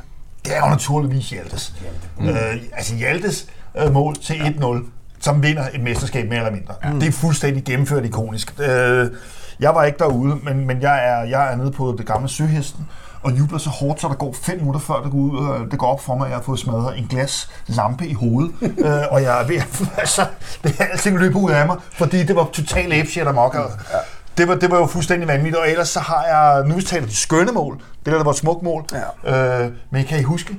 det 0.45 0.55
er 0.55 0.59
jo 0.59 0.69
naturligvis 0.69 1.29
Hjaltes. 1.29 1.73
Mm. 2.19 2.29
Øh, 2.29 2.55
altså 2.73 2.95
Hjaltes 2.95 3.47
øh, 3.77 3.93
mål 3.93 4.15
til 4.15 4.33
1-0, 4.33 4.85
som 5.19 5.43
vinder 5.43 5.63
et 5.73 5.81
mesterskab 5.81 6.29
mere 6.29 6.39
eller 6.39 6.51
mindre. 6.51 6.73
Mm. 6.83 6.99
Det 6.99 7.07
er 7.07 7.11
fuldstændig 7.11 7.63
gennemført 7.63 8.05
ikonisk. 8.05 8.59
Øh, 8.59 9.11
jeg 9.59 9.75
var 9.75 9.83
ikke 9.83 9.97
derude, 9.97 10.35
men, 10.43 10.67
men 10.67 10.81
jeg, 10.81 11.07
er, 11.07 11.23
jeg 11.23 11.51
er 11.53 11.55
nede 11.55 11.71
på 11.71 11.95
det 11.97 12.05
gamle 12.05 12.29
Søhesten, 12.29 12.87
og 13.23 13.31
jubler 13.31 13.57
så 13.57 13.69
hårdt, 13.69 14.01
så 14.01 14.07
der 14.07 14.13
går 14.13 14.35
fem 14.41 14.57
minutter 14.57 14.79
før 14.79 15.01
det 15.03 15.11
går, 15.11 15.17
ud, 15.17 15.47
og 15.47 15.71
det 15.71 15.79
går 15.79 15.87
op 15.87 16.01
for 16.01 16.15
mig, 16.15 16.25
at 16.25 16.29
jeg 16.29 16.37
har 16.37 16.43
fået 16.43 16.59
smadret 16.59 16.97
en 16.97 17.07
glas 17.07 17.49
lampe 17.67 18.07
i 18.07 18.13
hovedet. 18.13 18.51
øh, 18.85 19.01
og 19.11 19.21
jeg 19.21 19.41
er 19.41 19.47
ved 19.47 19.55
at, 19.55 19.81
altså, 19.97 20.25
det 20.63 20.75
er 20.79 20.85
alting 20.85 21.19
løber 21.19 21.39
ud 21.39 21.51
af 21.51 21.65
mig, 21.65 21.77
fordi 21.91 22.23
det 22.23 22.35
var 22.35 22.49
totalt 22.53 22.93
apeshit 22.93 23.27
amok. 23.27 23.55
Ja 23.55 23.61
det 24.37 24.47
var, 24.47 24.55
det 24.55 24.71
var 24.71 24.77
jo 24.77 24.85
fuldstændig 24.85 25.27
vanvittigt, 25.27 25.55
og 25.55 25.69
ellers 25.69 25.89
så 25.89 25.99
har 25.99 26.23
jeg, 26.23 26.67
nu 26.67 26.81
taler 26.81 27.07
de 27.07 27.15
skønne 27.15 27.51
mål, 27.51 27.81
det 28.05 28.11
der, 28.11 28.17
der 28.17 28.23
var 28.23 28.31
et 28.31 28.37
smukt 28.37 28.63
mål, 28.63 28.85
ja. 29.25 29.63
øh, 29.63 29.71
men 29.89 30.05
kan 30.05 30.19
I 30.19 30.23
huske, 30.23 30.55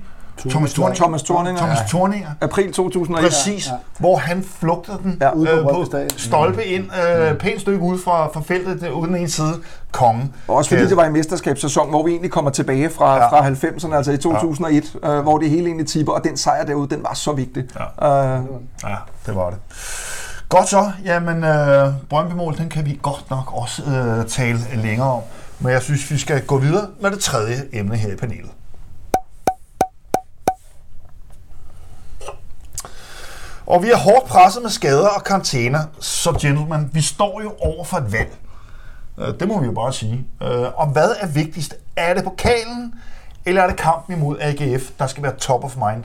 Thomas 0.51 0.73
Thorninger. 0.73 0.97
Thomas 0.97 1.23
Thorninger. 1.23 1.61
Thomas 1.61 1.79
Thorninger. 1.89 2.29
Ja. 2.41 2.47
April 2.47 2.73
2001. 2.73 3.25
Præcis. 3.25 3.67
Ja. 3.67 3.73
Hvor 3.99 4.17
han 4.17 4.45
flugtede 4.59 4.99
den 5.03 5.19
ja, 5.21 5.57
øh, 5.57 5.63
på 5.63 5.87
stolpe 6.17 6.65
ind, 6.65 6.85
øh, 6.85 7.31
mm. 7.31 7.39
pænt 7.39 7.61
stykke 7.61 7.81
ud 7.81 7.99
fra, 7.99 8.27
fra 8.27 8.41
feltet, 8.41 8.91
uden 8.91 9.17
en 9.17 9.29
side. 9.29 9.55
Kongen. 9.93 10.35
Også 10.49 10.71
fordi 10.71 10.87
det 10.87 10.97
var 10.97 11.05
i 11.05 11.11
mesterskabssæson, 11.11 11.89
hvor 11.89 12.03
vi 12.03 12.11
egentlig 12.11 12.31
kommer 12.31 12.51
tilbage 12.51 12.91
fra, 12.91 13.17
ja. 13.17 13.29
fra 13.29 13.49
90'erne, 13.49 13.95
altså 13.95 14.13
i 14.13 14.17
2001, 14.17 14.97
ja. 15.03 15.17
øh, 15.17 15.23
hvor 15.23 15.39
det 15.39 15.51
hele 15.51 15.67
egentlig 15.67 15.87
tipper, 15.87 16.13
og 16.13 16.25
den 16.25 16.37
sejr 16.37 16.65
derude, 16.65 16.89
den 16.89 17.03
var 17.03 17.15
så 17.15 17.33
vigtig. 17.33 17.65
Ja, 18.01 18.37
øh. 18.37 18.43
ja 18.85 18.97
det 19.27 19.35
var 19.35 19.51
det. 19.51 19.59
Godt 20.53 20.69
så. 20.69 20.93
Jamen, 21.05 21.45
øh, 21.45 21.93
Brøndby-mål, 22.09 22.59
den 22.59 22.69
kan 22.69 22.87
vi 22.87 22.99
godt 23.03 23.31
nok 23.31 23.53
også 23.55 23.83
øh, 23.85 24.27
tale 24.29 24.59
længere 24.75 25.13
om. 25.13 25.23
Men 25.59 25.73
jeg 25.73 25.83
synes, 25.83 26.11
vi 26.11 26.19
skal 26.19 26.47
gå 26.47 26.59
videre 26.59 26.89
med 27.01 27.11
det 27.11 27.21
tredje 27.21 27.55
emne 27.73 27.97
her 27.97 28.13
i 28.13 28.17
panelet. 28.17 28.51
Og 33.67 33.83
vi 33.83 33.91
er 33.91 33.97
hårdt 33.97 34.27
presset 34.27 34.63
med 34.63 34.71
skader 34.71 35.09
og 35.09 35.25
karantæner, 35.25 35.81
så 36.01 36.33
gentlemen, 36.33 36.91
vi 36.93 37.01
står 37.01 37.43
jo 37.43 37.55
over 37.61 37.85
for 37.85 37.97
et 37.97 38.13
valg. 38.13 38.37
Øh, 39.19 39.41
det 39.41 39.49
må 39.49 39.61
vi 39.61 39.67
jo 39.67 39.73
bare 39.73 39.93
sige. 39.93 40.27
Øh, 40.43 40.81
og 40.81 40.87
hvad 40.87 41.11
er 41.21 41.27
vigtigst? 41.27 41.75
Er 41.97 42.15
det 42.15 42.25
pokalen, 42.25 42.95
eller 43.47 43.63
er 43.63 43.67
det 43.67 43.77
kampen 43.77 44.17
imod 44.17 44.37
AGF, 44.41 44.91
der 44.99 45.07
skal 45.07 45.23
være 45.23 45.37
top 45.37 45.65
of 45.65 45.77
mind 45.77 46.05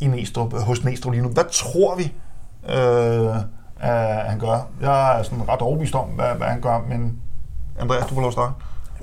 i 0.00 0.06
Næstrup, 0.06 0.52
hos 0.52 0.84
Næstrup 0.84 1.12
lige 1.12 1.22
nu? 1.22 1.28
Hvad 1.28 1.44
tror 1.52 1.94
vi? 1.94 2.12
Øh, 2.68 3.59
uh, 3.82 4.30
han 4.30 4.38
gør. 4.38 4.58
Jeg 4.80 5.18
er 5.18 5.22
sådan 5.22 5.48
ret 5.48 5.60
overbevist 5.60 5.94
om, 5.94 6.08
hvad, 6.08 6.34
hvad 6.34 6.46
han 6.46 6.60
gør, 6.60 6.78
men 6.88 7.22
Andreas, 7.80 8.06
du 8.06 8.14
får 8.14 8.20
lov 8.20 8.28
at 8.28 8.32
starte. 8.32 8.52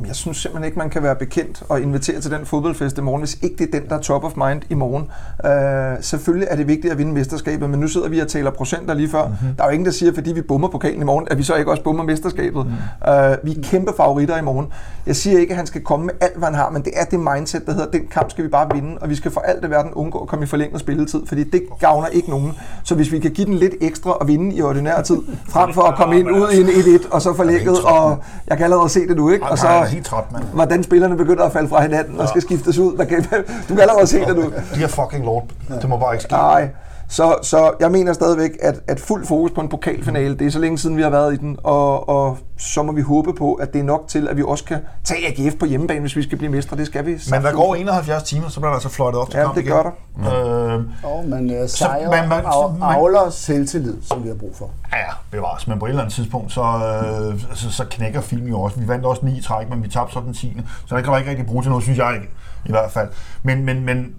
Jeg 0.06 0.16
synes 0.16 0.38
simpelthen 0.38 0.66
ikke, 0.66 0.80
man 0.80 0.90
kan 0.90 1.04
være 1.04 1.16
bekendt 1.16 1.64
og 1.70 1.82
invitere 1.82 2.22
til 2.22 2.32
den 2.32 2.46
fodboldfest 2.46 2.98
i 2.98 3.02
morgen, 3.02 3.22
hvis 3.22 3.38
ikke 3.42 3.56
det 3.58 3.76
er 3.76 3.80
den, 3.80 3.90
der 3.90 3.98
er 3.98 4.02
top 4.02 4.24
of 4.24 4.32
mind 4.36 4.62
i 4.70 4.74
morgen. 4.74 5.04
Uh, 5.44 6.04
selvfølgelig 6.04 6.48
er 6.52 6.56
det 6.56 6.68
vigtigt 6.68 6.92
at 6.92 6.98
vinde 6.98 7.14
mesterskabet, 7.14 7.70
men 7.70 7.80
nu 7.80 7.88
sidder 7.88 8.10
vi 8.10 8.20
og 8.20 8.28
taler 8.28 8.52
procenter 8.52 8.94
lige 8.94 9.10
før. 9.10 9.28
Mm-hmm. 9.28 9.56
Der 9.58 9.64
er 9.64 9.68
jo 9.68 9.74
ingen, 9.74 9.86
der 9.86 9.92
siger, 9.92 10.14
fordi 10.14 10.32
vi 10.34 10.42
bummer 10.42 10.68
pokalen 10.68 11.02
i 11.02 11.06
morgen, 11.06 11.28
at 11.32 11.38
vi 11.38 11.44
så 11.44 11.56
ikke 11.56 11.72
også 11.72 11.84
bummer 11.84 12.04
mesterskabet. 12.04 12.66
Mm. 12.66 12.72
Uh, 13.12 13.46
vi 13.46 13.52
er 13.52 13.64
kæmpe 13.64 13.92
favoritter 13.98 14.38
i 14.38 14.42
morgen. 14.42 14.68
Jeg 15.08 15.16
siger 15.16 15.40
ikke, 15.40 15.52
at 15.52 15.58
han 15.58 15.68
skal 15.68 15.82
komme 15.82 16.06
med 16.06 16.14
alt, 16.22 16.38
hvad 16.38 16.48
han 16.48 16.56
har, 16.56 16.70
men 16.70 16.82
det 16.82 16.94
er 16.96 17.06
det 17.06 17.20
mindset, 17.20 17.66
der 17.66 17.74
hedder, 17.74 17.92
den 17.92 18.08
kamp 18.12 18.32
skal 18.32 18.44
vi 18.44 18.50
bare 18.50 18.70
vinde, 18.74 18.98
og 19.02 19.10
vi 19.10 19.16
skal 19.16 19.32
for 19.32 19.42
alt 19.42 19.66
i 19.66 19.70
verden 19.70 19.94
undgå 19.94 20.20
at 20.20 20.28
komme 20.28 20.44
i 20.44 20.48
forlænget 20.48 20.80
spilletid, 20.80 21.22
fordi 21.28 21.44
det 21.44 21.62
gavner 21.80 22.08
ikke 22.08 22.30
nogen. 22.30 22.54
Så 22.84 22.96
hvis 22.96 23.12
vi 23.12 23.20
kan 23.20 23.32
give 23.32 23.48
den 23.48 23.54
lidt 23.54 23.74
ekstra 23.82 24.12
og 24.12 24.28
vinde 24.28 24.56
i 24.56 24.62
ordinær 24.62 25.02
tid, 25.02 25.18
frem 25.50 25.74
for 25.74 25.82
at 25.82 25.96
komme 25.96 26.20
ind 26.20 26.32
ud 26.32 26.52
i 26.52 26.62
en 26.62 26.68
1-1 26.68 27.12
og 27.12 27.22
så 27.22 27.34
forlænget, 27.34 27.80
og 27.80 28.18
jeg 28.48 28.58
kan 28.58 28.64
allerede 28.64 28.90
se 28.90 29.08
det 29.08 29.18
nu, 29.18 29.30
ikke? 29.30 29.46
Og 29.46 29.58
så, 29.58 29.87
helt 29.88 30.06
træt, 30.06 30.24
mand. 30.32 30.44
Hvordan 30.44 30.84
spillerne 30.84 31.18
begynder 31.18 31.44
at 31.44 31.52
falde 31.52 31.70
fra 31.70 31.82
hinanden 31.82 32.16
ja. 32.16 32.22
og 32.22 32.30
skal 32.30 32.42
skiftes 32.42 32.78
ud. 32.78 32.98
kan, 32.98 33.24
du 33.70 33.74
kan 33.74 33.80
allerede 33.80 34.08
se 34.08 34.20
det 34.20 34.36
nu. 34.36 34.44
De 34.76 34.84
er 34.84 34.88
fucking 34.88 35.26
lort. 35.26 35.44
Det 35.82 35.90
må 35.90 35.98
bare 35.98 36.14
ikke 36.14 36.24
ske. 36.24 36.34
Nej. 36.34 36.70
Så, 37.10 37.36
så 37.42 37.72
jeg 37.80 37.92
mener 37.92 38.14
stadigvæk, 38.14 38.52
at, 38.62 38.80
at 38.88 39.00
fuld 39.00 39.26
fokus 39.26 39.52
på 39.52 39.62
en 39.62 39.70
pokalfinale, 39.70 40.36
det 40.38 40.48
er 40.48 40.52
så 40.52 40.60
længe 40.60 40.78
siden, 40.78 40.98
vi 40.98 41.02
har 41.02 41.10
været 41.10 41.34
i 41.34 41.38
den, 41.38 41.58
og, 41.64 42.10
og 42.10 42.38
så 42.58 42.84
må 42.84 42.92
vi 42.92 43.02
håbe 43.02 43.34
på, 43.34 43.54
at 43.54 43.74
det 43.74 43.80
er 43.80 43.84
nok 43.84 44.04
til, 44.08 44.28
at 44.28 44.38
vi 44.38 44.44
også 44.48 44.64
kan 44.64 44.78
tage 45.04 45.28
AGF 45.48 45.56
på 45.60 45.66
hjemmebane, 45.66 46.00
hvis 46.00 46.16
vi 46.16 46.24
skal 46.24 46.38
blive 46.38 46.52
mestre. 46.52 46.78
Det 46.78 46.86
skal 46.86 47.06
vi. 47.06 47.12
Men 47.32 47.42
der 47.44 47.52
går 47.54 47.76
71 47.76 48.24
timer, 48.24 48.50
så 48.50 48.60
bliver 48.60 48.70
der 48.70 48.74
altså 48.76 48.90
fløjtet 48.90 49.22
op 49.22 49.30
til 49.30 49.38
Ja, 49.38 49.44
kamp 49.44 49.56
det 49.56 49.62
igen. 49.62 49.74
gør 49.74 49.84
der. 49.84 50.74
Øh, 50.76 50.84
Og 51.04 51.26
man 51.28 51.68
Så 51.68 51.78
sejrer 51.78 52.10
man- 52.12 52.30
man- 52.30 52.46
og 52.46 52.94
avler 52.96 53.30
selvtillid, 53.30 53.98
som 54.02 54.24
vi 54.24 54.28
har 54.28 54.36
brug 54.36 54.56
for. 54.56 54.70
Ja, 54.92 54.98
ja, 54.98 55.04
bevares. 55.32 55.68
Men 55.68 55.80
på 55.80 55.86
et 55.86 55.90
eller 55.90 56.02
andet 56.02 56.16
tidspunkt, 56.16 56.52
så, 56.54 56.62
øh, 56.62 57.40
så, 57.56 57.72
så 57.72 57.86
knækker 57.90 58.22
filmen 58.22 58.50
jo 58.50 58.62
også. 58.62 58.80
Vi 58.80 58.88
vandt 58.88 59.06
også 59.06 59.26
ni 59.26 59.38
i 59.38 59.42
træk, 59.42 59.70
men 59.70 59.84
vi 59.84 59.90
tabte 59.90 60.14
så 60.14 60.20
den 60.20 60.34
10. 60.34 60.62
Så 60.86 60.96
det 60.96 61.04
kan 61.04 61.12
man 61.12 61.20
ikke 61.20 61.30
rigtig 61.32 61.46
bruge 61.48 61.64
til 61.64 61.70
noget, 61.70 61.84
synes 61.84 61.98
jeg 62.00 62.14
ikke. 62.16 62.30
I 62.66 62.70
hvert 62.72 62.92
fald. 62.92 63.08
Men, 63.44 63.66
men, 63.66 63.86
men 63.86 64.16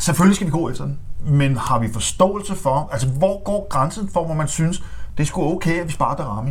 selvfølgelig 0.00 0.36
skal 0.36 0.46
vi 0.46 0.52
gå 0.52 0.70
efter 0.70 0.84
den. 0.84 0.98
Men 1.26 1.56
har 1.56 1.78
vi 1.78 1.88
forståelse 1.92 2.54
for, 2.54 2.88
altså 2.92 3.06
hvor 3.08 3.42
går 3.44 3.66
grænsen 3.70 4.08
for, 4.12 4.24
hvor 4.24 4.34
man 4.34 4.48
synes, 4.48 4.82
det 5.16 5.22
er 5.22 5.26
sgu 5.26 5.54
okay, 5.56 5.80
at 5.80 5.86
vi 5.86 5.92
sparer 5.92 6.16
Darami. 6.16 6.50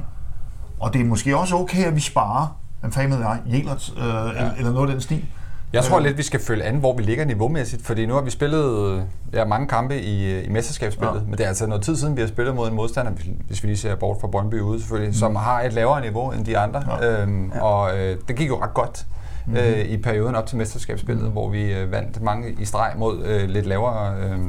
Og 0.80 0.94
det 0.94 1.02
er 1.02 1.06
måske 1.06 1.38
også 1.38 1.56
okay, 1.56 1.84
at 1.86 1.96
vi 1.96 2.00
sparer, 2.02 2.58
hvem 2.80 2.92
fanden 2.92 3.12
ved 3.12 3.20
jeg, 3.20 3.40
Jelert, 3.46 3.94
øh, 3.98 4.04
ja. 4.08 4.50
eller 4.58 4.72
noget 4.72 4.88
af 4.90 4.94
den 4.94 5.02
stil. 5.02 5.26
Jeg 5.74 5.84
tror 5.84 6.00
lidt, 6.00 6.18
vi 6.18 6.24
skal 6.24 6.40
følge 6.40 6.64
an, 6.64 6.76
hvor 6.76 6.96
vi 6.98 7.04
ligger 7.04 7.26
niveaumæssigt, 7.26 7.86
fordi 7.86 8.06
nu 8.06 8.14
har 8.14 8.22
vi 8.22 8.30
spillet 8.30 8.80
øh, 8.92 9.02
ja, 9.34 9.46
mange 9.46 9.68
kampe 9.68 10.02
i, 10.02 10.32
øh, 10.34 10.46
i 10.46 10.50
mesterskabsspillet, 10.50 11.14
Ja. 11.14 11.20
ja. 11.20 11.26
men 11.26 11.32
det 11.38 11.44
er 11.44 11.48
altså 11.48 11.68
noget 11.68 11.84
tid 11.84 11.96
siden, 11.96 12.16
vi 12.16 12.22
har 12.22 12.28
spillet 12.28 12.56
mod 12.56 12.68
en 12.70 12.76
modstander, 12.76 13.12
hvis- 13.12 13.26
hvis 13.48 13.64
vi 13.64 13.68
lige 13.68 13.78
ser 13.78 13.96
bort 13.96 14.18
fra 14.22 14.28
Brøndby 14.28 14.62
ude 14.62 14.80
selvfølgelig, 14.80 15.10
mm. 15.10 15.14
som 15.14 15.36
har 15.36 15.62
et 15.62 15.74
lavere 15.74 16.02
niveau 16.02 16.32
end 16.32 16.46
de 16.46 16.58
andre, 16.58 16.84
Ja. 17.02 17.22
øhm, 17.22 17.52
og 17.62 17.98
øh, 17.98 18.18
det 18.28 18.36
gik 18.36 18.48
jo 18.50 18.62
ret 18.64 18.74
godt 18.74 19.06
mm. 19.46 19.56
øh, 19.56 19.80
i 19.80 19.98
perioden 19.98 20.36
op 20.36 20.46
til 20.46 20.58
mesterskabsspillet, 20.58 21.26
mm. 21.26 21.32
hvor 21.32 21.50
vi 21.50 21.74
øh, 21.74 21.92
vandt 21.92 22.22
mange 22.22 22.56
i 22.60 22.66
streg 22.66 22.94
mod 22.98 23.26
øh, 23.26 23.50
lidt 23.50 23.66
lavere 23.66 24.16
øh, 24.18 24.40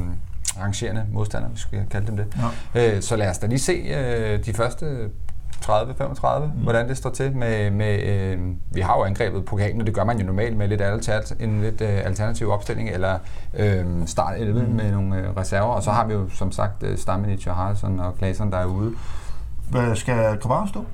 rangerende 0.61 1.05
modstandere, 1.11 1.49
hvis 1.49 1.67
vi 1.71 1.77
skal 1.77 1.85
kalde 1.91 2.07
dem 2.07 2.17
det. 2.17 2.25
Ja. 2.75 2.95
Øh, 2.95 3.01
så 3.01 3.15
lad 3.15 3.29
os 3.29 3.37
da 3.37 3.47
lige 3.47 3.59
se 3.59 3.73
øh, 3.73 4.45
de 4.45 4.53
første 4.53 5.09
30-35, 5.65 6.39
mm. 6.39 6.49
hvordan 6.63 6.89
det 6.89 6.97
står 6.97 7.09
til 7.09 7.35
med, 7.35 7.71
med 7.71 8.03
øh, 8.03 8.39
vi 8.71 8.81
har 8.81 8.97
jo 8.97 9.03
angrebet 9.03 9.45
pokalen, 9.45 9.81
og 9.81 9.87
det 9.87 9.95
gør 9.95 10.03
man 10.03 10.19
jo 10.19 10.25
normalt 10.25 10.57
med 10.57 10.67
lidt 10.67 10.81
altert, 10.81 11.33
en 11.39 11.61
lidt 11.61 11.81
øh, 11.81 12.05
alternativ 12.05 12.49
opstilling, 12.49 12.89
eller 12.89 13.17
øh, 13.57 13.85
start 14.05 14.39
11 14.39 14.63
mm. 14.63 14.69
med 14.69 14.91
nogle 14.91 15.17
øh, 15.17 15.37
reserver, 15.37 15.73
og 15.73 15.83
så 15.83 15.91
har 15.91 16.05
vi 16.07 16.13
jo 16.13 16.29
som 16.29 16.51
sagt 16.51 16.83
øh, 16.83 16.97
Stamenic 16.97 17.47
og 17.47 17.55
Haraldsson 17.55 17.99
og 17.99 18.17
Klaseren, 18.17 18.51
der 18.51 18.57
er 18.57 18.65
ude. 18.65 18.91
Hvad 19.69 19.95
skal 19.95 20.37
Kravaro 20.41 20.67
stå? 20.67 20.85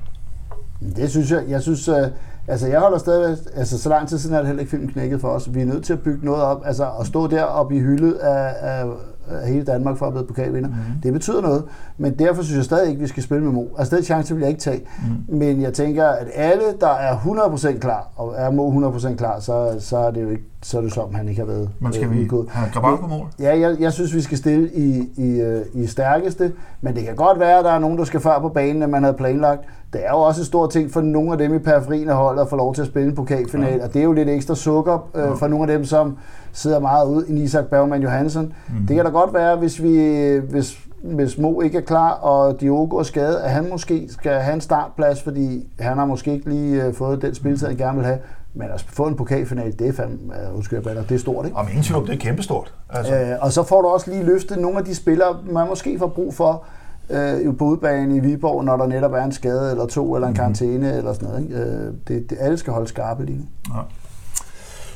Det 0.96 1.10
synes 1.10 1.30
jeg. 1.30 1.44
Jeg 1.48 1.62
synes, 1.62 1.88
øh, 1.88 2.06
altså 2.50 2.66
jeg 2.66 2.80
holder 2.80 2.98
stadig, 2.98 3.36
altså 3.56 3.78
så 3.78 3.88
lang 3.88 4.08
tid 4.08 4.18
siden 4.18 4.34
er 4.34 4.38
det 4.38 4.46
heller 4.46 4.60
ikke 4.60 4.70
filmen 4.70 4.88
knækket 4.88 5.20
for 5.20 5.28
os. 5.28 5.54
Vi 5.54 5.60
er 5.60 5.66
nødt 5.66 5.84
til 5.84 5.92
at 5.92 6.00
bygge 6.00 6.24
noget 6.26 6.42
op, 6.42 6.62
altså 6.64 6.86
at 7.00 7.06
stå 7.06 7.26
der 7.26 7.42
og 7.42 7.68
blive 7.68 7.82
hyldet 7.82 8.12
af, 8.12 8.54
af, 8.60 8.84
af 9.30 9.48
hele 9.48 9.64
Danmark 9.64 9.96
for 9.96 10.06
at 10.06 10.12
blive 10.12 10.26
pokalvinder. 10.26 10.68
Mm. 10.68 10.74
Det 11.02 11.12
betyder 11.12 11.40
noget, 11.40 11.64
men 11.98 12.18
derfor 12.18 12.42
synes 12.42 12.56
jeg 12.56 12.64
stadig 12.64 12.88
ikke, 12.88 12.98
at 12.98 13.02
vi 13.02 13.08
skal 13.08 13.22
spille 13.22 13.44
med 13.44 13.52
Mo. 13.52 13.64
Altså 13.78 13.96
den 13.96 14.04
chance 14.04 14.34
vil 14.34 14.40
jeg 14.40 14.48
ikke 14.48 14.60
tage. 14.60 14.80
Mm. 15.28 15.36
Men 15.36 15.62
jeg 15.62 15.72
tænker, 15.72 16.04
at 16.04 16.26
alle, 16.34 16.64
der 16.80 16.88
er 16.90 17.16
100% 17.16 17.78
klar, 17.78 18.08
og 18.16 18.34
er 18.36 18.50
Mo 18.50 18.90
100% 18.90 19.14
klar, 19.16 19.40
så, 19.40 19.76
så 19.78 19.98
er 19.98 20.10
det 20.10 20.22
jo 20.22 20.28
ikke, 20.28 20.44
så 20.62 20.78
er 20.78 20.82
det 20.82 20.92
som, 20.92 21.14
han 21.14 21.28
ikke 21.28 21.40
har 21.40 21.46
været 21.46 21.70
Men 21.80 21.92
skal 21.92 22.06
øh, 22.06 22.14
vi 22.14 22.20
udgået. 22.22 22.48
have 22.50 22.98
på 22.98 23.06
mål? 23.06 23.26
Ja, 23.40 23.58
jeg, 23.58 23.76
jeg 23.80 23.92
synes, 23.92 24.14
vi 24.14 24.20
skal 24.20 24.38
stille 24.38 24.70
i, 24.74 25.10
i, 25.16 25.40
øh, 25.40 25.64
i 25.74 25.86
stærkeste, 25.86 26.52
men 26.80 26.96
det 26.96 27.04
kan 27.04 27.16
godt 27.16 27.40
være, 27.40 27.58
at 27.58 27.64
der 27.64 27.72
er 27.72 27.78
nogen, 27.78 27.98
der 27.98 28.04
skal 28.04 28.20
før 28.20 28.38
på 28.38 28.48
banen, 28.48 28.82
end 28.82 28.90
man 28.90 29.02
havde 29.02 29.16
planlagt. 29.16 29.60
Det 29.92 30.00
er 30.06 30.10
jo 30.10 30.16
også 30.18 30.40
en 30.40 30.44
stor 30.44 30.66
ting 30.66 30.90
for 30.92 31.00
nogle 31.00 31.32
af 31.32 31.38
dem 31.38 31.54
i 31.54 31.58
periferien 31.58 32.08
af 32.08 32.16
holdet 32.16 32.42
at 32.42 32.48
få 32.48 32.56
lov 32.56 32.74
til 32.74 32.82
at 32.82 32.88
spille 32.88 33.08
en 33.08 33.14
pokalfinal, 33.14 33.78
ja. 33.78 33.84
og 33.84 33.94
det 33.94 34.00
er 34.00 34.04
jo 34.04 34.12
lidt 34.12 34.28
ekstra 34.28 34.54
sukker 34.54 35.08
øh, 35.14 35.22
Ja. 35.22 35.30
for 35.34 35.46
nogle 35.48 35.72
af 35.72 35.78
dem, 35.78 35.84
som 35.86 36.16
sidder 36.52 36.78
meget 36.80 37.08
ude 37.08 37.24
i 37.28 37.42
Isak 37.42 37.64
Bergman 37.64 38.02
Johansen. 38.02 38.52
Mm. 38.68 38.86
Det 38.86 38.96
kan 38.96 39.04
da 39.04 39.10
godt 39.10 39.34
være, 39.34 39.56
hvis 39.56 39.82
vi 39.82 40.22
hvis, 40.50 40.78
hvis 41.02 41.38
Mo 41.38 41.60
ikke 41.60 41.78
er 41.78 41.82
klar, 41.82 42.10
og 42.10 42.60
Diogo 42.60 42.96
er 42.96 43.02
skadet, 43.02 43.36
at 43.36 43.50
han 43.50 43.68
måske 43.70 44.08
skal 44.10 44.32
have 44.32 44.54
en 44.54 44.60
startplads, 44.60 45.22
fordi 45.22 45.66
han 45.80 45.98
har 45.98 46.04
måske 46.04 46.32
ikke 46.32 46.48
lige 46.50 46.84
øh, 46.84 46.94
fået 46.94 47.22
den 47.22 47.34
spilletid, 47.34 47.66
han 47.66 47.76
gerne 47.76 47.96
vil 47.96 48.06
have. 48.06 48.18
Men 48.54 48.68
at 48.74 48.84
få 48.88 49.06
en 49.06 49.14
pokalfinal, 49.16 49.78
det 49.78 49.88
er 49.88 49.92
fandme, 49.92 50.18
uh, 50.50 50.56
undskyld, 50.56 50.82
bander, 50.82 51.02
det 51.02 51.14
er 51.14 51.18
stort, 51.18 51.44
ikke? 51.46 51.56
Om 51.58 51.66
ingen 51.68 51.82
tvivl 51.82 52.06
det 52.06 52.14
er 52.14 52.18
kæmpestort. 52.18 52.74
Altså, 52.90 53.14
Øh, 53.14 53.26
og 53.40 53.52
så 53.52 53.62
får 53.62 53.82
du 53.82 53.88
også 53.88 54.10
lige 54.10 54.24
løftet 54.24 54.58
nogle 54.58 54.78
af 54.78 54.84
de 54.84 54.94
spillere, 54.94 55.36
man 55.50 55.68
måske 55.68 55.98
får 55.98 56.06
brug 56.06 56.34
for 56.34 56.64
øh, 57.10 57.56
på 57.56 57.64
udbanen 57.64 58.16
i 58.16 58.20
Viborg, 58.20 58.64
når 58.64 58.76
der 58.76 58.86
netop 58.86 59.12
er 59.12 59.24
en 59.24 59.32
skade 59.32 59.70
eller 59.70 59.86
to, 59.86 60.14
eller 60.14 60.28
en 60.28 60.34
karantæne 60.34 60.96
eller 60.96 61.12
sådan 61.12 61.28
noget. 61.28 61.42
Ikke? 61.42 61.54
Øh, 61.54 61.94
det, 62.08 62.30
det, 62.30 62.38
alle 62.40 62.58
skal 62.58 62.72
holde 62.72 62.88
skarpe 62.88 63.24
lige 63.24 63.38
nu. 63.38 63.44
Ja. 63.74 63.80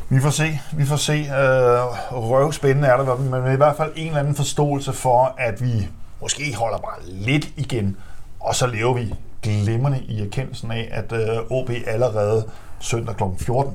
Vi 0.08 0.20
får 0.20 0.30
se, 0.30 0.60
vi 0.76 0.84
får 0.84 0.96
se. 0.96 1.12
Øh, 1.12 2.30
røvspændende 2.30 2.88
er 2.88 2.96
der, 2.96 3.16
men 3.16 3.52
i 3.52 3.56
hvert 3.56 3.76
fald 3.76 3.92
en 3.96 4.06
eller 4.06 4.20
anden 4.20 4.34
forståelse 4.34 4.92
for, 4.92 5.34
at 5.38 5.62
vi 5.62 5.88
måske 6.22 6.56
holder 6.56 6.78
bare 6.78 6.98
lidt 7.06 7.48
igen, 7.56 7.96
og 8.40 8.54
så 8.54 8.66
lever 8.66 8.94
vi 8.94 9.14
glimrende 9.42 9.98
i 10.08 10.22
erkendelsen 10.22 10.70
af, 10.70 10.88
at 10.92 11.12
øh, 11.12 11.50
OB 11.50 11.70
allerede 11.86 12.44
søndag 12.80 13.16
kl. 13.16 13.22
14 13.38 13.72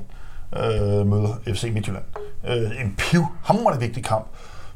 øh, 0.56 1.06
møder 1.06 1.38
FC 1.46 1.70
Midtjylland. 1.74 2.04
Øh, 2.48 2.84
en 2.84 2.94
pivhamrende 2.98 3.80
vigtig 3.80 4.04
kamp 4.04 4.26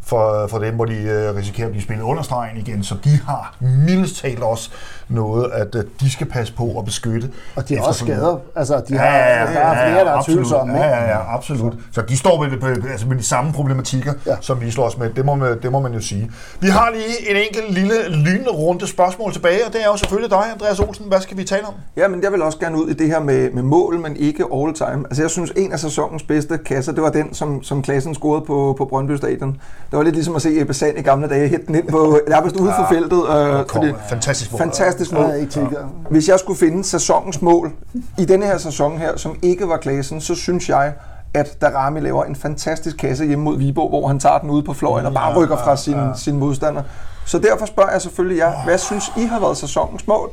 for, 0.05 0.47
for 0.47 0.59
dem, 0.59 0.75
hvor 0.75 0.85
de 0.85 0.95
øh, 0.95 1.37
risikerer 1.37 1.67
at 1.67 1.73
blive 1.73 1.83
spillet 1.83 2.05
under 2.05 2.23
stregen 2.23 2.57
igen, 2.57 2.85
så 2.85 2.97
de 3.05 3.21
har 3.27 3.57
mildest 3.61 4.17
talt 4.17 4.43
også 4.43 4.71
noget, 5.09 5.51
at 5.53 5.75
øh, 5.75 5.85
de 6.01 6.11
skal 6.11 6.27
passe 6.27 6.53
på 6.55 6.65
og 6.65 6.85
beskytte. 6.85 7.31
Og 7.57 7.69
de 7.69 7.77
har 7.77 7.85
også 7.85 8.05
skader. 8.05 8.37
Altså, 8.57 8.83
de 8.89 8.97
har, 8.97 9.05
der 9.07 9.11
er 9.13 9.91
flere, 9.91 10.05
der 10.05 10.13
er 10.19 10.23
tvivlsomme. 10.23 10.79
Ja, 10.79 10.89
ja, 10.89 11.05
ja, 11.11 11.35
absolut. 11.35 11.75
Så 11.93 12.03
de 12.09 12.17
står 12.19 12.43
med, 12.43 12.51
det, 12.51 12.85
altså 12.91 13.07
med 13.07 13.17
de 13.17 13.23
samme 13.23 13.53
problematikker, 13.53 14.13
Ja. 14.27 14.31
ja. 14.31 14.37
som 14.41 14.61
vi 14.61 14.71
slås 14.71 14.99
med. 14.99 15.11
Det 15.11 15.25
må, 15.25 15.35
man, 15.35 15.63
det 15.63 15.73
må 15.73 15.81
man 15.81 15.93
jo 15.95 16.01
sige. 16.01 16.31
Vi 16.61 16.69
har 16.69 16.91
lige 16.95 17.31
en 17.31 17.37
enkelt 17.37 17.75
lille 17.75 18.09
lynende 18.09 18.51
runde 18.51 18.87
spørgsmål 18.87 19.33
tilbage, 19.33 19.67
og 19.67 19.73
det 19.73 19.83
er 19.83 19.87
jo 19.87 19.97
selvfølgelig 19.97 20.31
dig, 20.31 20.43
Andreas 20.53 20.81
Olsen. 20.81 21.05
Hvad 21.09 21.21
skal 21.21 21.37
vi 21.37 21.45
tale 21.45 21.67
om? 21.67 21.75
Ja, 21.97 22.09
men 22.09 22.23
jeg 22.23 22.33
vil 22.33 22.43
også 22.43 22.59
gerne 22.59 22.83
ud 22.85 22.89
i 22.89 22.93
det 22.95 23.07
her 23.07 23.21
med, 23.21 23.51
med 23.51 23.63
mål, 23.63 23.99
men 24.01 24.17
ikke 24.17 24.45
all 24.55 24.75
time. 24.75 25.05
Altså 25.07 25.23
jeg 25.23 25.31
synes, 25.31 25.53
en 25.57 25.73
af 25.73 25.79
sæsonens 25.81 26.23
bedste 26.23 26.59
kasser, 26.59 26.93
det 26.93 27.03
var 27.03 27.11
den, 27.11 27.35
som, 27.35 27.63
som 27.63 27.83
klassen 27.83 28.15
scorede 28.15 28.45
på, 28.47 28.75
på 28.79 28.85
Brøndby 28.85 29.17
Stadion. 29.17 29.51
Det 29.91 29.97
var 29.99 30.03
lidt 30.03 30.15
ligesom 30.15 30.37
at 30.37 30.43
se 30.43 30.61
Ebbe 30.61 30.75
Sand 30.75 30.99
i 30.99 31.03
gamle 31.03 31.29
dage, 31.29 31.49
hætte 31.49 31.67
den 31.67 31.75
ind 31.75 31.89
på, 31.89 32.19
nærmest 32.29 32.57
ude 32.57 32.73
for 32.79 32.87
feltet. 32.95 33.23
Øh, 33.37 33.65
fordi, 33.73 33.93
Fantastisk 34.09 34.53
mål. 34.53 34.59
fantastisk 34.59 34.94
Jeg 35.01 35.07
mål. 35.13 35.25
havde 35.27 35.41
ikke 35.41 35.53
tilgang. 35.53 36.07
Hvis 36.11 36.29
jeg 36.29 36.39
skulle 36.39 36.59
finde 36.59 36.85
sæsonens 36.85 37.43
mål 37.43 37.73
i 38.19 38.25
denne 38.25 38.47
her 38.47 38.59
sæson 38.59 38.99
her, 38.99 39.17
som 39.17 39.37
ikke 39.43 39.69
var 39.69 39.77
klassen, 39.77 40.21
så 40.21 40.35
synes 40.35 40.69
jeg, 40.69 40.93
at 41.35 41.61
Darami 41.61 42.01
laver 42.01 42.25
en 42.25 42.37
fantastisk 42.37 42.97
kasse 42.97 43.27
hjemme 43.27 43.45
mod 43.45 43.59
Viborg, 43.59 43.89
hvor 43.89 44.09
han 44.09 44.19
tager 44.19 44.39
den 44.39 44.51
ud 44.51 44.63
på 44.63 44.73
fløjen 44.73 45.07
og 45.07 45.15
bare 45.15 45.37
rykker 45.37 45.57
fra 45.57 45.77
sin, 45.77 45.97
sin 46.17 46.37
modstander. 46.39 46.83
Så 47.27 47.39
derfor 47.39 47.67
spørger 47.67 47.91
jeg 47.93 48.03
selvfølgelig 48.03 48.39
jer, 48.39 48.65
hvad 48.65 48.79
synes 48.79 49.05
I 49.17 49.23
har 49.25 49.41
været 49.41 49.57
sæsonens 49.57 50.07
mål? 50.07 50.31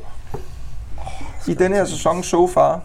I 1.46 1.54
denne 1.54 1.76
her 1.76 1.84
sæson 1.84 2.22
so 2.22 2.46
far. 2.46 2.80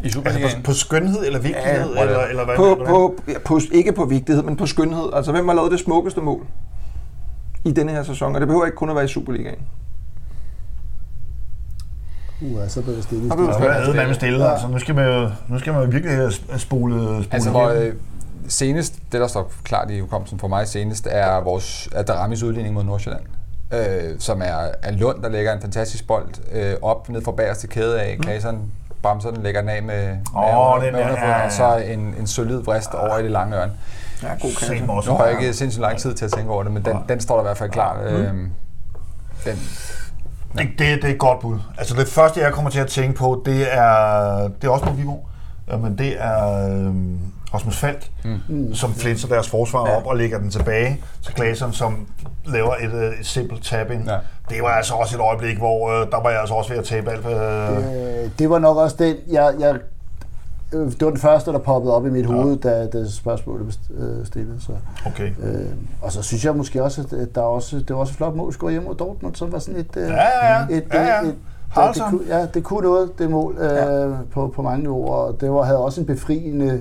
I 0.00 0.04
Altså 0.04 0.18
Superligaen. 0.18 0.56
på, 0.56 0.62
på 0.62 0.72
skønhed 0.72 1.26
eller 1.26 1.38
vigtighed? 1.38 1.94
Ja, 1.94 2.02
eller, 2.02 2.20
eller 2.20 2.44
hvad, 2.44 2.56
På, 2.56 2.64
hvordan? 2.74 2.86
på, 2.86 3.14
ja, 3.28 3.38
på, 3.44 3.60
ikke 3.72 3.92
på 3.92 4.04
vigtighed, 4.04 4.42
men 4.42 4.56
på 4.56 4.66
skønhed. 4.66 5.10
Altså, 5.14 5.32
hvem 5.32 5.48
har 5.48 5.54
lavet 5.54 5.70
det 5.72 5.80
smukkeste 5.80 6.20
mål 6.20 6.46
i 7.64 7.70
denne 7.72 7.92
her 7.92 8.02
sæson? 8.02 8.34
Og 8.34 8.40
det 8.40 8.48
behøver 8.48 8.64
ikke 8.66 8.76
kun 8.76 8.88
at 8.90 8.94
være 8.96 9.04
i 9.04 9.08
Superligaen. 9.08 9.58
Uh, 12.40 12.68
så 12.68 12.82
blev 12.82 12.96
det 12.96 13.04
stille. 13.04 13.28
Så 13.28 13.34
er 13.34 14.06
det 14.06 14.16
stille. 14.16 14.44
Ja. 14.44 14.52
Altså, 14.52 14.68
nu, 14.68 14.78
skal 14.78 14.94
man, 14.94 15.06
jo- 15.06 15.30
nu 15.48 15.58
skal 15.58 15.72
man 15.72 15.82
jo 15.82 15.88
virkelig 15.90 16.16
have 16.16 16.32
spole, 16.32 16.58
spole 16.58 17.24
Altså, 17.30 17.50
hvor 17.50 17.68
øh, 17.68 17.92
senest, 18.48 18.94
det 19.12 19.20
der 19.20 19.26
står 19.26 19.52
klart 19.64 19.90
i 19.90 20.00
hukommelsen 20.00 20.38
for 20.38 20.48
mig 20.48 20.68
senest, 20.68 21.08
er 21.10 21.40
vores 21.40 21.88
er 21.92 22.02
Daramis 22.02 22.42
udligning 22.42 22.74
mod 22.74 22.84
Nordsjælland. 22.84 23.22
Øh, 23.72 24.14
som 24.18 24.42
er, 24.42 24.68
er 24.82 24.92
Lund, 24.92 25.22
der 25.22 25.28
lægger 25.28 25.52
en 25.52 25.60
fantastisk 25.60 26.06
bold 26.06 26.28
øh, 26.52 26.74
op 26.82 27.08
ned 27.08 27.24
fra 27.24 27.32
bagerste 27.32 27.66
kæde 27.66 28.00
af. 28.00 28.18
Klaseren 28.20 28.58
bremser 29.02 29.30
den, 29.30 29.42
lægger 29.42 29.60
den 29.60 29.70
af 29.70 29.82
med, 29.82 29.94
den 30.08 30.18
med 30.24 30.42
er- 30.42 30.56
underfoden, 30.56 30.94
ja, 30.94 31.38
ja. 31.38 31.44
og 31.46 31.52
så 31.52 31.76
en, 31.76 32.14
en 32.20 32.26
solid 32.26 32.56
vrist 32.56 32.94
over 32.94 33.18
i 33.18 33.22
det 33.22 33.30
lange 33.30 33.56
ørn. 33.56 33.70
Ja, 34.22 34.28
god 34.28 34.50
kasse. 34.58 34.74
Nu 35.10 35.14
har 35.16 35.24
jeg 35.26 35.40
ikke 35.40 35.54
sindssygt 35.54 35.80
lang 35.82 35.98
tid 35.98 36.14
til 36.14 36.24
at 36.24 36.32
tænke 36.32 36.50
over 36.50 36.62
det, 36.62 36.72
men 36.72 36.84
den, 36.84 36.96
den 37.08 37.20
står 37.20 37.34
der 37.34 37.42
i 37.42 37.46
hvert 37.46 37.56
fald 37.58 37.70
klar. 37.70 38.00
Øh, 38.06 38.24
den, 39.44 39.58
Det, 40.52 40.68
det, 40.78 40.78
det 40.78 41.04
er 41.04 41.08
et 41.08 41.18
godt 41.18 41.40
bud. 41.40 41.58
Altså 41.78 41.94
det 41.94 42.08
første, 42.08 42.40
jeg 42.40 42.52
kommer 42.52 42.70
til 42.70 42.80
at 42.80 42.86
tænke 42.86 43.18
på, 43.18 43.42
det 43.46 43.74
er, 43.74 44.48
det 44.48 44.64
er 44.64 44.70
også 44.70 44.84
på 44.84 44.92
Vivo. 44.92 45.16
Men 45.82 45.98
det 45.98 46.16
er 46.18 46.68
øhm, 46.68 47.18
Rasmus 47.54 47.76
Falk, 47.76 48.10
mm. 48.48 48.74
som 48.74 48.94
flinser 48.94 49.28
deres 49.28 49.48
forsvar 49.48 49.78
op 49.78 50.06
og 50.06 50.16
lægger 50.16 50.38
den 50.38 50.50
tilbage 50.50 51.00
til 51.24 51.34
Glaseren, 51.34 51.72
som 51.72 52.06
laver 52.46 52.74
et, 52.80 52.92
øh, 52.92 53.20
et 53.20 53.26
simpelt 53.26 53.64
tap-in. 53.64 54.02
Ja. 54.06 54.16
Det 54.50 54.62
var 54.62 54.68
altså 54.68 54.94
også 54.94 55.16
et 55.16 55.20
øjeblik, 55.20 55.58
hvor 55.58 55.90
øh, 55.90 56.10
der 56.10 56.22
var 56.22 56.30
jeg 56.30 56.40
altså 56.40 56.54
også 56.54 56.70
ved 56.70 56.78
at 56.78 56.84
tabe 56.84 57.10
alt. 57.10 57.26
Øh, 57.26 57.38
Øh, 58.24 58.30
det 58.38 58.50
var 58.50 58.58
nok 58.58 58.76
også 58.76 58.96
den, 58.98 59.16
jeg, 59.30 59.54
jeg, 59.60 59.74
øh, 59.74 59.80
det 60.72 61.02
var 61.02 61.10
den 61.10 61.18
første, 61.18 61.52
der 61.52 61.58
poppede 61.58 61.94
op 61.94 62.06
i 62.06 62.10
mit 62.10 62.26
hoved, 62.26 62.56
da, 62.56 62.86
da 62.86 63.08
spørgsmålet 63.08 63.78
blev 63.90 63.98
øh, 64.08 64.26
stillet. 64.26 64.62
Så. 64.62 64.72
okay. 65.06 65.30
Øh, 65.42 65.66
og 66.02 66.12
så 66.12 66.22
synes 66.22 66.44
jeg 66.44 66.56
måske 66.56 66.82
også, 66.82 67.00
at 67.20 67.34
der 67.34 67.40
er 67.40 67.46
også, 67.46 67.76
det 67.76 67.90
var 67.90 67.96
også 67.96 68.12
et 68.12 68.16
flot 68.16 68.36
mål, 68.36 68.52
score 68.52 68.70
hjemme 68.70 68.88
mod 68.88 68.94
Dortmund, 68.96 69.34
så 69.34 69.46
var 69.46 69.58
sådan 69.58 69.80
et, 69.80 69.96
øh, 69.96 70.08
Ja, 70.08 70.14
ja, 70.14 70.58
ja. 70.70 70.76
et, 70.76 70.84
Ja, 70.92 71.02
ja. 71.02 71.20
et, 71.20 71.34
det, 71.76 71.94
det, 71.94 72.02
kunne, 72.10 72.20
ja, 72.28 72.46
det 72.54 72.64
kunne 72.64 72.82
noget, 72.82 73.18
det 73.18 73.30
mål, 73.30 73.56
øh, 73.60 73.64
ja. 73.64 74.06
på, 74.32 74.52
på 74.56 74.62
mange 74.62 74.78
niveauer. 74.78 75.14
Og 75.14 75.40
det 75.40 75.50
var, 75.50 75.62
havde 75.62 75.78
også 75.78 76.00
en 76.00 76.06
befriende... 76.06 76.80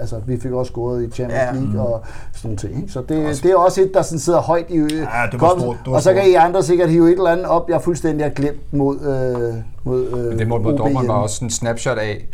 Altså, 0.00 0.20
vi 0.26 0.40
fik 0.40 0.52
også 0.52 0.70
scoret 0.70 1.02
i 1.02 1.10
Champions 1.10 1.42
ja. 1.42 1.52
League 1.52 1.80
og 1.80 2.02
sådan 2.34 2.48
nogle 2.48 2.56
ting. 2.56 2.76
Ikke? 2.82 2.92
Så 2.92 3.02
det, 3.08 3.26
også. 3.26 3.42
det 3.42 3.50
er 3.50 3.56
også 3.56 3.82
et, 3.82 3.90
der 3.94 4.02
sådan 4.02 4.18
sidder 4.18 4.40
højt 4.40 4.66
i... 4.68 4.78
Ja, 4.78 4.84
det 5.32 5.40
var 5.40 5.58
stort, 5.58 5.76
det 5.84 5.90
var 5.90 5.96
og 5.96 6.02
så 6.02 6.14
kan 6.14 6.30
I 6.30 6.34
andre 6.34 6.62
sikkert 6.62 6.90
hive 6.90 7.12
et 7.12 7.12
eller 7.12 7.30
andet 7.30 7.46
op, 7.46 7.70
jeg 7.70 7.82
fuldstændig 7.82 8.26
har 8.26 8.30
glemt 8.30 8.72
mod, 8.72 8.96
øh, 9.00 9.54
mod 9.84 10.06
øh, 10.06 10.38
Det 10.38 10.48
mål 10.48 10.60
mod 10.62 10.78
Dortmund 10.78 11.06
var 11.06 11.14
også 11.14 11.44
en 11.44 11.50
snapshot 11.50 11.98
af, 11.98 12.28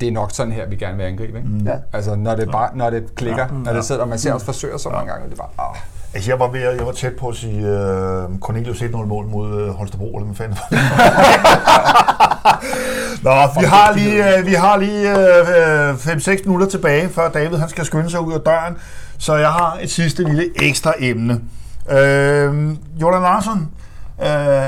det 0.00 0.08
er 0.08 0.12
nok 0.12 0.30
sådan 0.32 0.52
her, 0.52 0.68
vi 0.68 0.76
gerne 0.76 0.96
vil 0.96 1.04
angribe. 1.04 1.38
Ikke? 1.38 1.48
Mm. 1.48 1.66
Ja. 1.66 1.74
Altså, 1.92 2.14
når 2.14 2.34
det, 2.34 2.50
bare, 2.50 2.70
når 2.74 2.90
det 2.90 3.14
klikker, 3.14 3.42
ja. 3.42 3.54
når 3.64 3.72
det 3.72 3.84
sidder, 3.84 4.02
og 4.02 4.08
man 4.08 4.18
ser 4.18 4.32
også 4.32 4.46
forsøger 4.46 4.78
så 4.78 4.88
mange 4.88 5.12
gange, 5.12 5.26
det 5.30 5.32
er 5.32 5.36
bare... 5.36 5.70
Ah. 5.70 5.76
Altså, 6.14 6.30
jeg 6.30 6.40
var, 6.40 6.48
ved, 6.48 6.60
jeg 6.60 6.86
var 6.86 6.92
tæt 6.92 7.12
på 7.16 7.28
at 7.28 7.36
sige 7.36 7.58
uh, 7.58 8.38
Cornelius 8.38 8.82
1-0 8.82 8.96
mål 8.96 9.26
mod 9.26 9.68
uh, 9.68 9.74
Holstebro, 9.74 10.06
eller 10.06 10.24
hvad 10.24 10.36
fanden 10.36 10.58
Nå, 13.24 13.60
vi 13.60 13.66
har 13.66 13.92
lige, 13.96 14.38
uh, 14.38 14.46
vi 14.46 14.54
har 14.54 14.76
lige 14.76 15.10
uh, 15.12 16.38
5-6 16.38 16.44
minutter 16.44 16.66
tilbage, 16.66 17.08
før 17.08 17.30
David 17.30 17.58
han 17.58 17.68
skal 17.68 17.84
skynde 17.84 18.10
sig 18.10 18.20
ud 18.20 18.32
af 18.32 18.40
døren. 18.40 18.76
Så 19.18 19.36
jeg 19.36 19.52
har 19.52 19.78
et 19.80 19.90
sidste 19.90 20.22
lille 20.22 20.44
ekstra 20.62 20.92
emne. 20.98 21.34
Uh, 21.86 21.94
Jordan 23.00 23.22
Larsen 23.22 23.70
uh, 24.18 24.26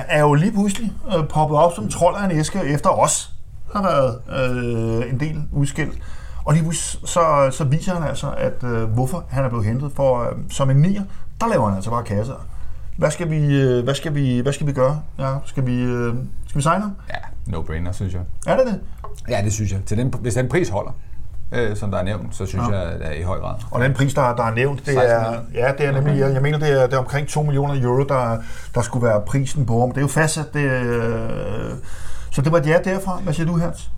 er 0.09 0.21
jo 0.21 0.35
lige 0.35 0.53
pludselig 0.53 0.93
uh, 1.17 1.29
poppet 1.29 1.59
op 1.59 1.73
som 1.75 1.89
trold 1.89 2.17
af 2.17 2.25
en 2.25 2.31
æske 2.31 2.61
efter 2.65 2.91
os 2.91 3.32
har 3.73 3.83
været 3.83 4.19
uh, 4.29 5.11
en 5.11 5.21
del 5.21 5.43
udskilt. 5.53 5.99
Og 6.45 6.55
lige 6.55 6.75
så, 6.75 7.49
så 7.51 7.65
viser 7.65 7.95
han 7.95 8.09
altså, 8.09 8.35
at 8.39 8.63
uh, 8.63 8.83
hvorfor 8.83 9.25
han 9.29 9.45
er 9.45 9.49
blevet 9.49 9.67
hentet 9.67 9.93
for 9.93 10.21
uh, 10.21 10.37
som 10.51 10.71
en 10.71 10.77
nier 10.77 11.03
der 11.43 11.49
laver 11.49 11.67
han 11.67 11.75
altså 11.77 11.91
bare 11.91 12.05
kasser. 12.05 12.47
Hvad 12.97 13.11
skal 13.11 13.31
vi, 13.31 13.61
øh, 13.61 13.85
hvad 13.85 13.95
skal 13.95 14.15
vi, 14.15 14.41
hvad 14.41 14.53
skal 14.53 14.67
vi 14.67 14.73
gøre? 14.73 15.03
Ja, 15.19 15.35
skal 15.45 15.67
vi, 15.67 15.83
øh, 15.83 16.15
skal 16.47 16.59
vi 16.59 16.63
signe 16.63 16.81
ham? 16.81 16.97
Ja, 17.09 17.55
no-brainer, 17.57 17.93
synes 17.93 18.15
jeg. 18.15 18.23
Er 18.47 18.57
det 18.57 18.67
det? 18.67 18.81
Ja, 19.29 19.41
det 19.45 19.53
synes 19.53 19.73
jeg. 19.73 19.81
Til 19.87 19.99
den, 19.99 20.15
hvis 20.21 20.35
den 20.35 20.49
pris 20.49 20.69
holder, 20.69 20.93
øh, 21.53 21.77
som 21.77 21.91
der 21.91 21.99
er 21.99 22.03
nævnt, 22.03 22.35
så 22.35 22.47
synes 22.47 22.65
ja. 22.71 22.79
jeg, 22.79 22.99
det 22.99 23.07
er 23.07 23.13
i 23.13 23.23
høj 23.23 23.39
grad. 23.39 23.55
Og 23.71 23.81
den 23.81 23.95
pris, 23.95 24.15
der, 24.15 24.37
der 24.37 24.45
er 24.45 24.55
nævnt, 24.55 24.87
det 24.87 24.97
er, 24.97 25.35
ja, 25.55 25.73
det 25.79 25.87
er 25.87 25.93
nemlig, 25.93 26.19
jeg, 26.19 26.33
jeg 26.35 26.43
mener, 26.43 26.59
det 26.59 26.83
er, 26.83 26.87
det 26.87 26.95
er 26.95 26.99
omkring 26.99 27.29
2 27.29 27.43
millioner 27.43 27.83
euro, 27.83 28.05
der, 28.05 28.39
der 28.75 28.83
skulle 28.83 29.07
være 29.07 29.21
prisen 29.27 29.67
på 29.67 29.81
ham. 29.81 29.89
Det 29.89 29.97
er 29.97 30.03
jo 30.03 30.09
fastsat, 30.09 30.55
det, 30.55 30.65
øh, 30.65 31.71
så 32.33 32.43
det 32.43 32.53
var 32.53 32.59
et 32.59 32.67
ja 32.67 32.79
derfra. 32.85 33.21
Hvad 33.25 33.33
siger 33.33 33.47
du, 33.47 33.59
Hans? 33.59 33.91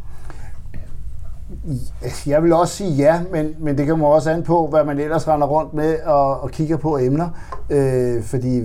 Jeg 2.27 2.43
vil 2.43 2.53
også 2.53 2.75
sige 2.75 2.91
ja, 2.91 3.21
men, 3.33 3.55
men 3.59 3.79
det 3.79 3.89
kommer 3.89 4.07
også 4.07 4.31
an 4.31 4.43
på, 4.43 4.67
hvad 4.67 4.85
man 4.85 4.99
ellers 4.99 5.29
render 5.29 5.47
rundt 5.47 5.75
med 5.75 6.03
og, 6.03 6.41
og 6.41 6.51
kigger 6.51 6.77
på 6.77 6.99
emner. 6.99 7.29
Øh, 7.71 8.23
fordi 8.23 8.63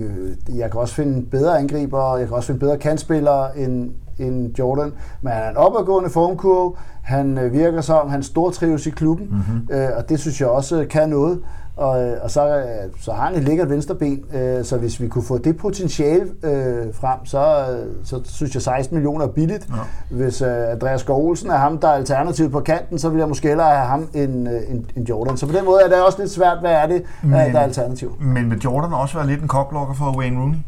jeg 0.54 0.70
kan 0.70 0.80
også 0.80 0.94
finde 0.94 1.26
bedre 1.26 1.58
angriber, 1.58 1.98
og 1.98 2.20
jeg 2.20 2.28
kan 2.28 2.36
også 2.36 2.46
finde 2.46 2.60
bedre 2.60 2.78
kantspillere 2.78 3.58
end, 3.58 3.90
end 4.20 4.58
Jordan. 4.58 4.92
Men 5.22 5.32
han 5.32 5.42
er 5.42 5.50
en 5.50 5.56
opadgående 5.56 6.10
formkurve. 6.10 6.74
Han 7.02 7.38
øh, 7.38 7.52
virker 7.52 7.80
som, 7.80 8.08
han 8.08 8.22
stortrives 8.22 8.86
i 8.86 8.90
klubben, 8.90 9.26
mm-hmm. 9.26 9.76
øh, 9.76 9.88
og 9.96 10.08
det 10.08 10.20
synes 10.20 10.40
jeg 10.40 10.48
også 10.48 10.86
kan 10.90 11.08
noget. 11.08 11.38
Og, 11.80 12.02
øh, 12.02 12.16
og 12.22 12.30
så, 12.30 12.56
øh, 12.58 12.64
så 13.00 13.12
har 13.12 13.26
han 13.26 13.34
et 13.34 13.44
lækkert 13.44 13.70
venstreben, 13.70 14.24
øh, 14.34 14.64
så 14.64 14.78
hvis 14.78 15.00
vi 15.00 15.08
kunne 15.08 15.24
få 15.24 15.38
det 15.38 15.56
potentiale 15.56 16.26
øh, 16.42 16.94
frem, 16.94 17.26
så, 17.26 17.66
så 18.04 18.20
synes 18.24 18.54
jeg 18.54 18.62
16 18.62 18.94
millioner 18.96 19.24
er 19.24 19.28
billigt. 19.28 19.68
Ja. 19.68 20.14
Hvis 20.16 20.42
øh, 20.42 20.70
Andreas 20.70 21.00
Skov 21.00 21.28
Olsen 21.28 21.50
er 21.50 21.56
ham, 21.56 21.78
der 21.78 21.88
er 21.88 21.92
alternativ 21.92 22.50
på 22.50 22.60
kanten, 22.60 22.98
så 22.98 23.08
vil 23.08 23.18
jeg 23.18 23.28
måske 23.28 23.48
hellere 23.48 23.76
have 23.76 23.86
ham 23.86 24.08
end, 24.14 24.48
en, 24.48 24.86
en 24.96 25.04
Jordan. 25.04 25.36
Så 25.36 25.46
på 25.46 25.52
den 25.52 25.64
måde 25.64 25.80
er 25.84 25.88
det 25.88 26.02
også 26.02 26.18
lidt 26.18 26.30
svært, 26.30 26.58
hvad 26.60 26.72
er 26.72 26.86
det, 26.86 27.02
men, 27.22 27.32
der 27.32 27.38
er 27.38 27.60
alternativ. 27.60 28.16
Men 28.20 28.50
vil 28.50 28.60
Jordan 28.64 28.92
også 28.92 29.18
være 29.18 29.26
lidt 29.26 29.42
en 29.42 29.48
kokblokker 29.48 29.94
for 29.94 30.18
Wayne 30.18 30.40
Rooney? 30.40 30.58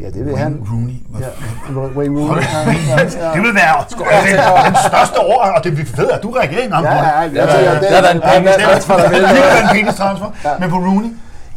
Ja, 0.00 0.06
det 0.06 0.24
vil 0.24 0.34
Wayne 0.34 0.38
han. 0.38 0.66
Rooney. 0.72 0.94
Ja, 1.20 1.28
Wayne 1.98 2.20
Rooney. 2.20 2.42
Ja, 2.42 3.00
ja, 3.26 3.32
Det 3.34 3.42
vil 3.42 3.54
være 3.54 3.84
den, 3.90 4.64
den 4.66 4.76
største 4.88 5.20
år, 5.20 5.42
og 5.56 5.64
det 5.64 5.72
vi 5.78 5.86
ved, 5.96 6.10
at 6.10 6.22
du 6.22 6.30
reagerer 6.30 6.62
ikke 6.62 6.76
ja, 6.76 6.82
ja, 6.82 7.20
ja, 7.20 7.28
ja, 7.34 7.72
ja, 7.72 7.80
det 7.80 7.98
er 7.98 8.10
en 8.14 8.20
penis 8.20 8.54
transfer, 8.64 8.96
der 8.96 9.08
vil. 9.08 9.22
Det 9.22 9.28
er 9.28 9.62
en 9.62 9.68
penis 9.72 9.94
transfer, 9.94 10.26
men 10.60 10.70
på 10.70 10.76
Rooney. 10.76 11.10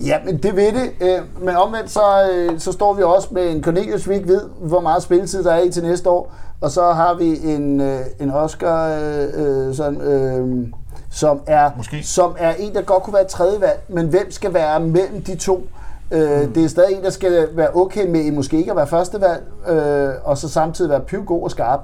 Ja, 0.06 0.18
men 0.26 0.38
det 0.38 0.56
ved 0.56 0.72
det. 0.72 0.92
Øh, 1.02 1.46
men 1.46 1.56
omvendt 1.56 1.92
så, 1.92 2.30
øh, 2.32 2.60
så 2.60 2.72
står 2.72 2.94
vi 2.94 3.04
også 3.04 3.28
med 3.32 3.52
en 3.52 3.64
Cornelius, 3.64 4.10
vi 4.10 4.16
ikke 4.16 4.28
ved, 4.28 4.42
hvor 4.62 4.80
meget 4.80 5.04
spilletid 5.04 5.44
der 5.44 5.54
er 5.54 5.62
i 5.62 5.70
til 5.72 5.84
næste 5.84 6.10
år. 6.10 6.34
Og 6.62 6.72
så 6.72 6.92
har 6.92 7.14
vi 7.14 7.40
en, 7.44 7.82
øh, 7.82 8.00
en 8.20 8.32
Oscar, 8.32 8.88
øh, 8.88 9.76
sådan, 9.76 10.02
øh, 10.02 10.68
som, 11.12 11.42
er, 11.48 11.70
Måske. 11.78 12.04
som 12.04 12.36
er 12.40 12.54
en, 12.60 12.74
der 12.74 12.82
godt 12.82 13.04
kunne 13.04 13.14
være 13.14 13.24
et 13.24 13.28
tredje 13.28 13.62
valg. 13.62 13.80
Men 13.90 14.08
hvem 14.08 14.32
skal 14.32 14.54
være 14.54 14.80
mellem 14.80 15.24
de 15.24 15.36
to? 15.36 15.68
Øh, 16.12 16.42
mm. 16.42 16.54
Det 16.54 16.64
er 16.64 16.68
stadig 16.68 16.96
en, 16.96 17.04
der 17.04 17.10
skal 17.10 17.48
være 17.54 17.76
okay 17.76 18.08
med, 18.08 18.32
måske 18.32 18.58
ikke 18.58 18.72
at 18.72 18.78
være 18.78 18.88
førstevalg, 18.88 19.44
øh, 19.70 20.10
og 20.24 20.38
så 20.38 20.50
samtidig 20.50 20.90
være 20.90 21.00
pivgod 21.00 21.44
og 21.44 21.52
skarp. 21.52 21.80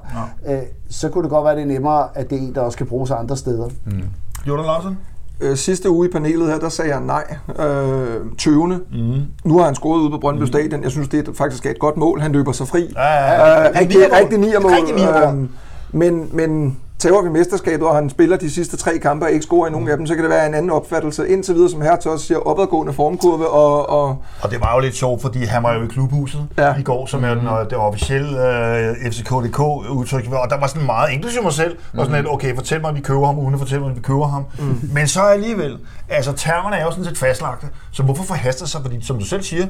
Ja. 0.46 0.54
Øh, 0.54 0.62
så 0.90 1.08
kunne 1.08 1.22
det 1.22 1.30
godt 1.30 1.44
være, 1.44 1.54
det 1.56 1.62
er 1.62 1.66
nemmere, 1.66 2.08
at 2.14 2.30
det 2.30 2.38
er 2.38 2.42
en, 2.42 2.54
der 2.54 2.60
også 2.60 2.78
kan 2.78 2.86
bruges 2.86 3.10
andre 3.10 3.36
steder. 3.36 3.68
Mm. 3.86 4.02
Jordan 4.46 4.64
Larsen? 4.64 4.98
Øh, 5.40 5.56
sidste 5.56 5.90
uge 5.90 6.08
i 6.08 6.10
panelet 6.10 6.48
her, 6.48 6.58
der 6.58 6.68
sagde 6.68 6.90
jeg 6.90 7.00
nej. 7.00 7.36
Øh, 7.66 8.20
tøvende. 8.38 8.80
Mm. 8.92 9.22
Nu 9.44 9.58
har 9.58 9.64
han 9.64 9.74
scoret 9.74 10.00
ude 10.00 10.10
på 10.10 10.18
Brøndby 10.18 10.40
mm. 10.40 10.46
Stadion. 10.46 10.82
Jeg 10.82 10.90
synes, 10.90 11.08
det 11.08 11.28
er 11.28 11.32
faktisk 11.32 11.66
er 11.66 11.70
et 11.70 11.78
godt 11.78 11.96
mål. 11.96 12.20
Han 12.20 12.32
løber 12.32 12.52
sig 12.52 12.68
fri. 12.68 12.92
Ja, 12.96 13.02
ja, 13.02 13.32
ja. 13.32 13.68
Øh, 13.68 13.80
rigtig, 13.80 14.12
rigtig 14.12 14.38
nier 14.38 14.60
mål. 14.60 14.72
Øh, 14.72 15.48
men, 15.92 16.28
men 16.32 16.76
tager 16.98 17.22
vi 17.22 17.28
mesterskabet, 17.28 17.86
og 17.88 17.94
han 17.94 18.10
spiller 18.10 18.36
de 18.36 18.50
sidste 18.50 18.76
tre 18.76 18.98
kampe 18.98 19.26
og 19.26 19.30
ikke 19.30 19.42
scorer 19.42 19.68
i 19.68 19.70
nogen 19.70 19.88
af 19.88 19.96
dem, 19.96 20.06
så 20.06 20.14
kan 20.14 20.24
det 20.24 20.30
være 20.30 20.46
en 20.46 20.54
anden 20.54 20.70
opfattelse. 20.70 21.28
Indtil 21.28 21.54
videre, 21.54 21.70
som 21.70 21.80
Hertz 21.80 22.06
også 22.06 22.26
siger, 22.26 22.38
opadgående 22.38 22.92
formkurve. 22.92 23.48
Og, 23.48 23.88
og, 23.88 24.22
og 24.42 24.50
det 24.50 24.60
var 24.60 24.74
jo 24.74 24.80
lidt 24.80 24.96
sjovt, 24.96 25.22
fordi 25.22 25.44
han 25.44 25.62
var 25.62 25.74
jo 25.74 25.84
i 25.84 25.86
klubhuset 25.86 26.46
ja. 26.58 26.74
i 26.74 26.82
går, 26.82 27.06
som 27.06 27.24
er 27.24 27.34
den, 27.34 27.42
mm. 27.42 27.68
det 27.70 27.78
officielle 27.78 28.28
uh, 28.28 29.04
øh, 29.04 29.12
FCK.dk 29.12 29.60
udtryk. 29.90 30.32
Og 30.32 30.50
der 30.50 30.60
var 30.60 30.66
sådan 30.66 30.86
meget, 30.86 31.12
inklusive 31.12 31.42
mig 31.42 31.52
selv, 31.52 31.78
var 31.92 32.04
sådan 32.04 32.16
lidt, 32.16 32.32
okay, 32.32 32.54
fortæl 32.54 32.80
mig, 32.80 32.88
at 32.88 32.96
vi 32.96 33.00
køber 33.00 33.26
ham, 33.26 33.38
uden 33.38 33.54
at 33.54 33.60
fortælle 33.60 33.80
mig, 33.80 33.90
at 33.90 33.96
vi 33.96 34.02
køber 34.02 34.26
ham. 34.26 34.44
Mm. 34.58 34.90
Men 34.92 35.08
så 35.08 35.22
alligevel, 35.22 35.78
altså 36.08 36.32
termerne 36.32 36.76
er 36.76 36.84
jo 36.84 36.90
sådan 36.90 37.04
set 37.04 37.18
fastlagte, 37.18 37.66
så 37.92 38.02
hvorfor 38.02 38.24
forhaster 38.24 38.66
sig? 38.66 38.82
Fordi 38.82 39.04
som 39.04 39.18
du 39.18 39.24
selv 39.24 39.42
siger, 39.42 39.66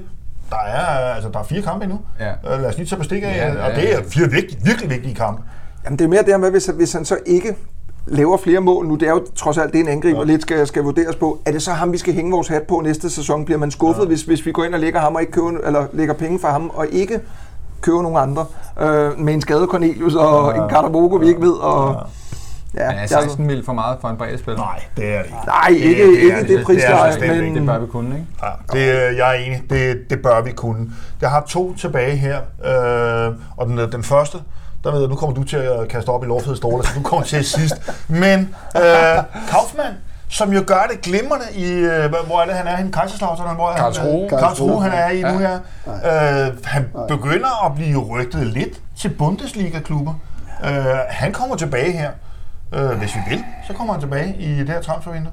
der 0.50 0.56
er, 0.56 1.14
altså, 1.14 1.30
der 1.30 1.38
er 1.38 1.42
fire 1.42 1.62
kampe 1.62 1.84
endnu. 1.84 2.00
Ja. 2.20 2.56
Lad 2.56 2.64
os 2.64 2.76
lige 2.76 2.86
tage 2.86 2.98
bestik 2.98 3.22
af, 3.22 3.26
ja, 3.26 3.46
ja, 3.46 3.52
ja. 3.52 3.64
og 3.64 3.74
det 3.74 3.94
er 3.94 4.00
fire 4.08 4.30
virkelig, 4.30 4.58
virkelig 4.64 4.90
vigtige 4.90 5.14
kampe. 5.14 5.42
Jamen 5.88 5.98
det 5.98 6.04
er 6.04 6.08
mere 6.08 6.22
det 6.22 6.40
med, 6.40 6.50
hvis, 6.50 6.66
hvis 6.66 6.92
han 6.92 7.04
så 7.04 7.18
ikke 7.26 7.56
laver 8.06 8.36
flere 8.36 8.60
mål 8.60 8.86
nu, 8.86 8.94
det 8.94 9.08
er 9.08 9.12
jo 9.12 9.26
trods 9.36 9.58
alt 9.58 9.72
det, 9.72 9.80
en 9.80 9.88
angriber 9.88 10.18
ja. 10.18 10.24
lidt 10.24 10.42
skal, 10.42 10.66
skal 10.66 10.82
vurderes 10.82 11.16
på. 11.16 11.38
Er 11.46 11.52
det 11.52 11.62
så 11.62 11.72
ham, 11.72 11.92
vi 11.92 11.98
skal 11.98 12.14
hænge 12.14 12.30
vores 12.30 12.48
hat 12.48 12.62
på 12.62 12.80
næste 12.84 13.10
sæson? 13.10 13.44
Bliver 13.44 13.58
man 13.58 13.70
skuffet, 13.70 14.02
ja. 14.02 14.08
hvis, 14.08 14.22
hvis 14.22 14.46
vi 14.46 14.52
går 14.52 14.64
ind 14.64 14.74
og 14.74 14.80
lægger 14.80 15.00
ham 15.00 15.14
og 15.14 15.20
ikke 15.20 15.32
køber, 15.32 15.50
eller 15.66 15.86
lægger 15.92 16.14
penge 16.14 16.38
for 16.38 16.48
ham 16.48 16.70
og 16.74 16.86
ikke 16.90 17.20
køber 17.80 18.02
nogen 18.02 18.18
andre? 18.18 18.46
Øh, 18.80 19.18
med 19.18 19.34
en 19.34 19.40
skade 19.40 19.66
Cornelius 19.66 20.14
og 20.14 20.54
ja. 20.56 20.62
en 20.62 20.70
Cardabogo, 20.70 21.16
vi 21.16 21.28
ikke 21.28 21.40
ved. 21.40 21.52
Og, 21.52 21.94
ja. 21.94 22.00
Ja, 22.74 22.90
men 22.90 22.98
er 22.98 23.06
16 23.06 23.46
mil 23.46 23.64
for 23.64 23.72
meget 23.72 23.98
for 24.00 24.08
en 24.08 24.16
bred 24.16 24.38
spiller? 24.38 24.60
Nej, 24.60 24.82
det 24.96 25.14
er 25.14 25.18
det 25.18 25.24
ikke. 25.24 25.36
Nej, 25.46 25.68
ikke 25.68 26.04
det, 26.04 26.12
det, 26.12 26.22
ikke 26.22 26.40
det, 26.40 26.48
det 26.48 26.64
prisleje, 26.64 27.20
men... 27.20 27.44
Ikke. 27.44 27.58
Det 27.58 27.66
bør 27.66 27.78
vi 27.78 27.86
kunne, 27.86 28.14
ikke? 28.14 28.26
Ja, 28.42 28.78
det, 28.78 29.16
jeg 29.16 29.36
er 29.36 29.38
enig. 29.38 29.62
Det, 29.70 30.10
det 30.10 30.22
bør 30.22 30.42
vi 30.42 30.52
kunne. 30.52 30.90
Jeg 31.20 31.30
har 31.30 31.40
to 31.40 31.74
tilbage 31.74 32.16
her, 32.16 32.36
øh, 32.64 33.34
og 33.56 33.66
den, 33.66 33.78
den 33.92 34.02
første, 34.02 34.38
der 34.88 34.94
ved 34.94 35.00
jeg, 35.00 35.08
nu 35.08 35.16
kommer 35.16 35.34
du 35.34 35.44
til 35.44 35.56
at 35.56 35.88
kaste 35.88 36.08
op 36.08 36.24
i 36.24 36.26
lovfede 36.26 36.56
stole, 36.56 36.84
så 36.84 36.90
du 36.94 37.02
kommer 37.02 37.26
til 37.26 37.44
sidst. 37.44 37.74
Men 38.08 38.54
øh, 38.76 38.82
Kaufmann, 39.50 39.94
som 40.28 40.52
jo 40.52 40.62
gør 40.66 40.86
det 40.90 41.00
glimrende 41.00 41.46
i, 41.54 41.70
øh, 41.70 42.10
hvor 42.26 42.40
er 42.40 42.46
det, 42.46 42.54
han 42.54 42.66
er 42.66 42.76
henne? 42.76 42.92
Kaiserslautern? 42.92 43.54
Hvor 43.54 43.70
er 43.70 43.76
Karlsruhe. 43.76 44.28
Han, 44.30 44.38
Karlsruhe, 44.38 44.82
han 44.82 44.92
er 44.92 45.08
i 45.08 45.32
nu 45.32 45.38
her. 45.38 45.58
Øh, 45.86 46.64
han 46.64 46.88
begynder 47.08 47.66
at 47.66 47.74
blive 47.74 47.98
rygtet 47.98 48.46
lidt 48.46 48.80
til 48.96 49.08
Bundesliga-klubber. 49.08 50.14
Øh, 50.64 50.84
han 51.08 51.32
kommer 51.32 51.56
tilbage 51.56 51.92
her. 51.92 52.10
Øh, 52.74 52.90
hvis 52.90 53.14
vi 53.14 53.20
vil, 53.30 53.44
så 53.66 53.72
kommer 53.72 53.92
han 53.92 54.00
tilbage 54.02 54.36
i 54.38 54.58
det 54.58 54.68
her 54.68 54.82
transfervindue. 54.82 55.32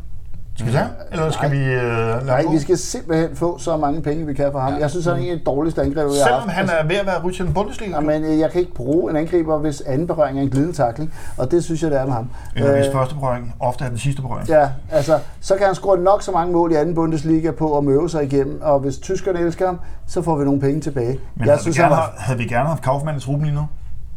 Skal 0.56 0.68
vi 0.68 0.72
tage 0.72 0.88
Eller 1.12 1.32
skal 1.32 1.49
Nej. 1.49 1.58
vi 1.58 1.66
lade 1.66 2.26
Nej, 2.26 2.45
vi 2.51 2.60
skal 2.60 2.78
simpelthen 2.78 3.36
få 3.36 3.58
så 3.58 3.78
mange 3.78 4.01
penge, 4.01 4.26
vi 4.26 4.34
kan 4.34 4.51
for 4.51 4.60
ham. 4.60 4.74
Ja. 4.74 4.80
Jeg 4.80 4.89
synes, 4.89 5.06
han 5.06 5.14
er 5.14 5.18
en 5.18 5.32
af 5.32 5.38
de 5.38 5.43
dårligste 5.45 5.82
angriber, 5.82 6.01
har 6.01 6.10
Selvom 6.10 6.49
han 6.49 6.70
er 6.70 6.88
ved 6.88 6.95
at 6.95 7.06
være 7.06 7.22
rydt 7.24 7.36
til 7.36 7.45
en 7.45 7.53
Bundesliga? 7.53 7.99
Men 7.99 8.24
øh, 8.24 8.39
jeg 8.39 8.51
kan 8.51 8.62
ikke 8.62 8.74
bruge 8.74 9.12
en 9.12 9.18
angriber, 9.18 9.58
hvis 9.58 9.82
anden 9.82 10.08
berøring 10.08 10.38
er 10.38 10.41
en 10.41 10.49
glidende 10.49 10.74
takling, 10.74 11.14
og 11.38 11.51
det 11.51 11.64
synes 11.64 11.84
jeg, 11.84 11.91
det 11.91 11.99
er 11.99 12.06
med 12.06 12.14
ham. 12.14 12.30
Eller 12.56 12.76
hvis 12.76 12.88
øh, 12.88 12.93
første 12.93 13.16
berøring 13.16 13.56
ofte 13.60 13.86
er 13.86 13.89
den 13.89 13.97
sidste 13.97 14.22
berøring. 14.22 14.49
Ja, 14.49 14.70
altså, 14.91 15.20
så 15.41 15.56
kan 15.56 15.66
han 15.66 15.76
score 15.76 15.97
nok 15.97 16.22
så 16.22 16.32
mange 16.32 16.53
mål 16.53 16.72
i 16.72 16.76
anden 16.76 16.95
Bundesliga 16.95 17.51
på 17.51 17.78
at 17.78 17.84
møve 17.84 18.10
sig 18.10 18.24
igennem, 18.24 18.62
og 18.62 18.80
hvis 18.80 18.97
tyskerne 18.97 19.39
elsker 19.39 19.66
ham, 19.66 19.80
så 20.08 20.22
får 20.22 20.36
vi 20.38 20.45
nogle 20.45 20.62
penge 20.62 20.82
tilbage. 20.82 21.20
Men 21.36 21.45
jeg 21.45 21.53
havde, 21.53 21.62
synes, 21.62 21.78
vi 21.78 21.82
gerne, 21.82 21.95
var... 21.95 22.14
havde 22.18 22.39
vi 22.39 22.45
gerne 22.45 22.70
haft 22.70 22.84
Kaufmann 22.84 23.18
i 23.18 23.22
truppen 23.22 23.45
lige 23.45 23.56
nu? 23.56 23.68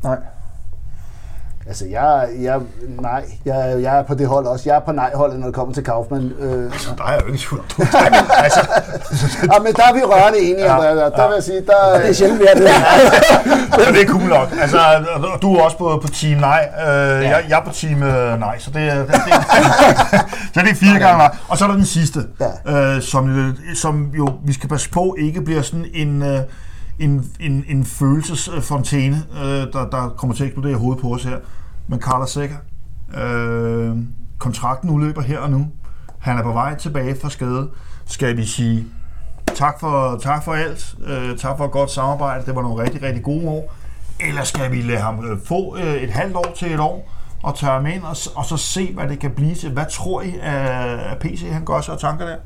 Nej. 0.05 0.18
Altså, 1.68 1.84
jeg, 1.90 2.28
jeg, 2.40 2.60
nej, 3.00 3.24
jeg, 3.44 3.78
jeg 3.82 3.98
er 3.98 4.02
på 4.02 4.14
det 4.14 4.26
hold 4.28 4.46
også. 4.46 4.62
Jeg 4.66 4.76
er 4.76 4.80
på 4.80 4.92
nej-holdet, 4.92 5.38
når 5.38 5.46
det 5.46 5.54
kommer 5.54 5.74
til 5.74 5.84
Kaufmann. 5.84 6.32
Øh, 6.40 6.64
altså, 6.64 6.90
der 6.98 7.04
er 7.04 7.12
jeg 7.12 7.22
jo 7.22 7.26
ikke 7.26 7.38
tvivl. 7.38 7.62
altså, 8.44 8.60
ja, 9.52 9.58
men 9.62 9.72
der 9.72 9.82
er 9.88 9.94
vi 9.94 10.00
rørende 10.02 10.38
enige. 10.38 10.74
Ja, 10.74 10.80
der, 10.82 10.94
der, 10.94 11.08
der 11.10 11.26
vil 11.26 11.34
jeg 11.34 11.42
sige, 11.42 11.60
der, 11.60 11.98
det 12.00 12.08
er 12.08 12.12
sjældent, 12.12 12.40
vi 12.40 12.46
er 12.50 12.54
det. 12.54 12.64
ja, 12.64 13.92
det 13.92 14.02
er 14.02 14.06
cool 14.06 14.28
nok. 14.28 14.48
Altså, 14.60 14.78
du 15.42 15.54
er 15.54 15.62
også 15.62 15.78
på, 15.78 15.98
på 16.02 16.08
team 16.08 16.40
nej. 16.40 16.68
Øh, 16.80 16.86
ja. 16.86 17.30
jeg, 17.30 17.44
jeg 17.48 17.58
er 17.58 17.64
på 17.64 17.72
team 17.72 18.02
øh, 18.02 18.40
nej, 18.40 18.58
så 18.58 18.70
det, 18.70 18.92
det, 18.92 19.06
det, 19.06 19.34
så 20.54 20.60
det 20.60 20.70
er 20.70 20.74
fire 20.86 20.98
gange 20.98 21.18
nej. 21.18 21.36
Og 21.48 21.58
så 21.58 21.64
er 21.64 21.68
der 21.68 21.76
den 21.76 21.86
sidste, 21.86 22.20
ja. 22.66 22.94
øh, 22.94 23.02
som, 23.02 23.54
som 23.74 24.10
jo, 24.16 24.28
vi 24.44 24.52
skal 24.52 24.68
passe 24.68 24.90
på, 24.90 25.16
ikke 25.18 25.40
bliver 25.42 25.62
sådan 25.62 25.86
en... 25.94 26.22
Øh, 26.22 26.40
en, 26.98 27.30
en, 27.40 27.64
en 27.68 27.84
følelsesfontæne, 27.84 29.22
øh, 29.44 29.72
der, 29.72 29.88
der 29.92 30.14
kommer 30.16 30.36
til 30.36 30.42
at 30.44 30.46
eksplodere 30.46 30.74
hovedet 30.74 31.02
på 31.02 31.14
os 31.14 31.24
her. 31.24 31.36
Men 31.89 32.01
Carlos 32.01 32.30
Sækker, 32.30 32.57
øh, 33.16 33.97
kontrakten 34.39 34.91
udløber 34.91 35.22
her 35.22 35.39
og 35.39 35.51
nu. 35.51 35.66
Han 36.18 36.39
er 36.39 36.43
på 36.43 36.53
vej 36.53 36.74
tilbage 36.74 37.16
fra 37.20 37.30
skade. 37.30 37.70
Skal 38.07 38.36
vi 38.36 38.47
sige 38.47 38.86
tak 39.55 39.80
for, 39.80 40.18
tak 40.22 40.45
for 40.45 40.53
alt, 40.53 40.95
øh, 41.07 41.39
tak 41.39 41.57
for 41.57 41.64
et 41.64 41.70
godt 41.70 41.91
samarbejde, 41.91 42.47
det 42.47 42.55
var 42.55 42.62
nogle 42.62 42.82
rigtig, 42.82 43.03
rigtig 43.03 43.22
gode 43.22 43.49
år. 43.49 43.74
Eller 44.20 44.45
skal 44.45 44.72
vi 44.72 44.82
lade 44.82 44.99
ham 44.99 45.24
øh, 45.24 45.39
få 45.45 45.76
øh, 45.76 45.95
et 45.95 46.11
halvt 46.11 46.36
år 46.36 46.53
til 46.57 46.74
et 46.74 46.80
år, 46.80 47.11
og 47.43 47.57
tage 47.57 47.72
ham 47.72 47.86
ind, 47.86 48.03
og, 48.03 48.16
og 48.34 48.45
så 48.45 48.57
se, 48.57 48.95
hvad 48.95 49.09
det 49.09 49.18
kan 49.18 49.30
blive 49.30 49.55
til. 49.55 49.72
Hvad 49.72 49.84
tror 49.91 50.22
I, 50.22 50.34
at 50.43 51.18
PC 51.20 51.45
han 51.51 51.64
gør 51.64 51.80
sig 51.80 51.95
af 51.95 52.01
tanker 52.01 52.26
der? 52.26 52.36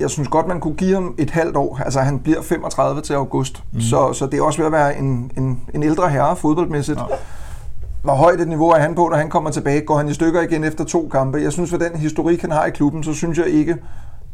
jeg 0.00 0.10
synes 0.10 0.28
godt, 0.28 0.46
man 0.46 0.60
kunne 0.60 0.74
give 0.74 0.94
ham 0.94 1.14
et 1.18 1.30
halvt 1.30 1.56
år. 1.56 1.80
Altså, 1.84 2.00
han 2.00 2.18
bliver 2.18 2.42
35 2.42 3.00
til 3.00 3.14
august, 3.14 3.62
mm. 3.72 3.80
så, 3.80 4.12
så 4.12 4.26
det 4.26 4.38
er 4.38 4.42
også 4.42 4.58
ved 4.58 4.66
at 4.66 4.72
være 4.72 4.98
en, 4.98 5.30
en, 5.36 5.60
en 5.74 5.82
ældre 5.82 6.08
herre 6.08 6.36
fodboldmæssigt. 6.36 6.98
Ja. 6.98 7.04
Hvor 8.02 8.12
højt 8.12 8.40
et 8.40 8.48
niveau 8.48 8.68
er 8.68 8.78
han 8.78 8.94
på, 8.94 9.08
når 9.08 9.16
han 9.16 9.30
kommer 9.30 9.50
tilbage? 9.50 9.80
Går 9.80 9.96
han 9.96 10.08
i 10.08 10.14
stykker 10.14 10.40
igen 10.40 10.64
efter 10.64 10.84
to 10.84 11.08
kampe? 11.12 11.38
Jeg 11.38 11.52
synes, 11.52 11.70
for 11.70 11.76
den 11.76 11.96
historik, 11.96 12.40
han 12.40 12.50
har 12.50 12.66
i 12.66 12.70
klubben, 12.70 13.02
så 13.02 13.14
synes 13.14 13.38
jeg 13.38 13.46
ikke, 13.46 13.76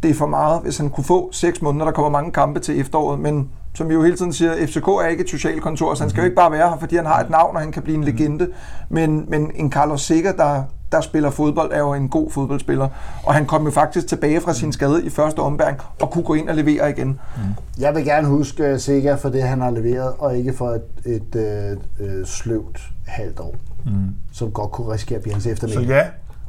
det 0.02 0.10
er 0.10 0.14
for 0.14 0.26
meget, 0.26 0.60
hvis 0.62 0.78
han 0.78 0.90
kunne 0.90 1.04
få 1.04 1.32
seks 1.32 1.62
måneder. 1.62 1.84
Der 1.84 1.92
kommer 1.92 2.10
mange 2.10 2.32
kampe 2.32 2.60
til 2.60 2.80
efteråret, 2.80 3.20
men 3.20 3.50
som 3.74 3.88
vi 3.88 3.94
jo 3.94 4.02
hele 4.02 4.16
tiden 4.16 4.32
siger, 4.32 4.66
FCK 4.66 4.88
er 4.88 5.06
ikke 5.06 5.22
et 5.22 5.30
socialkontor, 5.30 5.94
så 5.94 6.02
han 6.02 6.10
skal 6.10 6.20
jo 6.20 6.24
ikke 6.24 6.36
bare 6.36 6.52
være 6.52 6.70
her, 6.70 6.78
fordi 6.78 6.96
han 6.96 7.06
har 7.06 7.20
et 7.20 7.30
navn, 7.30 7.56
og 7.56 7.62
han 7.62 7.72
kan 7.72 7.82
blive 7.82 7.96
en 7.98 8.04
legende. 8.04 8.48
Men, 8.88 9.24
men 9.28 9.50
en 9.54 9.72
Carlos 9.72 10.02
Sikker, 10.02 10.32
der, 10.32 10.62
der 10.92 11.00
spiller 11.00 11.30
fodbold, 11.30 11.72
er 11.72 11.78
jo 11.78 11.94
en 11.94 12.08
god 12.08 12.30
fodboldspiller. 12.30 12.88
Og 13.24 13.34
han 13.34 13.46
kom 13.46 13.64
jo 13.64 13.70
faktisk 13.70 14.06
tilbage 14.06 14.40
fra 14.40 14.54
sin 14.54 14.72
skade 14.72 15.04
i 15.06 15.10
første 15.10 15.38
ombæring, 15.38 15.78
og 16.00 16.10
kunne 16.10 16.24
gå 16.24 16.34
ind 16.34 16.48
og 16.48 16.54
levere 16.54 16.90
igen. 16.90 17.08
Mm. 17.08 17.42
Jeg 17.78 17.94
vil 17.94 18.04
gerne 18.04 18.28
huske 18.28 18.78
Sikker 18.78 19.16
for 19.16 19.28
det, 19.28 19.42
han 19.42 19.60
har 19.60 19.70
leveret, 19.70 20.12
og 20.18 20.36
ikke 20.36 20.52
for 20.52 20.68
et, 20.68 20.82
et, 21.04 21.34
et, 21.34 21.78
et 22.00 22.28
sløvt 22.28 22.80
halvt 23.08 23.40
år, 23.40 23.56
mm. 23.86 24.14
som 24.32 24.52
godt 24.52 24.70
kunne 24.70 24.92
risikere 24.92 25.16
at 25.16 25.22
blive 25.22 25.32
hans 25.32 25.46
eftermiddag. 25.46 25.84
Så 25.86 25.92
ja, 25.92 26.04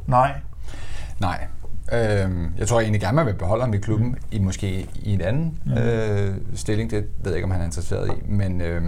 nej. 0.06 0.40
Nej, 1.20 1.46
Øh, 1.92 2.30
jeg 2.58 2.68
tror 2.68 2.80
egentlig 2.80 3.00
gerne, 3.00 3.16
man 3.16 3.26
vil 3.26 3.34
beholde 3.34 3.64
ham 3.64 3.74
i 3.74 3.78
klubben, 3.78 4.08
mm. 4.08 4.16
i 4.30 4.38
måske 4.38 4.88
i 4.94 5.14
en 5.14 5.20
anden 5.20 5.58
mm. 5.64 5.72
øh, 5.72 6.34
stilling. 6.54 6.90
Det 6.90 6.98
ved 6.98 7.32
jeg 7.32 7.36
ikke, 7.36 7.44
om 7.44 7.50
han 7.50 7.60
er 7.60 7.64
interesseret 7.64 8.08
i. 8.08 8.30
Men 8.32 8.60
øh, 8.60 8.82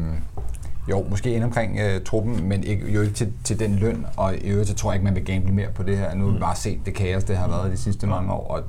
jo, 0.90 1.06
måske 1.10 1.34
ind 1.34 1.44
omkring 1.44 1.78
øh, 1.80 2.04
truppen, 2.04 2.48
men 2.48 2.64
ikke, 2.64 2.92
jo 2.92 3.00
ikke 3.00 3.14
til, 3.14 3.32
til 3.44 3.58
den 3.58 3.76
løn. 3.76 4.06
Og 4.16 4.34
i 4.34 4.48
øvrigt, 4.48 4.68
så 4.68 4.74
tror 4.74 4.90
jeg 4.92 4.96
ikke, 4.96 5.04
man 5.04 5.14
vil 5.14 5.24
gamble 5.24 5.52
mere 5.52 5.68
på 5.74 5.82
det 5.82 5.98
her. 5.98 6.14
Nu 6.14 6.24
har 6.24 6.30
vi 6.30 6.36
mm. 6.36 6.40
bare 6.40 6.56
set 6.56 6.78
det 6.86 6.94
kaos, 6.94 7.24
det 7.24 7.36
har 7.36 7.48
været 7.48 7.72
de 7.72 7.76
sidste 7.76 8.06
mange 8.06 8.32
år. 8.32 8.54
Og 8.54 8.62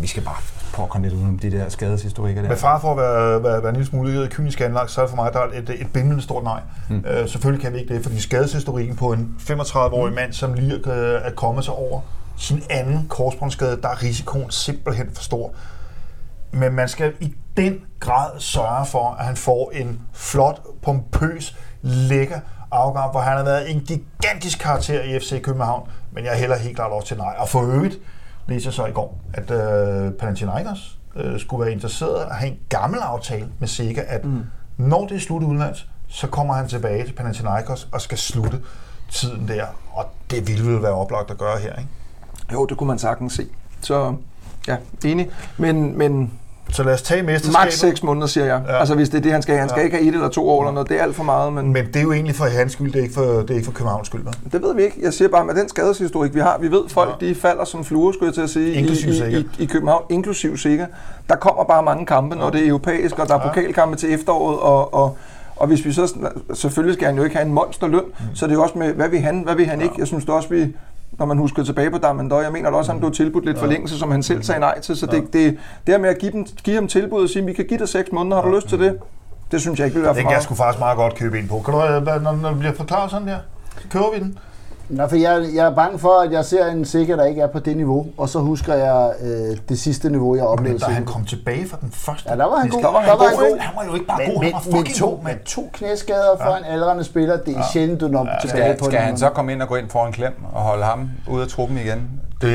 vi 0.00 0.06
skal 0.06 0.22
bare 0.22 0.42
komme 0.72 1.08
lidt 1.08 1.20
ud 1.20 1.28
om 1.28 1.38
de 1.38 1.50
der 1.50 1.68
skadeshistorikker 1.68 2.42
der. 2.42 2.48
Med 2.48 2.56
far 2.56 2.80
for 2.80 2.90
at 2.90 2.96
være, 2.96 3.42
være, 3.42 3.62
være 3.62 3.68
en 3.68 3.76
lille 3.76 3.88
smule 3.88 4.28
kynisk 4.28 4.60
anlagt, 4.60 4.90
så 4.90 5.00
er 5.00 5.04
det 5.04 5.10
for 5.10 5.16
mig 5.16 5.32
der 5.32 5.38
er 5.38 5.46
et, 5.54 5.70
et 5.80 5.92
bindende 5.92 6.22
stort 6.22 6.44
nej. 6.44 6.60
Mm. 6.88 7.04
Øh, 7.06 7.28
selvfølgelig 7.28 7.64
kan 7.64 7.72
vi 7.72 7.78
ikke 7.78 7.94
det, 7.94 8.02
fordi 8.02 8.20
skadeshistorikken 8.20 8.96
på 8.96 9.12
en 9.12 9.36
35-årig 9.40 10.10
mm. 10.10 10.14
mand, 10.14 10.32
som 10.32 10.54
lige 10.54 10.74
øh, 10.74 11.20
er 11.24 11.30
kommet 11.30 11.64
sig 11.64 11.74
over 11.74 12.00
sin 12.36 12.62
anden 12.70 13.06
korsbåndsskade, 13.08 13.82
der 13.82 13.88
er 13.88 14.02
risikoen 14.02 14.50
simpelthen 14.50 15.10
for 15.14 15.22
stor. 15.22 15.52
Men 16.52 16.72
man 16.72 16.88
skal 16.88 17.12
i 17.20 17.34
den 17.56 17.80
grad 18.00 18.30
sørge 18.38 18.86
for, 18.86 19.16
at 19.18 19.26
han 19.26 19.36
får 19.36 19.70
en 19.74 20.00
flot, 20.12 20.60
pompøs, 20.82 21.56
lækker 21.82 22.40
afgang, 22.70 23.10
hvor 23.10 23.20
han 23.20 23.36
har 23.36 23.44
været 23.44 23.70
en 23.70 23.80
gigantisk 23.80 24.58
karakter 24.58 25.02
i 25.02 25.18
FC 25.18 25.42
København, 25.42 25.88
men 26.12 26.24
jeg 26.24 26.32
er 26.32 26.36
heller 26.36 26.56
helt 26.56 26.76
klart 26.76 26.92
også 26.92 27.08
til 27.08 27.16
nej. 27.16 27.34
Og 27.38 27.48
for 27.48 27.62
øvrigt 27.62 27.98
læser 28.48 28.68
jeg 28.68 28.74
så 28.74 28.86
i 28.86 28.92
går, 28.92 29.20
at 29.32 29.50
øh, 29.50 30.12
Panathinaikos 30.12 30.98
øh, 31.16 31.40
skulle 31.40 31.64
være 31.64 31.72
interesseret 31.72 32.24
at 32.24 32.36
have 32.36 32.52
en 32.52 32.58
gammel 32.68 33.00
aftale 33.00 33.48
med 33.58 33.68
Sega, 33.68 34.02
at 34.06 34.24
mm. 34.24 34.42
når 34.76 35.06
det 35.06 35.16
er 35.16 35.20
slut 35.20 35.42
udlands, 35.42 35.86
så 36.08 36.26
kommer 36.26 36.54
han 36.54 36.68
tilbage 36.68 37.06
til 37.06 37.12
Panathinaikos 37.12 37.88
og 37.92 38.00
skal 38.00 38.18
slutte 38.18 38.60
tiden 39.10 39.48
der. 39.48 39.66
Og 39.92 40.06
det 40.30 40.48
ville 40.48 40.72
vel 40.72 40.82
være 40.82 40.92
oplagt 40.92 41.30
at 41.30 41.38
gøre 41.38 41.58
her, 41.58 41.76
ikke? 41.76 41.90
Jo, 42.52 42.66
det 42.66 42.76
kunne 42.76 42.88
man 42.88 42.98
sagtens 42.98 43.32
se. 43.32 43.46
Så 43.80 44.14
ja, 44.68 44.76
enig. 45.04 45.30
Men, 45.58 45.98
men 45.98 46.32
så 46.70 46.82
lad 46.82 46.94
os 46.94 47.02
tage 47.02 47.22
mesterskabet. 47.22 47.66
Max 47.66 47.72
6 47.72 48.02
måneder, 48.02 48.26
siger 48.26 48.46
jeg. 48.46 48.62
Ja. 48.68 48.78
Altså 48.78 48.94
hvis 48.94 49.08
det 49.08 49.18
er 49.18 49.22
det, 49.22 49.32
han 49.32 49.42
skal. 49.42 49.56
Han 49.56 49.68
skal 49.68 49.80
ja. 49.80 49.84
ikke 49.84 49.96
have 49.96 50.08
et 50.08 50.14
eller 50.14 50.28
to 50.28 50.48
år 50.48 50.62
eller 50.62 50.72
noget. 50.72 50.88
Det 50.88 50.98
er 50.98 51.02
alt 51.02 51.16
for 51.16 51.24
meget. 51.24 51.52
Men... 51.52 51.72
men 51.72 51.86
det 51.86 51.96
er 51.96 52.02
jo 52.02 52.12
egentlig 52.12 52.34
for 52.34 52.44
hans 52.44 52.72
skyld, 52.72 52.92
det 52.92 52.98
er 52.98 53.02
ikke 53.02 53.14
for, 53.14 53.22
det 53.22 53.50
er 53.50 53.54
ikke 53.54 53.64
for 53.64 53.72
Københavns 53.72 54.06
skyld. 54.06 54.24
Da. 54.24 54.30
Det 54.52 54.62
ved 54.62 54.74
vi 54.74 54.82
ikke. 54.82 54.96
Jeg 55.02 55.12
siger 55.12 55.28
bare, 55.28 55.44
med 55.44 55.54
den 55.54 55.68
skadeshistorik, 55.68 56.34
vi 56.34 56.40
har, 56.40 56.58
vi 56.58 56.70
ved, 56.70 56.88
folk 56.88 57.16
ja. 57.20 57.26
de 57.26 57.34
falder 57.34 57.64
som 57.64 57.84
fluer, 57.84 58.12
skulle 58.12 58.26
jeg 58.26 58.34
til 58.34 58.42
at 58.42 58.50
sige, 58.50 58.72
inklusiv 58.72 59.12
i, 59.12 59.36
i, 59.36 59.48
i, 59.58 59.66
København, 59.66 60.02
inklusiv 60.10 60.56
sikker. 60.56 60.86
Der 61.28 61.36
kommer 61.36 61.64
bare 61.64 61.82
mange 61.82 62.06
kampe, 62.06 62.36
når 62.36 62.44
ja. 62.44 62.50
det 62.50 62.64
er 62.64 62.68
europæisk, 62.68 63.18
og 63.18 63.28
der 63.28 63.34
er 63.34 63.40
ja. 63.42 63.48
pokalkampe 63.48 63.96
til 63.96 64.14
efteråret, 64.14 64.58
og, 64.58 64.94
og 64.94 65.16
og 65.58 65.66
hvis 65.66 65.84
vi 65.84 65.92
så, 65.92 66.14
selvfølgelig 66.54 66.94
skal 66.94 67.06
han 67.06 67.16
jo 67.16 67.24
ikke 67.24 67.36
have 67.36 67.46
en 67.46 67.52
monsterløn, 67.52 68.02
mm. 68.04 68.34
så 68.34 68.46
det 68.46 68.52
er 68.52 68.56
jo 68.56 68.62
også 68.62 68.78
med, 68.78 68.92
hvad 68.92 69.08
vil 69.08 69.20
han, 69.20 69.40
hvad 69.40 69.54
vil 69.54 69.66
han 69.66 69.78
ja. 69.78 69.84
ikke? 69.84 69.94
Jeg 69.98 70.06
synes 70.06 70.24
det 70.24 70.34
også, 70.34 70.48
vi, 70.48 70.74
når 71.18 71.26
man 71.26 71.38
husker 71.38 71.64
tilbage 71.64 71.90
på 71.90 71.98
Damendøj. 71.98 72.42
Jeg 72.42 72.52
mener 72.52 72.70
også, 72.70 72.90
at 72.90 72.94
han 72.94 73.00
blev 73.00 73.12
tilbudt 73.12 73.44
lidt 73.44 73.58
forlængelse, 73.58 73.98
som 73.98 74.10
han 74.10 74.22
selv 74.22 74.42
sagde 74.42 74.60
nej 74.60 74.80
til. 74.80 74.96
Så 74.96 75.06
det, 75.06 75.22
det, 75.32 75.32
det 75.86 75.94
her 75.94 75.98
med 75.98 76.08
at 76.08 76.18
give, 76.18 76.32
dem, 76.32 76.46
give 76.64 76.76
ham 76.76 76.88
tilbud 76.88 77.22
og 77.22 77.28
sige, 77.28 77.44
vi 77.44 77.52
kan 77.52 77.64
give 77.64 77.78
dig 77.78 77.88
seks 77.88 78.12
måneder, 78.12 78.36
har 78.36 78.48
du 78.48 78.56
lyst 78.56 78.68
til 78.68 78.78
det? 78.78 78.98
Det 79.50 79.60
synes 79.60 79.78
jeg 79.78 79.86
ikke 79.86 79.94
vil 79.94 80.04
være 80.04 80.10
for 80.10 80.14
meget. 80.14 80.24
Det 80.24 80.28
kan 80.30 80.34
jeg 80.34 80.42
sgu 80.42 80.54
faktisk 80.54 80.78
meget 80.78 80.96
godt 80.96 81.14
købe 81.14 81.38
ind 81.38 81.48
på. 81.48 81.58
Kan 81.64 81.74
du, 81.74 81.84
øh, 81.84 82.22
når, 82.42 82.48
det 82.50 82.58
bliver 82.58 82.74
forklaret 82.74 83.10
sådan 83.10 83.28
der, 83.28 83.38
så 83.82 83.88
køber 83.90 84.06
vi 84.14 84.18
den. 84.18 84.38
Nå, 84.88 85.08
for 85.08 85.16
jeg, 85.16 85.44
jeg 85.54 85.66
er 85.66 85.74
bange 85.74 85.98
for, 85.98 86.20
at 86.20 86.32
jeg 86.32 86.44
ser 86.44 86.66
en 86.66 86.84
sikker, 86.84 87.16
der 87.16 87.24
ikke 87.24 87.40
er 87.40 87.46
på 87.46 87.58
det 87.58 87.76
niveau, 87.76 88.06
og 88.16 88.28
så 88.28 88.38
husker 88.38 88.74
jeg 88.74 89.12
øh, 89.22 89.56
det 89.68 89.78
sidste 89.78 90.10
niveau, 90.10 90.36
jeg 90.36 90.44
oplevede. 90.44 90.72
Men 90.72 90.88
da 90.88 90.94
han 90.94 91.04
kom 91.04 91.24
tilbage 91.24 91.68
fra 91.68 91.78
den 91.80 91.90
første... 91.92 92.30
Ja, 92.30 92.36
der 92.36 92.44
var 92.44 92.56
han 92.56 92.68
god. 92.68 92.82
Der 92.82 92.92
var 92.92 93.00
han, 93.00 93.08
der 93.08 93.16
var 93.16 93.24
han, 93.24 93.50
god. 93.50 93.58
han 93.58 93.76
var 93.76 93.84
jo 93.84 93.94
ikke 93.94 94.06
bare 94.06 94.18
men, 94.18 94.34
god, 94.34 94.44
han 94.44 94.52
var 94.52 94.60
fucking 94.60 94.96
to, 94.96 95.08
god. 95.08 95.24
Med 95.24 95.34
to 95.44 95.70
knæskader 95.72 96.36
for 96.40 96.50
ja. 96.50 96.58
en 96.58 96.64
aldrende 96.64 97.04
spiller, 97.04 97.36
det 97.36 97.54
er 97.54 97.58
ja. 97.58 97.64
sjældent, 97.72 98.00
du 98.00 98.08
når 98.08 98.26
ja. 98.26 98.40
tilbage 98.40 98.64
skal, 98.64 98.78
på 98.78 98.84
Skal 98.84 99.00
han 99.00 99.18
så 99.18 99.30
komme 99.30 99.52
ind 99.52 99.62
og 99.62 99.68
gå 99.68 99.76
ind 99.76 99.90
for 99.90 100.06
en 100.06 100.12
klem 100.12 100.34
og 100.52 100.60
holde 100.60 100.84
ham 100.84 101.10
ude 101.28 101.42
af 101.42 101.48
truppen 101.48 101.78
igen? 101.78 102.10
Det, 102.40 102.50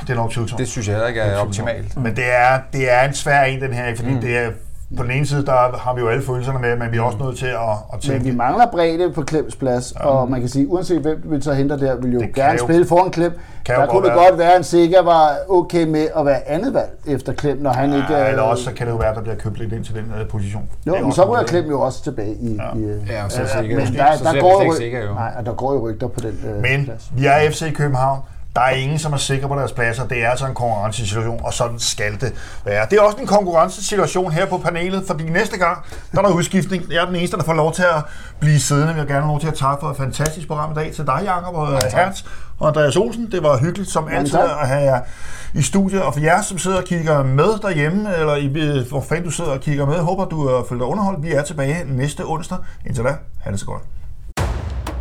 det 0.00 0.10
er 0.10 0.14
nok 0.14 0.30
tvivlsomt. 0.30 0.58
Det 0.58 0.68
synes 0.68 0.86
jeg 0.86 0.94
heller 0.94 1.08
ikke 1.08 1.20
er, 1.20 1.24
er 1.24 1.38
optimalt. 1.38 1.96
Men 1.96 2.16
det 2.16 2.24
er, 2.26 2.60
det 2.72 2.92
er 2.92 3.08
en 3.08 3.14
svær 3.14 3.42
en, 3.42 3.60
den 3.60 3.72
her, 3.72 3.96
fordi 3.96 4.10
mm. 4.10 4.20
det 4.20 4.38
er 4.38 4.50
på 4.96 5.02
den 5.02 5.10
ene 5.10 5.26
side, 5.26 5.46
der 5.46 5.76
har 5.78 5.94
vi 5.94 6.00
jo 6.00 6.08
alle 6.08 6.22
følelserne 6.22 6.58
med, 6.58 6.76
men 6.76 6.92
vi 6.92 6.96
er 6.96 7.02
også 7.02 7.18
nødt 7.18 7.38
til 7.38 7.46
at, 7.46 7.76
at 7.92 8.00
tænke... 8.00 8.18
Men 8.18 8.32
vi 8.32 8.36
mangler 8.36 8.66
bredde 8.66 9.12
på 9.12 9.22
Klems 9.22 9.56
plads, 9.56 9.94
ja. 10.00 10.06
og 10.06 10.30
man 10.30 10.40
kan 10.40 10.48
sige, 10.48 10.68
uanset 10.68 11.00
hvem 11.00 11.22
vi 11.24 11.40
så 11.40 11.52
henter 11.52 11.76
der, 11.76 11.96
vil 11.96 12.12
jo 12.12 12.20
det 12.20 12.34
gerne 12.34 12.52
jo, 12.52 12.64
spille 12.64 12.86
foran 12.86 13.10
Klem. 13.10 13.32
Der 13.66 13.86
kunne 13.86 14.08
det 14.08 14.14
godt 14.14 14.38
være, 14.38 14.52
at 14.52 14.58
en 14.58 14.64
sikker 14.64 15.02
var 15.02 15.36
okay 15.48 15.84
med 15.86 16.08
at 16.16 16.26
være 16.26 16.48
andet 16.48 16.74
valg 16.74 16.90
efter 17.06 17.32
Klem, 17.32 17.58
når 17.58 17.72
han 17.72 17.90
ja, 17.90 17.96
ikke... 17.96 18.28
Eller 18.28 18.42
også 18.42 18.64
så 18.64 18.72
kan 18.72 18.86
det 18.86 18.92
jo 18.92 18.96
være, 18.96 19.08
at 19.08 19.16
der 19.16 19.22
bliver 19.22 19.36
købt 19.36 19.58
lidt 19.58 19.72
ind 19.72 19.84
til 19.84 19.94
den 19.94 20.04
uh, 20.20 20.28
position. 20.28 20.70
Jo, 20.86 20.96
men 21.02 21.12
så 21.12 21.32
ryger 21.32 21.44
Klem 21.44 21.64
jo 21.64 21.80
også 21.80 22.02
tilbage 22.02 22.34
i... 22.34 22.54
Ja, 22.54 22.78
i, 22.78 23.12
ja 23.12 23.28
så 23.28 23.40
sikker. 23.58 23.76
Men 23.76 23.86
der, 23.86 24.04
der, 24.22 24.32
der, 24.32 24.40
går, 24.40 24.62
jo. 25.06 25.14
Nej, 25.14 25.40
der 25.44 25.52
går 25.52 25.72
jo 25.72 25.88
rygter 25.88 26.08
på 26.08 26.20
den 26.20 26.38
uh, 26.44 26.62
men 26.62 26.84
plads. 26.84 27.10
Men 27.12 27.22
vi 27.22 27.26
er 27.26 27.50
FC 27.50 27.74
København. 27.74 28.20
Der 28.54 28.60
er 28.60 28.70
ingen, 28.70 28.98
som 28.98 29.12
er 29.12 29.16
sikre 29.16 29.48
på 29.48 29.54
deres 29.54 29.72
pladser. 29.72 30.06
Det 30.06 30.24
er 30.24 30.30
altså 30.30 30.46
en 30.46 30.54
konkurrencesituation, 30.54 31.40
og 31.44 31.52
sådan 31.52 31.78
skal 31.78 32.20
det 32.20 32.34
være. 32.64 32.86
Det 32.90 32.98
er 32.98 33.02
også 33.02 33.18
en 33.18 33.26
konkurrencesituation 33.26 34.32
her 34.32 34.46
på 34.46 34.58
panelet, 34.58 35.04
fordi 35.06 35.24
næste 35.24 35.58
gang, 35.58 35.78
der 36.12 36.18
er 36.18 36.22
der 36.22 36.34
udskiftning. 36.34 36.84
Jeg 36.90 37.02
er 37.02 37.06
den 37.06 37.16
eneste, 37.16 37.36
der 37.36 37.44
får 37.44 37.52
lov 37.52 37.72
til 37.72 37.82
at 37.82 38.02
blive 38.40 38.60
siddende. 38.60 38.88
Jeg 38.88 38.96
vil 38.96 39.06
gerne 39.06 39.20
have 39.20 39.28
lov 39.28 39.40
til 39.40 39.48
at 39.48 39.54
takke 39.54 39.80
for 39.80 39.90
et 39.90 39.96
fantastisk 39.96 40.48
program 40.48 40.72
i 40.72 40.74
dag 40.74 40.92
til 40.92 41.06
dig, 41.06 41.20
Jacob 41.24 41.54
og 41.54 41.68
Hertz 41.68 42.22
og 42.58 42.68
Andreas 42.68 42.96
Olsen. 42.96 43.32
Det 43.32 43.42
var 43.42 43.58
hyggeligt 43.58 43.90
som 43.90 44.08
altid 44.12 44.38
at 44.38 44.68
have 44.68 44.82
jer 44.82 45.00
i 45.54 45.62
studiet. 45.62 46.02
Og 46.02 46.12
for 46.12 46.20
jer, 46.20 46.42
som 46.42 46.58
sidder 46.58 46.76
og 46.76 46.84
kigger 46.84 47.22
med 47.22 47.62
derhjemme, 47.62 48.16
eller 48.16 48.36
i, 48.36 48.86
hvor 48.88 49.00
fanden 49.00 49.24
du 49.24 49.30
sidder 49.30 49.50
og 49.50 49.60
kigger 49.60 49.86
med, 49.86 49.98
håber 49.98 50.24
du 50.24 50.48
har 50.48 50.64
følt 50.68 50.80
dig 50.80 50.88
underholdt. 50.88 51.22
Vi 51.22 51.32
er 51.32 51.42
tilbage 51.42 51.84
næste 51.86 52.24
onsdag. 52.24 52.58
Indtil 52.86 53.04
da, 53.04 53.16
ha' 53.40 53.50
det 53.50 53.60
så 53.60 53.66
godt. 53.66 53.82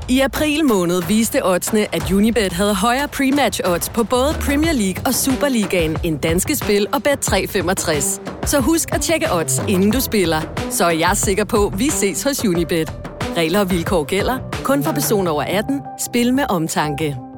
I 0.09 0.19
april 0.19 0.65
måned 0.65 1.01
viste 1.07 1.45
oddsene, 1.45 1.95
at 1.95 2.11
Unibet 2.11 2.53
havde 2.53 2.75
højere 2.75 3.07
pre-match 3.07 3.59
odds 3.65 3.89
på 3.89 4.03
både 4.03 4.33
Premier 4.33 4.73
League 4.73 5.03
og 5.05 5.13
Superligaen 5.13 5.97
end 6.03 6.19
danske 6.19 6.55
spil 6.55 6.87
og 6.93 7.01
Bet365. 7.07 8.21
Så 8.45 8.59
husk 8.59 8.95
at 8.95 9.01
tjekke 9.01 9.27
odds, 9.33 9.61
inden 9.69 9.91
du 9.91 9.99
spiller. 9.99 10.41
Så 10.69 10.85
er 10.85 10.89
jeg 10.89 11.11
sikker 11.13 11.43
på, 11.43 11.67
at 11.67 11.79
vi 11.79 11.89
ses 11.89 12.23
hos 12.23 12.45
Unibet. 12.45 12.93
Regler 13.37 13.59
og 13.59 13.71
vilkår 13.71 14.03
gælder. 14.03 14.39
Kun 14.63 14.83
for 14.83 14.91
personer 14.91 15.31
over 15.31 15.43
18. 15.43 15.81
Spil 15.99 16.33
med 16.33 16.43
omtanke. 16.49 17.32